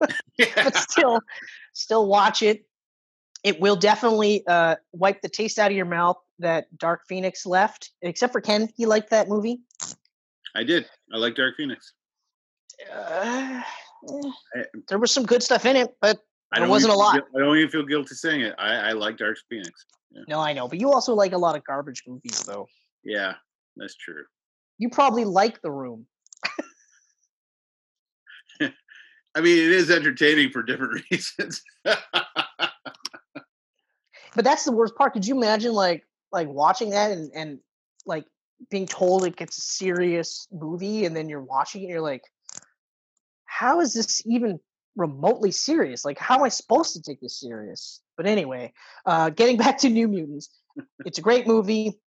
but 0.00 0.76
still, 0.76 1.20
still 1.72 2.08
watch 2.08 2.42
it. 2.42 2.64
It 3.44 3.60
will 3.60 3.76
definitely 3.76 4.46
uh, 4.46 4.76
wipe 4.92 5.20
the 5.20 5.28
taste 5.28 5.58
out 5.58 5.70
of 5.70 5.76
your 5.76 5.86
mouth 5.86 6.16
that 6.38 6.66
Dark 6.78 7.02
Phoenix 7.08 7.44
left. 7.44 7.90
Except 8.02 8.32
for 8.32 8.40
Ken, 8.40 8.68
he 8.76 8.86
liked 8.86 9.10
that 9.10 9.28
movie. 9.28 9.60
I 10.54 10.62
did. 10.62 10.86
I 11.12 11.16
like 11.16 11.34
Dark 11.34 11.56
Phoenix. 11.56 11.92
Uh, 12.92 13.60
eh, 14.08 14.30
I, 14.54 14.64
there 14.88 14.98
was 14.98 15.10
some 15.12 15.24
good 15.24 15.42
stuff 15.42 15.66
in 15.66 15.76
it, 15.76 15.94
but 16.00 16.18
I 16.52 16.60
There 16.60 16.68
wasn't 16.68 16.92
a 16.92 16.96
lot. 16.96 17.14
feel- 17.14 17.24
I 17.36 17.38
don't 17.44 17.56
even 17.56 17.70
feel 17.70 17.84
guilty 17.84 18.14
saying 18.14 18.42
it. 18.42 18.54
I, 18.58 18.74
I 18.74 18.92
like 18.92 19.16
Dark 19.16 19.36
Phoenix. 19.48 19.86
no, 20.28 20.38
I 20.38 20.52
know. 20.52 20.68
But 20.68 20.80
you 20.80 20.92
also 20.92 21.14
like 21.14 21.32
a 21.32 21.38
lot 21.38 21.56
of 21.56 21.64
garbage 21.64 22.02
movies, 22.06 22.42
though. 22.44 22.66
Yeah, 23.02 23.34
that's 23.76 23.96
true. 23.96 24.24
You 24.78 24.88
probably 24.90 25.24
like 25.24 25.60
The 25.62 25.70
Room. 25.70 26.06
I 29.34 29.40
mean, 29.40 29.56
it 29.58 29.70
is 29.72 29.90
entertaining 29.90 30.50
for 30.50 30.62
different 30.62 31.02
reasons. 31.10 31.62
But 34.34 34.44
that's 34.44 34.64
the 34.64 34.72
worst 34.72 34.96
part. 34.96 35.12
Could 35.12 35.26
you 35.26 35.36
imagine 35.36 35.72
like 35.72 36.04
like 36.30 36.48
watching 36.48 36.90
that 36.90 37.10
and 37.10 37.30
and 37.34 37.58
like 38.06 38.24
being 38.70 38.86
told 38.86 39.24
it 39.24 39.36
gets 39.36 39.58
a 39.58 39.60
serious 39.60 40.46
movie 40.52 41.04
and 41.04 41.16
then 41.16 41.28
you're 41.28 41.40
watching 41.42 41.82
it 41.82 41.84
and 41.84 41.92
you're 41.92 42.00
like, 42.00 42.22
how 43.44 43.80
is 43.80 43.92
this 43.92 44.22
even 44.26 44.60
remotely 44.96 45.50
serious? 45.50 46.04
Like, 46.04 46.18
how 46.18 46.36
am 46.36 46.44
I 46.44 46.48
supposed 46.48 46.94
to 46.94 47.02
take 47.02 47.20
this 47.20 47.38
serious? 47.38 48.00
But 48.16 48.26
anyway, 48.26 48.72
uh, 49.06 49.30
getting 49.30 49.56
back 49.64 49.78
to 49.78 49.88
New 49.90 50.08
Mutants, 50.08 50.50
it's 51.04 51.18
a 51.18 51.22
great 51.22 51.46
movie. 51.46 52.00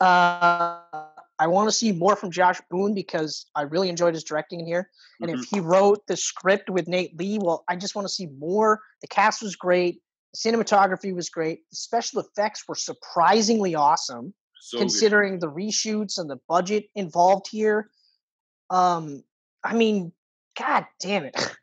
Uh, 0.00 0.80
I 1.38 1.46
want 1.46 1.68
to 1.68 1.72
see 1.72 1.92
more 1.92 2.16
from 2.16 2.30
Josh 2.30 2.60
Boone 2.70 2.94
because 2.94 3.46
I 3.54 3.62
really 3.62 3.88
enjoyed 3.88 4.14
his 4.14 4.24
directing 4.24 4.60
in 4.60 4.66
here. 4.66 4.90
And 5.20 5.30
Mhm. 5.30 5.42
if 5.42 5.44
he 5.44 5.60
wrote 5.60 6.06
the 6.06 6.16
script 6.16 6.68
with 6.68 6.86
Knate 6.88 7.18
Lee, 7.18 7.38
well, 7.38 7.64
I 7.68 7.76
just 7.76 7.94
want 7.94 8.06
to 8.06 8.12
see 8.12 8.26
more. 8.26 8.80
The 9.00 9.08
cast 9.08 9.42
was 9.42 9.56
great. 9.56 10.02
Cinematography 10.36 11.14
was 11.14 11.28
great. 11.28 11.68
The 11.70 11.76
special 11.76 12.20
effects 12.20 12.64
were 12.68 12.74
surprisingly 12.74 13.74
awesome 13.74 14.34
so 14.60 14.78
good. 14.78 14.82
considering 14.82 15.38
the 15.38 15.50
reshoots 15.50 16.18
and 16.18 16.30
the 16.30 16.38
budget 16.48 16.84
involved 16.94 17.46
here. 17.50 17.90
Um, 18.68 19.24
I 19.64 19.74
mean, 19.74 20.12
god 20.58 20.86
damn 21.00 21.24
it. 21.24 21.36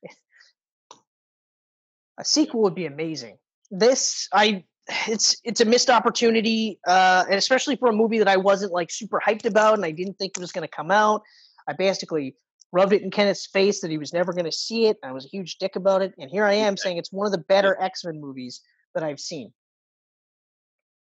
a 2.20 2.26
sequel 2.26 2.64
would 2.64 2.76
be 2.76 2.86
amazing. 2.86 3.38
This 3.72 4.28
I 4.34 4.66
it's 5.08 5.38
it's 5.44 5.62
a 5.62 5.66
missed 5.66 5.90
opportunity, 5.90 6.80
uh, 6.88 7.26
and 7.28 7.36
especially 7.36 7.76
for 7.76 7.90
a 7.90 7.94
movie 7.94 8.20
that 8.20 8.28
I 8.28 8.38
wasn't 8.38 8.72
like 8.72 8.90
super 8.92 9.22
hyped 9.26 9.46
about 9.46 9.76
and 9.76 9.86
I 9.86 9.92
didn't 9.92 10.16
think 10.16 10.34
it 10.36 10.42
was 10.42 10.52
gonna 10.52 10.68
come 10.68 10.92
out. 10.92 11.22
I 11.68 11.74
basically 11.74 12.36
rubbed 12.72 12.94
it 12.94 13.02
in 13.02 13.12
Kenneth's 13.12 13.48
face 13.48 13.82
that 13.82 13.92
he 13.92 13.98
was 13.98 14.14
never 14.14 14.34
gonna 14.34 14.52
see 14.52 14.88
it. 14.88 14.98
I 15.04 15.12
was 15.12 15.26
a 15.26 15.30
huge 15.30 15.58
dick 15.58 15.76
about 15.76 16.02
it, 16.02 16.14
and 16.18 16.30
here 16.30 16.46
I 16.46 16.54
am 16.54 16.78
saying 16.78 16.98
it's 16.98 17.12
one 17.12 17.26
of 17.26 17.32
the 17.32 17.38
better 17.38 17.80
X-Men 17.82 18.20
movies 18.20 18.62
that 18.94 19.04
I've 19.04 19.20
seen. 19.20 19.54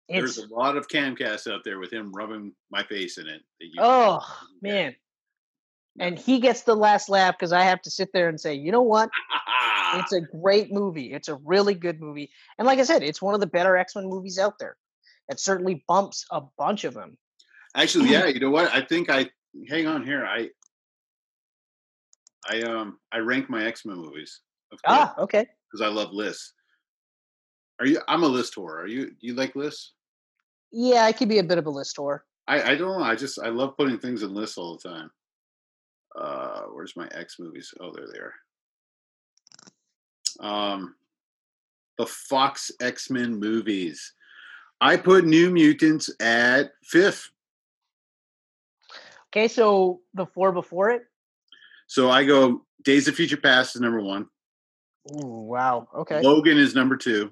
There's 0.07 0.37
a 0.37 0.47
lot 0.53 0.77
of 0.77 0.87
camcasts 0.87 1.51
out 1.51 1.63
there 1.63 1.79
with 1.79 1.91
him 1.91 2.11
rubbing 2.11 2.53
my 2.69 2.83
face 2.83 3.17
in 3.17 3.27
it. 3.27 3.41
Oh 3.79 4.19
Yeah. 4.61 4.71
man. 4.71 4.95
And 5.99 6.19
he 6.19 6.39
gets 6.39 6.61
the 6.63 6.75
last 6.75 7.07
laugh 7.09 7.35
because 7.39 7.53
I 7.53 7.63
have 7.63 7.81
to 7.83 7.89
sit 7.89 8.11
there 8.13 8.27
and 8.27 8.39
say, 8.39 8.53
you 8.53 8.71
know 8.71 8.81
what? 8.81 9.09
It's 9.95 10.11
a 10.11 10.19
great 10.41 10.71
movie. 10.71 11.13
It's 11.13 11.29
a 11.29 11.35
really 11.35 11.73
good 11.73 12.01
movie. 12.01 12.29
And 12.59 12.65
like 12.67 12.79
I 12.79 12.83
said, 12.83 13.01
it's 13.01 13.21
one 13.21 13.33
of 13.33 13.39
the 13.39 13.47
better 13.47 13.77
X-Men 13.77 14.05
movies 14.05 14.37
out 14.37 14.59
there. 14.59 14.75
It 15.29 15.39
certainly 15.39 15.83
bumps 15.87 16.25
a 16.31 16.41
bunch 16.57 16.83
of 16.83 16.93
them. 16.93 17.17
Actually, 17.75 18.09
yeah. 18.11 18.25
You 18.27 18.39
know 18.41 18.51
what? 18.51 18.71
I 18.73 18.81
think 18.81 19.09
I 19.09 19.29
hang 19.69 19.87
on 19.87 20.05
here. 20.05 20.25
I 20.25 20.49
I 22.49 22.61
um 22.61 22.99
I 23.11 23.17
rank 23.19 23.49
my 23.49 23.65
X 23.65 23.85
Men 23.85 23.97
movies. 23.97 24.41
Ah, 24.85 25.15
okay. 25.17 25.45
Because 25.71 25.85
I 25.85 25.89
love 25.89 26.11
lists. 26.11 26.53
Are 27.79 27.85
you? 27.85 28.01
I'm 28.07 28.23
a 28.23 28.27
list 28.27 28.55
whore. 28.55 28.77
Are 28.77 28.87
you? 28.87 29.07
Do 29.07 29.27
you 29.27 29.33
like 29.33 29.55
lists? 29.55 29.93
Yeah, 30.71 31.03
I 31.05 31.11
could 31.11 31.29
be 31.29 31.39
a 31.39 31.43
bit 31.43 31.57
of 31.57 31.65
a 31.65 31.69
list 31.69 31.97
whore. 31.97 32.21
I 32.47 32.71
I 32.71 32.75
don't 32.75 32.99
know. 32.99 33.05
I 33.05 33.15
just 33.15 33.39
I 33.39 33.49
love 33.49 33.77
putting 33.77 33.97
things 33.97 34.23
in 34.23 34.33
lists 34.33 34.57
all 34.57 34.77
the 34.77 34.89
time. 34.89 35.11
Uh, 36.15 36.61
where's 36.71 36.95
my 36.95 37.07
X 37.11 37.37
movies? 37.39 37.73
Oh, 37.79 37.91
there 37.93 38.07
they 38.11 38.19
are. 38.19 38.33
there. 40.39 40.49
Um, 40.49 40.95
the 41.97 42.05
Fox 42.05 42.71
X 42.81 43.09
Men 43.09 43.35
movies. 43.39 44.13
I 44.81 44.97
put 44.97 45.25
New 45.25 45.51
Mutants 45.51 46.09
at 46.19 46.71
fifth. 46.83 47.29
Okay, 49.29 49.47
so 49.47 50.01
the 50.13 50.25
four 50.25 50.51
before 50.51 50.91
it. 50.91 51.03
So 51.87 52.09
I 52.09 52.23
go 52.25 52.65
Days 52.83 53.07
of 53.07 53.15
Future 53.15 53.37
Past 53.37 53.75
is 53.75 53.81
number 53.81 54.01
one. 54.01 54.27
Ooh, 55.11 55.27
wow. 55.27 55.87
Okay. 55.95 56.21
Logan 56.21 56.57
is 56.57 56.75
number 56.75 56.97
two. 56.97 57.31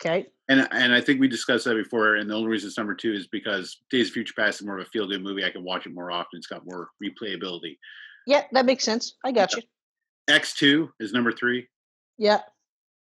Okay. 0.00 0.26
And 0.48 0.66
and 0.72 0.94
I 0.94 1.00
think 1.00 1.20
we 1.20 1.28
discussed 1.28 1.64
that 1.66 1.74
before. 1.74 2.16
And 2.16 2.28
the 2.28 2.34
only 2.34 2.48
reason 2.48 2.68
it's 2.68 2.78
number 2.78 2.94
two 2.94 3.12
is 3.12 3.26
because 3.26 3.78
Days 3.90 4.08
of 4.08 4.14
Future 4.14 4.34
Past 4.36 4.60
is 4.60 4.66
more 4.66 4.78
of 4.78 4.86
a 4.86 4.90
feel 4.90 5.06
good 5.06 5.22
movie. 5.22 5.44
I 5.44 5.50
can 5.50 5.62
watch 5.62 5.86
it 5.86 5.94
more 5.94 6.10
often. 6.10 6.38
It's 6.38 6.46
got 6.46 6.66
more 6.66 6.88
replayability. 7.02 7.78
Yeah, 8.26 8.44
that 8.52 8.66
makes 8.66 8.84
sense. 8.84 9.16
I 9.24 9.32
got 9.32 9.54
you. 9.54 9.62
X 10.28 10.54
two 10.54 10.90
is 11.00 11.12
number 11.12 11.32
three. 11.32 11.68
Yeah. 12.18 12.40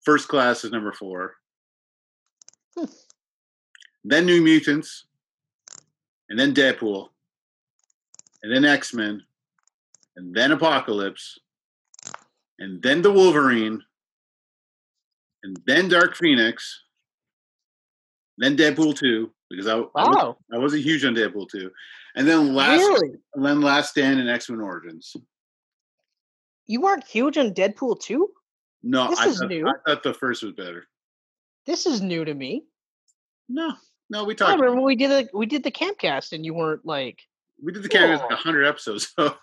First 0.04 0.28
Class 0.28 0.64
is 0.64 0.70
number 0.70 0.92
four. 0.92 1.34
Hmm. 2.76 2.84
Then 4.04 4.26
New 4.26 4.40
Mutants, 4.40 5.06
and 6.28 6.38
then 6.38 6.54
Deadpool, 6.54 7.08
and 8.42 8.52
then 8.52 8.64
X 8.64 8.94
Men, 8.94 9.22
and 10.16 10.34
then 10.34 10.52
Apocalypse, 10.52 11.38
and 12.58 12.82
then 12.82 13.02
the 13.02 13.12
Wolverine, 13.12 13.82
and 15.42 15.60
then 15.66 15.88
Dark 15.88 16.16
Phoenix, 16.16 16.82
then 18.38 18.56
Deadpool 18.56 18.96
two 18.96 19.30
because 19.50 19.66
I, 19.66 19.76
wow. 19.76 19.88
I, 19.94 20.02
was, 20.08 20.36
I 20.54 20.58
wasn't 20.58 20.82
huge 20.82 21.04
on 21.04 21.14
Deadpool 21.14 21.48
two, 21.50 21.70
and 22.14 22.26
then 22.26 22.54
last 22.54 22.80
really? 22.80 23.12
and 23.34 23.44
then 23.44 23.60
Last 23.60 23.90
Stand 23.90 24.20
and 24.20 24.28
X 24.28 24.50
Men 24.50 24.60
Origins. 24.60 25.14
You 26.66 26.80
weren't 26.80 27.06
huge 27.06 27.38
on 27.38 27.52
Deadpool 27.52 28.00
two. 28.00 28.30
No, 28.82 29.08
this 29.08 29.20
I 29.20 29.28
is 29.28 29.38
thought, 29.38 29.48
new. 29.48 29.68
I 29.68 29.72
thought 29.86 30.02
the 30.02 30.14
first 30.14 30.42
was 30.42 30.52
better. 30.52 30.86
This 31.66 31.86
is 31.86 32.00
new 32.00 32.24
to 32.24 32.34
me. 32.34 32.64
No, 33.48 33.74
no, 34.10 34.24
we 34.24 34.34
I 34.34 34.36
talked. 34.36 34.60
remember 34.60 34.82
we 34.82 34.96
did 34.96 35.10
the 35.10 35.28
we 35.36 35.46
did 35.46 35.62
the 35.62 35.70
campcast 35.70 36.32
and 36.32 36.44
you 36.44 36.54
weren't 36.54 36.84
like. 36.84 37.22
We 37.62 37.72
did 37.72 37.82
the 37.82 37.88
cameras 37.88 38.20
like 38.20 38.38
hundred 38.38 38.64
episodes. 38.64 39.12
So 39.18 39.34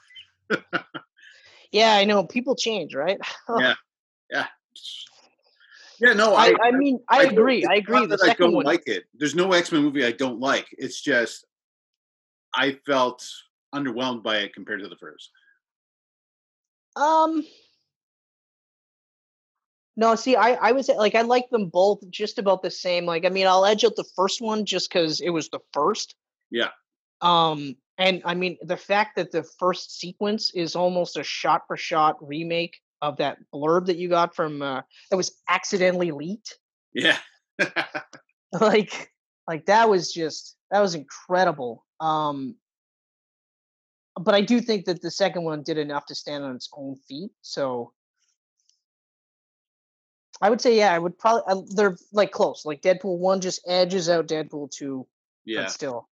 Yeah, 1.72 1.96
I 1.96 2.06
know 2.06 2.24
people 2.24 2.56
change, 2.56 2.94
right? 2.96 3.18
Yeah. 3.50 3.74
yeah, 4.32 4.46
yeah. 6.00 6.14
No, 6.14 6.36
I, 6.36 6.50
I, 6.50 6.56
I 6.66 6.72
mean, 6.72 7.00
I, 7.10 7.24
don't- 7.24 7.34
agree. 7.34 7.66
I 7.66 7.76
agree. 7.76 8.06
that 8.06 8.20
I 8.22 8.28
second 8.28 8.46
don't 8.48 8.54
one, 8.56 8.66
like 8.66 8.84
it. 8.88 9.06
There's 9.16 9.34
no 9.36 9.52
X 9.54 9.72
Men 9.72 9.82
movie 9.82 10.06
I 10.06 10.12
don't 10.12 10.40
like. 10.40 10.68
It's 10.78 11.02
just 11.02 11.46
I 12.56 12.78
felt 12.86 13.28
underwhelmed 13.74 14.22
by 14.22 14.38
it 14.38 14.54
compared 14.54 14.82
to 14.84 14.88
the 14.88 14.96
first. 14.98 15.32
um, 16.96 17.44
no, 19.96 20.16
see, 20.16 20.36
I 20.36 20.54
I 20.54 20.72
was 20.74 20.90
like 20.90 21.16
I 21.16 21.22
like 21.22 21.50
them 21.50 21.70
both 21.70 22.08
just 22.10 22.38
about 22.40 22.62
the 22.62 22.72
same. 22.72 23.06
Like, 23.06 23.26
I 23.26 23.30
mean, 23.30 23.48
I'll 23.48 23.66
edge 23.66 23.84
out 23.84 23.96
the 23.96 24.10
first 24.16 24.42
one 24.42 24.66
just 24.66 24.90
because 24.90 25.22
it 25.22 25.30
was 25.30 25.50
the 25.50 25.60
first. 25.72 26.16
Yeah. 26.52 26.70
Um, 27.22 27.76
and 27.98 28.22
I 28.26 28.34
mean, 28.34 28.58
the 28.62 28.78
fact 28.78 29.16
that 29.18 29.32
the 29.32 29.44
first 29.44 30.00
sequence 30.00 30.52
is 30.54 30.76
almost 30.76 31.18
a 31.18 31.24
shot 31.24 31.64
for 31.68 31.78
shot 31.78 32.18
remake 32.26 32.80
of 33.02 33.18
that 33.18 33.38
blurb 33.54 33.86
that 33.88 33.98
you 33.98 34.10
got 34.10 34.36
from 34.36 34.62
uh, 34.62 34.82
that 35.10 35.18
was 35.18 35.32
accidentally 35.50 36.12
leaked. 36.12 36.58
Yeah, 36.94 37.18
like 38.60 39.12
like 39.48 39.66
that 39.66 39.90
was 39.90 40.12
just 40.12 40.56
that 40.72 40.80
was 40.80 40.96
incredible 40.96 41.86
um 42.00 42.56
but 44.20 44.34
i 44.34 44.42
do 44.42 44.60
think 44.62 44.86
that 44.86 45.02
the 45.02 45.12
second 45.12 45.44
one 45.44 45.64
did 45.64 45.78
enough 45.78 46.06
to 46.06 46.16
stand 46.16 46.44
on 46.44 46.56
its 46.56 46.70
own 46.76 46.96
feet 46.96 47.32
so 47.42 47.92
i 50.42 50.50
would 50.50 50.62
say 50.62 50.78
yeah 50.78 50.94
i 50.94 51.00
would 51.00 51.18
probably 51.18 51.44
uh, 51.48 51.62
they're 51.76 51.98
like 52.12 52.32
close 52.32 52.66
like 52.66 52.82
deadpool 52.82 53.18
1 53.18 53.42
just 53.42 53.62
edges 53.68 54.10
out 54.10 54.28
deadpool 54.28 54.70
2 54.72 55.06
yeah. 55.46 55.64
but 55.64 55.72
still 55.72 56.08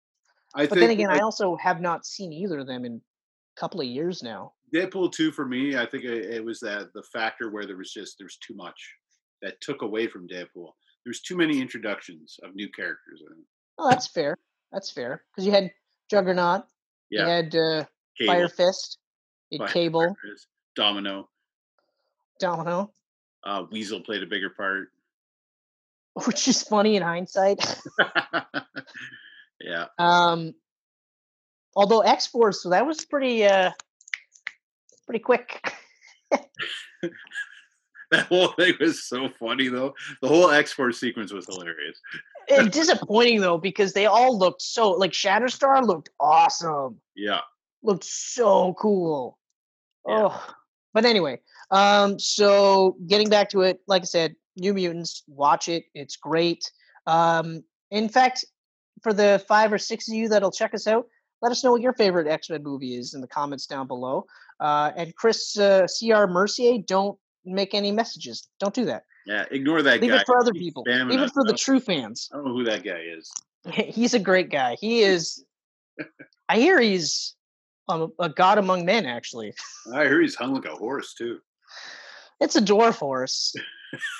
I 0.54 0.66
but 0.66 0.78
then 0.78 0.90
again 0.90 1.10
i 1.10 1.14
like, 1.14 1.22
also 1.22 1.56
have 1.56 1.80
not 1.80 2.04
seen 2.04 2.32
either 2.32 2.58
of 2.60 2.66
them 2.66 2.84
in 2.84 2.94
a 2.96 3.60
couple 3.60 3.80
of 3.80 3.86
years 3.86 4.22
now. 4.22 4.52
Deadpool 4.74 5.12
two 5.12 5.32
for 5.32 5.46
me, 5.46 5.76
I 5.76 5.86
think 5.86 6.04
it, 6.04 6.44
was 6.44 6.60
that 6.60 6.92
the 6.94 7.02
factor 7.02 7.50
where 7.50 7.66
there 7.66 7.76
was 7.76 7.92
just 7.92 8.18
there 8.18 8.24
was 8.24 8.36
too 8.36 8.54
much 8.54 8.94
that 9.42 9.60
took 9.60 9.82
away 9.82 10.06
from 10.06 10.28
Deadpool. 10.28 10.72
There's 11.04 11.20
too 11.20 11.36
many 11.36 11.60
introductions 11.60 12.38
of 12.42 12.54
new 12.54 12.68
characters. 12.70 13.22
I 13.28 13.32
oh 13.78 13.90
that's 13.90 14.06
fair 14.06 14.36
that's 14.72 14.90
fair 14.90 15.24
because 15.30 15.46
you 15.46 15.52
had 15.52 15.70
juggernaut 16.10 16.64
Yeah, 17.10 17.22
you 17.22 17.28
had 17.28 17.54
uh, 17.54 17.84
Cable, 18.18 18.32
fire 18.32 18.48
fist 18.48 18.98
you 19.50 19.58
had 19.58 19.66
Fire 19.66 19.72
cable. 19.72 20.16
Fist, 20.22 20.46
Domino, 20.76 21.28
domino. 22.38 22.92
Uh, 23.44 23.64
Weasel 23.70 24.00
played 24.00 24.22
a 24.22 24.26
bigger 24.26 24.50
part. 24.50 24.88
which 26.26 26.48
is 26.48 26.62
funny 26.62 26.96
in 26.96 27.02
hindsight 27.02 27.60
yeah, 29.60 29.86
Um, 29.98 30.54
although 31.76 32.00
X 32.00 32.26
Force, 32.26 32.62
so 32.62 32.70
that 32.70 32.86
was 32.86 33.04
pretty 33.04 33.44
uh 33.44 33.70
pretty 35.06 35.20
quick. 35.22 35.72
that 38.10 38.26
whole 38.26 38.48
thing 38.48 38.74
was 38.80 39.04
so 39.04 39.28
funny 39.28 39.68
though. 39.68 39.94
The 40.22 40.28
whole 40.28 40.50
X 40.50 40.72
Force 40.72 40.98
sequence 40.98 41.32
was 41.32 41.46
hilarious. 41.46 41.98
and 42.50 42.70
disappointing 42.72 43.40
though 43.40 43.58
because 43.58 43.92
they 43.92 44.06
all 44.06 44.36
looked 44.38 44.62
so 44.62 44.90
like 44.90 45.12
Shatterstar 45.12 45.84
looked 45.86 46.10
awesome, 46.18 47.00
Yeah, 47.14 47.40
looked 47.82 48.04
so 48.04 48.74
cool. 48.74 49.38
Yeah. 50.08 50.28
Oh, 50.28 50.54
but 50.92 51.04
anyway, 51.04 51.40
um, 51.70 52.18
so 52.18 52.96
getting 53.06 53.28
back 53.28 53.50
to 53.50 53.60
it, 53.62 53.80
like 53.86 54.02
I 54.02 54.06
said, 54.06 54.34
New 54.56 54.74
Mutants, 54.74 55.22
watch 55.28 55.68
it. 55.68 55.84
It's 55.94 56.16
great. 56.16 56.70
Um, 57.06 57.62
in 57.90 58.08
fact, 58.08 58.44
for 59.02 59.12
the 59.12 59.42
five 59.48 59.72
or 59.72 59.78
six 59.78 60.08
of 60.08 60.14
you 60.14 60.28
that'll 60.28 60.50
check 60.50 60.74
us 60.74 60.86
out, 60.86 61.06
let 61.42 61.52
us 61.52 61.64
know 61.64 61.72
what 61.72 61.80
your 61.80 61.92
favorite 61.94 62.26
X 62.26 62.50
Men 62.50 62.62
movie 62.62 62.96
is 62.96 63.14
in 63.14 63.20
the 63.20 63.26
comments 63.28 63.66
down 63.66 63.86
below. 63.86 64.26
Uh, 64.58 64.90
and 64.96 65.14
Chris 65.16 65.58
uh, 65.58 65.86
C.R. 65.86 66.26
Mercier, 66.26 66.78
don't 66.86 67.18
make 67.44 67.74
any 67.74 67.92
messages. 67.92 68.48
Don't 68.58 68.74
do 68.74 68.84
that. 68.84 69.04
yeah. 69.26 69.46
Ignore 69.50 69.82
that 69.82 70.00
Leave 70.00 70.10
guy. 70.10 70.18
it 70.18 70.26
for 70.26 70.38
other 70.38 70.52
He's 70.52 70.62
people. 70.62 70.84
Leave 70.86 71.20
it 71.20 71.30
for 71.32 71.44
the 71.44 71.54
true 71.54 71.80
fans. 71.80 72.28
I 72.32 72.36
don't 72.36 72.46
know 72.46 72.52
who 72.54 72.64
that 72.64 72.84
guy 72.84 73.00
is. 73.16 73.32
He's 73.94 74.14
a 74.14 74.18
great 74.18 74.50
guy. 74.50 74.76
He 74.80 75.00
is. 75.00 75.44
I 76.48 76.56
hear 76.58 76.80
he's 76.80 77.36
um, 77.88 78.12
a 78.18 78.28
god 78.28 78.58
among 78.58 78.84
men. 78.84 79.06
Actually, 79.06 79.54
I 79.94 80.04
hear 80.04 80.20
he's 80.20 80.34
hung 80.34 80.54
like 80.54 80.64
a 80.64 80.74
horse 80.74 81.14
too. 81.14 81.38
it's 82.40 82.56
a 82.56 82.60
dwarf 82.60 82.96
horse, 82.98 83.54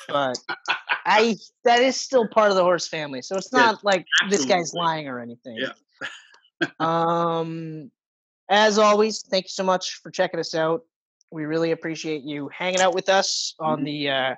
but 0.09 0.39
I 1.07 1.37
that 1.65 1.81
is 1.81 1.97
still 1.97 2.27
part 2.27 2.51
of 2.51 2.57
the 2.57 2.63
horse 2.63 2.87
family. 2.87 3.23
So 3.23 3.37
it's 3.37 3.53
not 3.53 3.83
like 3.85 4.07
this 4.29 4.45
guy's 4.45 4.75
lying 4.75 5.09
or 5.09 5.21
anything. 5.21 5.59
Yeah. 5.61 6.71
um, 6.81 7.91
as 8.49 8.79
always, 8.79 9.23
thank 9.23 9.47
you 9.47 9.51
so 9.51 9.65
much 9.65 10.01
for 10.03 10.11
checking 10.11 10.41
us 10.41 10.55
out. 10.55 10.83
We 11.31 11.45
really 11.45 11.71
appreciate 11.71 12.23
you 12.23 12.49
hanging 12.49 12.81
out 12.81 12.95
with 12.95 13.09
us 13.09 13.55
on 13.61 13.81
Mhm. 13.81 13.85
the 13.85 14.11
uh, 14.11 14.35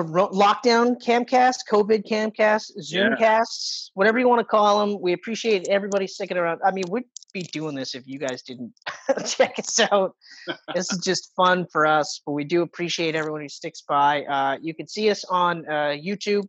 lockdown 0.00 0.96
camcast, 1.02 1.58
COVID 1.70 2.06
camcast, 2.08 2.72
Yeah. 2.76 3.10
Zoomcasts, 3.10 3.90
whatever 3.94 4.18
you 4.18 4.28
want 4.28 4.40
to 4.40 4.44
call 4.44 4.80
them. 4.80 5.00
We 5.00 5.12
appreciate 5.12 5.68
everybody 5.68 6.06
sticking 6.06 6.36
around. 6.36 6.60
I 6.64 6.72
mean, 6.72 6.84
we'd 6.90 7.04
be 7.32 7.42
doing 7.42 7.74
this 7.74 7.94
if 7.94 8.06
you 8.06 8.18
guys 8.18 8.42
didn't 8.42 8.72
check 9.26 9.58
us 9.58 9.78
out. 9.80 10.14
this 10.74 10.92
is 10.92 10.98
just 10.98 11.32
fun 11.36 11.66
for 11.70 11.86
us, 11.86 12.20
but 12.24 12.32
we 12.32 12.44
do 12.44 12.62
appreciate 12.62 13.14
everyone 13.14 13.42
who 13.42 13.48
sticks 13.48 13.82
by. 13.82 14.24
Uh, 14.24 14.58
you 14.60 14.74
can 14.74 14.88
see 14.88 15.10
us 15.10 15.24
on 15.24 15.66
uh, 15.68 15.94
YouTube, 15.96 16.46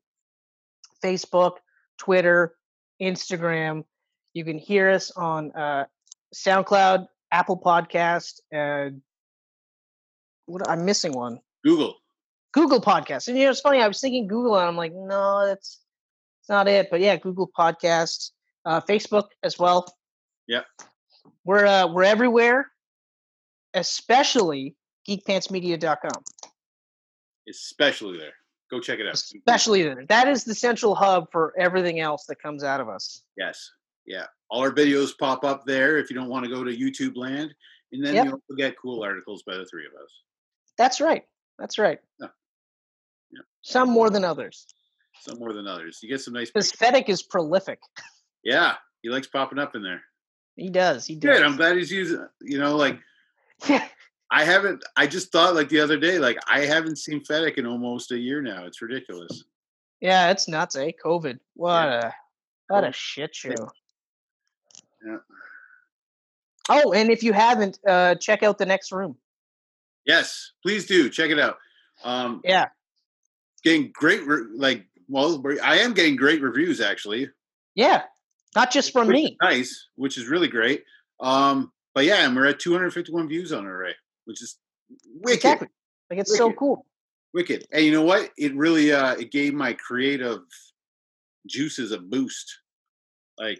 Facebook, 1.04 1.54
Twitter, 1.98 2.56
Instagram. 3.02 3.84
You 4.34 4.46
can 4.46 4.58
hear 4.58 4.90
us 4.90 5.12
on 5.12 5.52
uh, 5.52 5.86
SoundCloud, 6.34 7.08
Apple 7.32 7.60
Podcast, 7.60 8.40
and 8.52 9.02
what 10.46 10.68
I'm 10.70 10.86
missing 10.86 11.14
one. 11.14 11.40
Google. 11.64 11.96
Google 12.54 12.82
Podcasts. 12.82 13.28
And 13.28 13.38
you 13.38 13.46
know, 13.46 13.52
it's 13.52 13.60
funny. 13.62 13.80
I 13.82 13.88
was 13.88 14.00
thinking 14.00 14.28
Google, 14.28 14.58
and 14.58 14.68
I'm 14.68 14.78
like, 14.78 14.94
no, 14.94 15.46
that's 15.46 15.80
that's 16.42 16.50
not 16.50 16.68
it. 16.68 16.90
But 16.90 17.02
yeah, 17.02 17.16
Google 17.18 17.50
Podcasts, 17.58 18.32
uh, 18.66 18.82
Facebook 18.82 19.28
as 19.44 19.60
well. 19.60 19.94
Yep. 20.48 20.66
We're 21.46 21.66
uh, 21.66 21.88
we're 21.92 22.04
everywhere, 22.04 22.72
especially 23.74 24.76
geekpantsmedia.com. 25.08 26.24
Especially 27.50 28.18
there. 28.18 28.32
Go 28.72 28.80
check 28.80 29.00
it 29.00 29.08
out. 29.08 29.14
Especially 29.16 29.84
there. 29.84 30.06
That 30.08 30.28
is 30.28 30.44
the 30.46 30.56
central 30.56 30.96
hub 30.96 31.26
for 31.32 31.54
everything 31.60 32.00
else 32.00 32.26
that 32.28 32.42
comes 32.42 32.64
out 32.64 32.80
of 32.82 32.90
us. 32.90 33.24
Yes. 33.38 33.70
Yeah. 34.06 34.26
all 34.50 34.62
our 34.62 34.72
videos 34.72 35.18
pop 35.18 35.44
up 35.46 35.66
there 35.66 35.98
if 35.98 36.10
you 36.10 36.16
don't 36.16 36.28
want 36.30 36.44
to 36.46 36.52
go 36.52 36.64
to 36.64 36.72
YouTube 36.76 37.16
land, 37.16 37.54
and 37.94 38.06
then 38.06 38.16
Yep. 38.16 38.26
you 38.26 38.32
also 38.32 38.54
get 38.58 38.76
cool 38.82 39.02
articles 39.04 39.44
by 39.44 39.56
the 39.56 39.66
three 39.66 39.86
of 39.86 39.94
us. 39.94 40.10
That's 40.78 41.00
right. 41.00 41.24
That's 41.58 41.78
right. 41.78 42.00
Yeah. 42.20 42.28
Yeah. 43.34 43.42
Some 43.62 43.90
more 43.90 44.10
than 44.10 44.24
others. 44.24 44.66
Some 45.22 45.40
more 45.40 45.54
than 45.54 45.68
others. 45.68 46.00
You 46.02 46.10
get 46.10 46.22
some 46.22 46.34
nice. 46.34 46.52
Because 46.52 46.72
pictures. 46.72 47.20
Is 47.20 47.24
prolific. 47.24 47.80
Yeah, 48.44 48.76
he 49.02 49.10
likes 49.10 49.28
popping 49.28 49.60
up 49.60 49.76
in 49.76 49.84
there. 49.84 50.02
He 50.56 50.70
does. 50.70 51.06
He 51.06 51.16
does. 51.16 51.38
Good. 51.38 51.44
I'm 51.46 51.56
glad 51.56 51.78
he's 51.78 51.92
using. 51.92 52.28
You 52.42 52.60
know, 52.60 52.76
like 52.76 53.00
I 54.32 54.44
haven't. 54.44 54.84
I 54.96 55.08
just 55.08 55.32
thought 55.32 55.56
like 55.56 55.70
the 55.70 55.80
other 55.80 55.98
day, 55.98 56.20
like 56.20 56.38
I 56.48 56.66
haven't 56.66 56.98
seen 56.98 57.24
Fedek 57.24 57.58
in 57.58 57.66
almost 57.66 58.12
a 58.12 58.18
year 58.18 58.42
now. 58.42 58.66
It's 58.66 58.82
ridiculous. 58.82 59.46
Yeah, 60.02 60.32
it's 60.32 60.48
nuts, 60.48 60.76
eh? 60.76 60.92
COVID. 61.04 61.40
What 61.56 61.88
a 61.88 62.14
what 62.68 62.84
a 62.84 62.92
shit 62.92 63.34
show. 63.34 63.54
Yeah. 65.06 65.18
Oh, 66.70 66.94
and 66.94 67.10
if 67.10 67.24
you 67.24 67.34
haven't, 67.34 67.80
uh 67.88 68.16
check 68.16 68.44
out 68.44 68.58
the 68.58 68.66
next 68.66 68.92
room. 68.92 69.18
Yes, 70.06 70.52
please 70.62 70.86
do 70.86 71.10
check 71.10 71.30
it 71.32 71.40
out. 71.40 71.58
Um, 72.04 72.42
Yeah. 72.44 72.66
Getting 73.64 73.92
great. 73.94 74.26
Re- 74.26 74.46
like, 74.56 74.86
well, 75.08 75.42
I 75.64 75.80
am 75.80 75.94
getting 75.94 76.16
great 76.16 76.42
reviews 76.42 76.82
actually. 76.82 77.30
Yeah. 77.76 78.04
Not 78.56 78.72
just 78.72 78.92
from 78.94 79.08
which 79.08 79.16
me. 79.16 79.38
nice, 79.42 79.88
which 79.96 80.18
is 80.18 80.28
really 80.28 80.48
great. 80.48 80.84
Um, 81.20 81.72
but 81.96 82.06
yeah, 82.06 82.26
and 82.26 82.36
we're 82.36 82.46
at 82.48 82.60
251 82.60 83.28
views 83.28 83.52
on 83.52 83.66
it 83.66 83.70
already, 83.70 83.96
which 84.26 84.42
is 84.42 84.58
wicked, 85.22 85.38
Exactly. 85.38 85.68
Like 86.10 86.20
it's 86.20 86.38
so 86.38 86.52
cool. 86.54 86.86
wicked. 87.34 87.66
And 87.72 87.84
you 87.84 87.92
know 87.92 88.04
what? 88.04 88.30
It 88.38 88.56
really 88.56 88.92
uh, 88.92 89.14
it 89.16 89.32
gave 89.32 89.54
my 89.54 89.74
creative 89.74 90.42
juices 91.48 91.92
a 91.92 91.98
boost. 92.00 92.60
Like, 93.40 93.60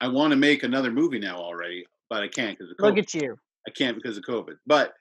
I 0.00 0.08
want 0.08 0.30
to 0.30 0.36
make 0.36 0.62
another 0.62 0.90
movie 0.92 1.18
now 1.18 1.36
already, 1.36 1.84
but 2.08 2.22
I 2.22 2.28
can't 2.28 2.56
because 2.56 2.70
of 2.70 2.76
COVID. 2.76 2.84
Look 2.96 2.98
at 2.98 3.14
you. 3.14 3.36
I 3.66 3.70
can't 3.72 3.96
because 3.96 4.16
of 4.16 4.22
COVID. 4.24 4.56
But 4.66 4.92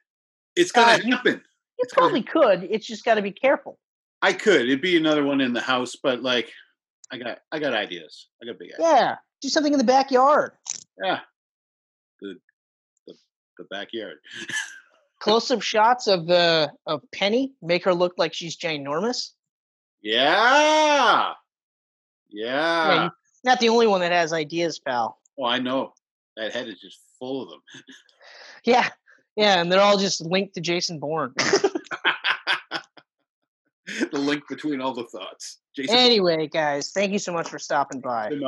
it's 0.55 0.71
gonna 0.71 0.93
Uh, 0.93 1.11
happen. 1.15 1.33
You 1.33 1.41
It's 1.79 1.93
gonna 1.93 2.07
probably 2.09 2.23
could. 2.23 2.63
It's 2.71 2.87
just 2.87 3.03
got 3.05 3.15
to 3.15 3.21
be 3.21 3.31
careful. 3.31 3.77
I 4.23 4.31
could. 4.33 4.61
It'd 4.61 4.81
be 4.81 4.95
another 4.97 5.23
one 5.25 5.41
in 5.41 5.51
the 5.53 5.61
house, 5.61 5.95
but 6.01 6.23
like, 6.23 6.49
I 7.11 7.17
got 7.17 7.39
I 7.51 7.59
got 7.59 7.73
ideas. 7.73 8.29
I 8.41 8.45
got 8.47 8.57
big 8.57 8.69
ideas. 8.73 8.79
Yeah. 8.79 9.15
Do 9.41 9.49
something 9.49 9.73
in 9.73 9.77
the 9.77 9.83
backyard. 9.85 10.53
Yeah. 11.03 11.19
The 12.21 12.35
the, 13.05 13.13
the 13.57 13.65
backyard. 13.65 14.17
Close-up 15.19 15.61
shots 15.61 16.07
of 16.07 16.25
the 16.25 16.71
of 16.87 17.01
Penny 17.13 17.51
make 17.61 17.83
her 17.85 17.93
look 17.93 18.13
like 18.17 18.33
she's 18.33 18.57
ginormous. 18.57 19.31
Yeah. 20.01 21.33
Yeah, 22.29 22.93
Yeah. 22.93 23.09
not 23.43 23.59
the 23.59 23.69
only 23.69 23.87
one 23.87 24.01
that 24.01 24.11
has 24.11 24.33
ideas, 24.33 24.79
pal. 24.79 25.19
Oh, 25.39 25.45
I 25.45 25.59
know. 25.59 25.93
That 26.35 26.51
head 26.51 26.67
is 26.67 26.79
just 26.79 26.99
full 27.19 27.43
of 27.43 27.49
them. 27.49 27.59
Yeah. 28.65 28.89
Yeah, 29.35 29.61
and 29.61 29.71
they're 29.71 29.81
all 29.81 29.97
just 29.97 30.21
linked 30.21 30.55
to 30.55 30.61
Jason 30.61 30.99
Bourne. 30.99 31.33
the 34.11 34.19
link 34.19 34.43
between 34.49 34.81
all 34.81 34.93
the 34.93 35.05
thoughts. 35.05 35.59
Jason, 35.75 35.95
anyway, 35.95 36.47
guys, 36.47 36.91
thank 36.91 37.11
you 37.11 37.19
so 37.19 37.33
much 37.33 37.49
for 37.49 37.59
stopping 37.59 37.99
by. 37.99 38.29
thank 38.29 38.33
you 38.33 38.39
so 38.39 38.47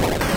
much. 0.00 0.32